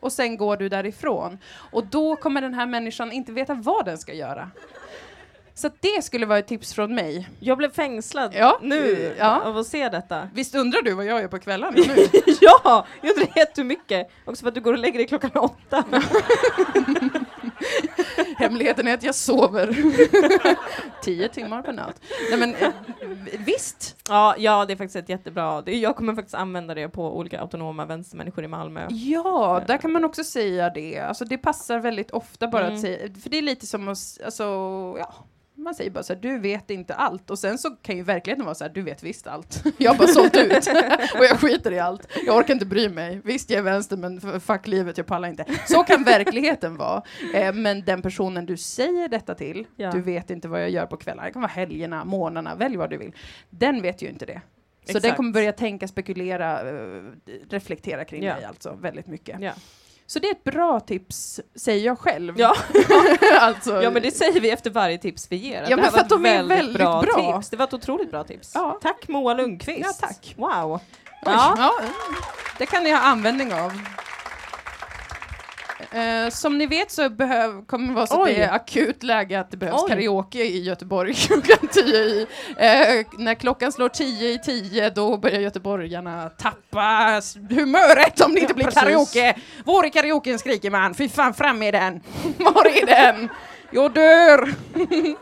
Och 0.00 0.12
sen 0.12 0.36
går 0.36 0.56
du 0.56 0.68
därifrån. 0.68 1.38
Och 1.72 1.86
då 1.86 2.16
kommer 2.16 2.40
den 2.42 2.54
här 2.54 2.66
människan 2.66 3.12
inte 3.12 3.32
veta 3.32 3.54
vad 3.54 3.84
den 3.84 3.98
ska 3.98 4.12
göra. 4.14 4.50
Så 5.60 5.70
det 5.80 6.04
skulle 6.04 6.26
vara 6.26 6.38
ett 6.38 6.46
tips 6.46 6.74
från 6.74 6.94
mig. 6.94 7.28
Jag 7.40 7.58
blev 7.58 7.72
fängslad 7.72 8.32
Ja, 8.34 8.58
nu 8.62 9.14
ja. 9.18 9.40
av 9.40 9.56
att 9.58 9.66
se 9.66 9.88
detta. 9.88 10.28
Visst 10.34 10.54
undrar 10.54 10.82
du 10.82 10.92
vad 10.94 11.04
jag 11.06 11.20
gör 11.20 11.28
på 11.28 11.38
kvällarna 11.38 11.76
nu? 11.76 11.82
ja, 12.40 12.86
jag 13.02 13.10
undrar 13.10 13.28
jättemycket. 13.36 14.10
Också 14.24 14.40
för 14.42 14.48
att 14.48 14.54
du 14.54 14.60
går 14.60 14.72
och 14.72 14.78
lägger 14.78 14.98
dig 14.98 15.06
klockan 15.08 15.30
åtta. 15.34 15.84
Hemligheten 18.36 18.88
är 18.88 18.94
att 18.94 19.02
jag 19.02 19.14
sover 19.14 19.76
tio 21.02 21.28
timmar 21.28 21.62
per 21.62 21.72
natt. 21.72 22.00
Nej 22.30 22.38
men 22.38 22.54
eh, 22.54 22.68
visst, 23.38 23.96
ja, 24.08 24.34
ja, 24.38 24.64
det 24.64 24.72
är 24.72 24.76
faktiskt 24.76 24.96
ett 24.96 25.08
jättebra. 25.08 25.62
Jag 25.66 25.96
kommer 25.96 26.14
faktiskt 26.14 26.34
använda 26.34 26.74
det 26.74 26.88
på 26.88 27.16
olika 27.16 27.40
autonoma 27.40 27.84
vänstermänniskor 27.84 28.44
i 28.44 28.48
Malmö. 28.48 28.86
ja, 28.90 29.62
där 29.66 29.78
kan 29.78 29.92
man 29.92 30.04
också 30.04 30.24
säga 30.24 30.70
det. 30.70 30.98
Alltså 30.98 31.24
det 31.24 31.38
passar 31.38 31.78
väldigt 31.78 32.10
ofta 32.10 32.48
bara 32.48 32.62
Mm. 32.62 32.74
att 32.74 32.80
säga, 32.80 32.98
för 33.22 33.30
det 33.30 33.38
är 33.38 33.42
lite 33.42 33.66
som 33.66 33.88
att, 33.88 33.98
alltså, 34.24 34.42
ja, 34.98 35.14
man 35.62 35.74
säger 35.74 35.90
bara 35.90 36.02
så 36.04 36.12
här, 36.14 36.20
du 36.20 36.38
vet 36.38 36.70
inte 36.70 36.94
allt. 36.94 37.30
Och 37.30 37.38
sen 37.38 37.58
så 37.58 37.70
kan 37.70 37.96
ju 37.96 38.02
verkligheten 38.02 38.44
vara 38.44 38.54
så 38.54 38.64
här, 38.64 38.70
du 38.70 38.82
vet 38.82 39.02
visst 39.02 39.26
allt. 39.26 39.64
Jag 39.78 39.90
har 39.90 39.98
bara 39.98 40.08
sålt 40.08 40.36
ut 40.36 40.66
och 41.18 41.24
jag 41.24 41.40
skiter 41.40 41.72
i 41.72 41.78
allt. 41.78 42.08
Jag 42.26 42.36
orkar 42.36 42.54
inte 42.54 42.66
bry 42.66 42.88
mig. 42.88 43.20
Visst, 43.24 43.50
jag 43.50 43.58
är 43.58 43.62
vänster, 43.62 43.96
men 43.96 44.40
fuck 44.40 44.66
livet, 44.66 44.98
jag 44.98 45.06
pallar 45.06 45.28
inte. 45.28 45.44
Så 45.68 45.82
kan 45.84 46.04
verkligheten 46.04 46.76
vara. 46.76 47.02
Eh, 47.34 47.52
men 47.52 47.84
den 47.84 48.02
personen 48.02 48.46
du 48.46 48.56
säger 48.56 49.08
detta 49.08 49.34
till, 49.34 49.66
Ja. 49.76 49.90
du 49.90 50.00
vet 50.00 50.30
inte 50.30 50.48
vad 50.48 50.62
jag 50.62 50.70
gör 50.70 50.86
på 50.86 50.96
kvällarna. 50.96 51.26
Det 51.26 51.32
kan 51.32 51.42
vara 51.42 51.52
helgerna, 51.52 52.04
månaderna, 52.04 52.54
välj 52.54 52.76
vad 52.76 52.90
du 52.90 52.96
vill. 52.96 53.12
Den 53.50 53.82
vet 53.82 54.02
ju 54.02 54.08
inte 54.08 54.26
det. 54.26 54.40
Så 54.86 54.92
den 54.92 54.96
Exakt. 54.96 55.16
kommer 55.16 55.32
börja 55.32 55.52
tänka, 55.52 55.88
spekulera, 55.88 56.60
eh, 56.70 57.02
reflektera 57.50 58.04
kring 58.04 58.22
Ja. 58.24 58.34
dig 58.34 58.44
alltså 58.44 58.78
väldigt 58.80 59.06
mycket. 59.06 59.40
Ja. 59.40 59.52
Så 60.10 60.18
det 60.18 60.28
är 60.28 60.32
ett 60.32 60.44
bra 60.44 60.80
tips, 60.80 61.40
säger 61.54 61.86
jag 61.86 61.98
själv. 61.98 62.34
Ja. 62.40 62.56
alltså, 63.40 63.82
ja, 63.82 63.90
men 63.90 64.02
det 64.02 64.10
säger 64.10 64.40
vi 64.40 64.50
efter 64.50 64.70
varje 64.70 64.98
tips 64.98 65.26
vi 65.30 65.36
ger. 65.36 65.62
Ja, 65.62 65.68
det 65.68 65.76
men 65.76 65.84
för 65.84 65.92
var 65.92 66.00
att 66.00 66.08
de 66.08 66.24
ett 66.24 66.40
är 66.40 66.42
väldigt 66.42 66.78
bra. 66.78 67.02
tips. 67.02 67.50
Det 67.50 67.56
var 67.56 67.64
ett 67.64 67.74
otroligt 67.74 68.10
bra 68.10 68.24
tips. 68.24 68.52
Ja. 68.54 68.78
Tack 68.82 69.08
Moa 69.08 69.34
Lundqvist. 69.34 70.00
Ja, 70.00 70.08
tack. 70.08 70.34
Wow. 70.36 70.80
Ja. 71.24 71.54
ja, 71.58 71.72
det 72.58 72.66
kan 72.66 72.84
ni 72.84 72.90
ha 72.90 73.00
användning 73.00 73.54
av. 73.54 73.72
Eh, 75.92 76.30
som 76.30 76.58
ni 76.58 76.66
vet 76.66 76.90
så 76.90 77.08
behöv, 77.08 77.64
kommer 77.66 77.88
det 77.88 77.94
vara 77.94 78.06
så 78.06 78.20
att 78.22 78.28
det 78.28 78.42
är 78.42 78.52
akut 78.54 79.02
läge 79.02 79.40
att 79.40 79.50
det 79.50 79.56
behövs 79.56 79.82
Oj. 79.82 79.88
karaoke 79.88 80.38
i 80.44 80.62
Göteborg 80.62 81.14
klockan 81.26 81.68
tio 81.72 81.96
i. 81.98 82.26
Eh, 82.56 83.06
när 83.18 83.34
klockan 83.34 83.72
slår 83.72 83.88
tio 83.88 84.28
i 84.28 84.38
tio 84.38 84.90
då 84.90 85.16
börjar 85.16 85.40
göteborgarna 85.40 86.28
tappa 86.28 87.20
humöret 87.50 88.20
om 88.20 88.34
det 88.34 88.40
inte 88.40 88.52
Ja, 88.52 88.54
blir 88.54 88.64
precis. 88.64 88.80
karaoke. 88.82 89.34
Var 89.64 89.84
är 89.84 89.88
karaoken 89.88 90.38
skriker 90.38 90.70
man? 90.70 90.94
Fy 90.94 91.08
fan, 91.08 91.34
fram 91.34 91.58
med 91.58 91.74
den! 91.74 92.00
Var 92.38 92.66
är 92.66 92.86
den? 92.86 93.28
Jag 93.70 93.92
dör! 93.92 94.54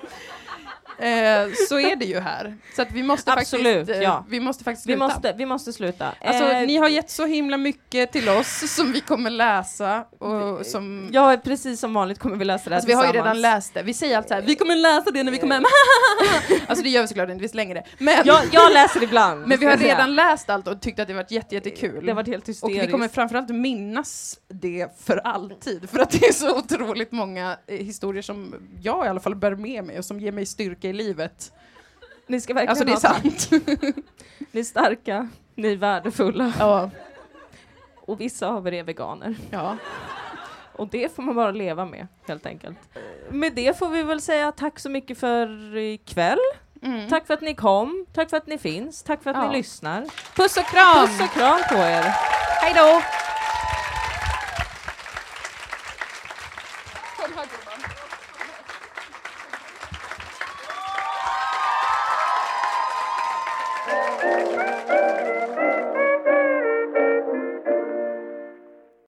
Eh, 0.98 1.52
så 1.68 1.80
är 1.80 1.96
det 1.96 2.04
ju 2.04 2.20
här. 2.20 2.56
Så 2.76 2.82
att 2.82 2.92
vi 2.92 3.02
måste 3.02 3.32
Absolut, 3.32 3.76
faktiskt, 3.78 3.98
eh, 3.98 4.02
ja. 4.02 4.24
vi 4.28 4.40
måste 4.40 4.64
faktiskt 4.64 4.86
Vi 4.86 4.92
sluta. 4.92 5.06
måste, 5.06 5.32
vi 5.38 5.46
måste 5.46 5.72
sluta. 5.72 6.12
Alltså, 6.20 6.44
Eh, 6.44 6.66
ni 6.66 6.76
har 6.76 6.88
gett 6.88 7.10
så 7.10 7.26
himla 7.26 7.56
mycket 7.56 8.12
till 8.12 8.28
oss 8.28 8.74
som 8.74 8.92
vi 8.92 9.00
kommer 9.00 9.30
läsa 9.30 10.04
och 10.18 10.66
som... 10.66 11.08
Ja, 11.12 11.36
precis 11.44 11.80
som 11.80 11.94
vanligt 11.94 12.18
kommer 12.18 12.36
vi 12.36 12.44
läsa 12.44 12.70
det 12.70 12.76
Alltså, 12.76 12.88
vi 12.88 12.92
har 12.94 13.06
ju 13.06 13.12
redan 13.12 13.40
läst 13.40 13.74
det. 13.74 13.82
Vi 13.82 13.94
säger 13.94 14.16
alltid 14.16 14.28
så 14.28 14.34
här, 14.34 14.42
vi 14.42 14.54
kommer 14.54 14.76
läsa 14.76 15.10
det 15.10 15.22
när 15.22 15.32
vi 15.32 15.38
kommer 15.38 15.54
hem. 15.54 15.64
alltså 16.66 16.82
det 16.84 16.88
gör 16.90 17.02
vi 17.02 17.08
såklart 17.08 17.28
inte, 17.30 17.42
vi 17.42 17.48
slänger 17.48 17.74
det. 17.74 17.84
Men, 17.98 18.26
Jag, 18.26 18.40
jag 18.52 18.72
läser 18.72 19.02
ibland. 19.02 19.46
men 19.46 19.58
vi 19.58 19.66
har 19.66 19.76
redan 19.76 20.14
läst 20.14 20.50
allt 20.50 20.68
och 20.68 20.80
tyckt 20.80 20.98
att 20.98 21.08
det 21.08 21.14
varit 21.14 21.30
jätte, 21.30 21.54
jättekul. 21.54 22.06
Det 22.06 22.10
har 22.10 22.16
varit 22.16 22.28
helt 22.28 22.44
och 22.44 22.48
hysteriskt. 22.48 22.82
vi 22.82 22.90
kommer 22.90 23.08
framförallt 23.08 23.48
minnas 23.48 24.38
det 24.48 24.88
för 25.04 25.16
alltid. 25.16 25.90
För 25.90 25.98
att 25.98 26.10
det 26.10 26.26
är 26.26 26.32
så 26.32 26.58
otroligt 26.58 27.12
många 27.12 27.56
eh, 27.66 27.76
historier 27.76 28.22
som 28.22 28.54
jag 28.82 29.06
i 29.06 29.08
alla 29.08 29.20
fall 29.20 29.34
bär 29.34 29.54
med 29.54 29.84
mig 29.84 29.98
och 29.98 30.04
som 30.04 30.20
ger 30.20 30.32
mig 30.32 30.46
styrka 30.46 30.87
i 30.88 30.92
livet. 30.92 31.52
Ni 32.26 32.40
ska 32.40 32.54
verkligen 32.54 32.70
Alltså 32.70 32.84
det 32.84 32.92
är 32.92 32.96
sant. 32.96 33.50
Ni 34.52 34.60
är 34.60 34.64
starka, 34.64 35.28
ni 35.54 35.72
är 35.72 35.76
värdefulla 35.76 36.52
ja. 36.58 36.90
och 37.96 38.20
vissa 38.20 38.48
av 38.48 38.68
er 38.68 38.72
är 38.72 38.82
veganer. 38.82 39.36
ja. 39.50 39.76
Och 40.72 40.88
det 40.88 41.14
får 41.16 41.22
man 41.22 41.34
bara 41.34 41.50
leva 41.50 41.84
med, 41.84 42.06
helt 42.28 42.46
enkelt. 42.46 42.78
Med 43.30 43.54
det 43.54 43.78
får 43.78 43.88
vi 43.88 44.02
väl 44.02 44.20
säga 44.20 44.52
tack 44.52 44.78
så 44.78 44.90
mycket 44.90 45.18
för 45.18 45.76
ikväll. 45.76 46.38
Mm. 46.82 47.08
Tack 47.08 47.26
för 47.26 47.34
att 47.34 47.40
ni 47.40 47.54
kom, 47.54 48.06
tack 48.14 48.30
för 48.30 48.36
att 48.36 48.46
ni 48.46 48.58
finns, 48.58 49.02
tack 49.02 49.22
för 49.22 49.30
att 49.30 49.36
Ja. 49.36 49.50
ni 49.50 49.56
lyssnar. 49.56 50.06
Puss 50.36 50.56
och 50.56 50.64
kram! 50.66 51.06
Puss 51.06 51.20
och 51.20 51.30
kram 51.30 51.60
på 51.70 51.74
er! 51.74 52.02
Hej 52.62 52.72
då! 52.74 53.02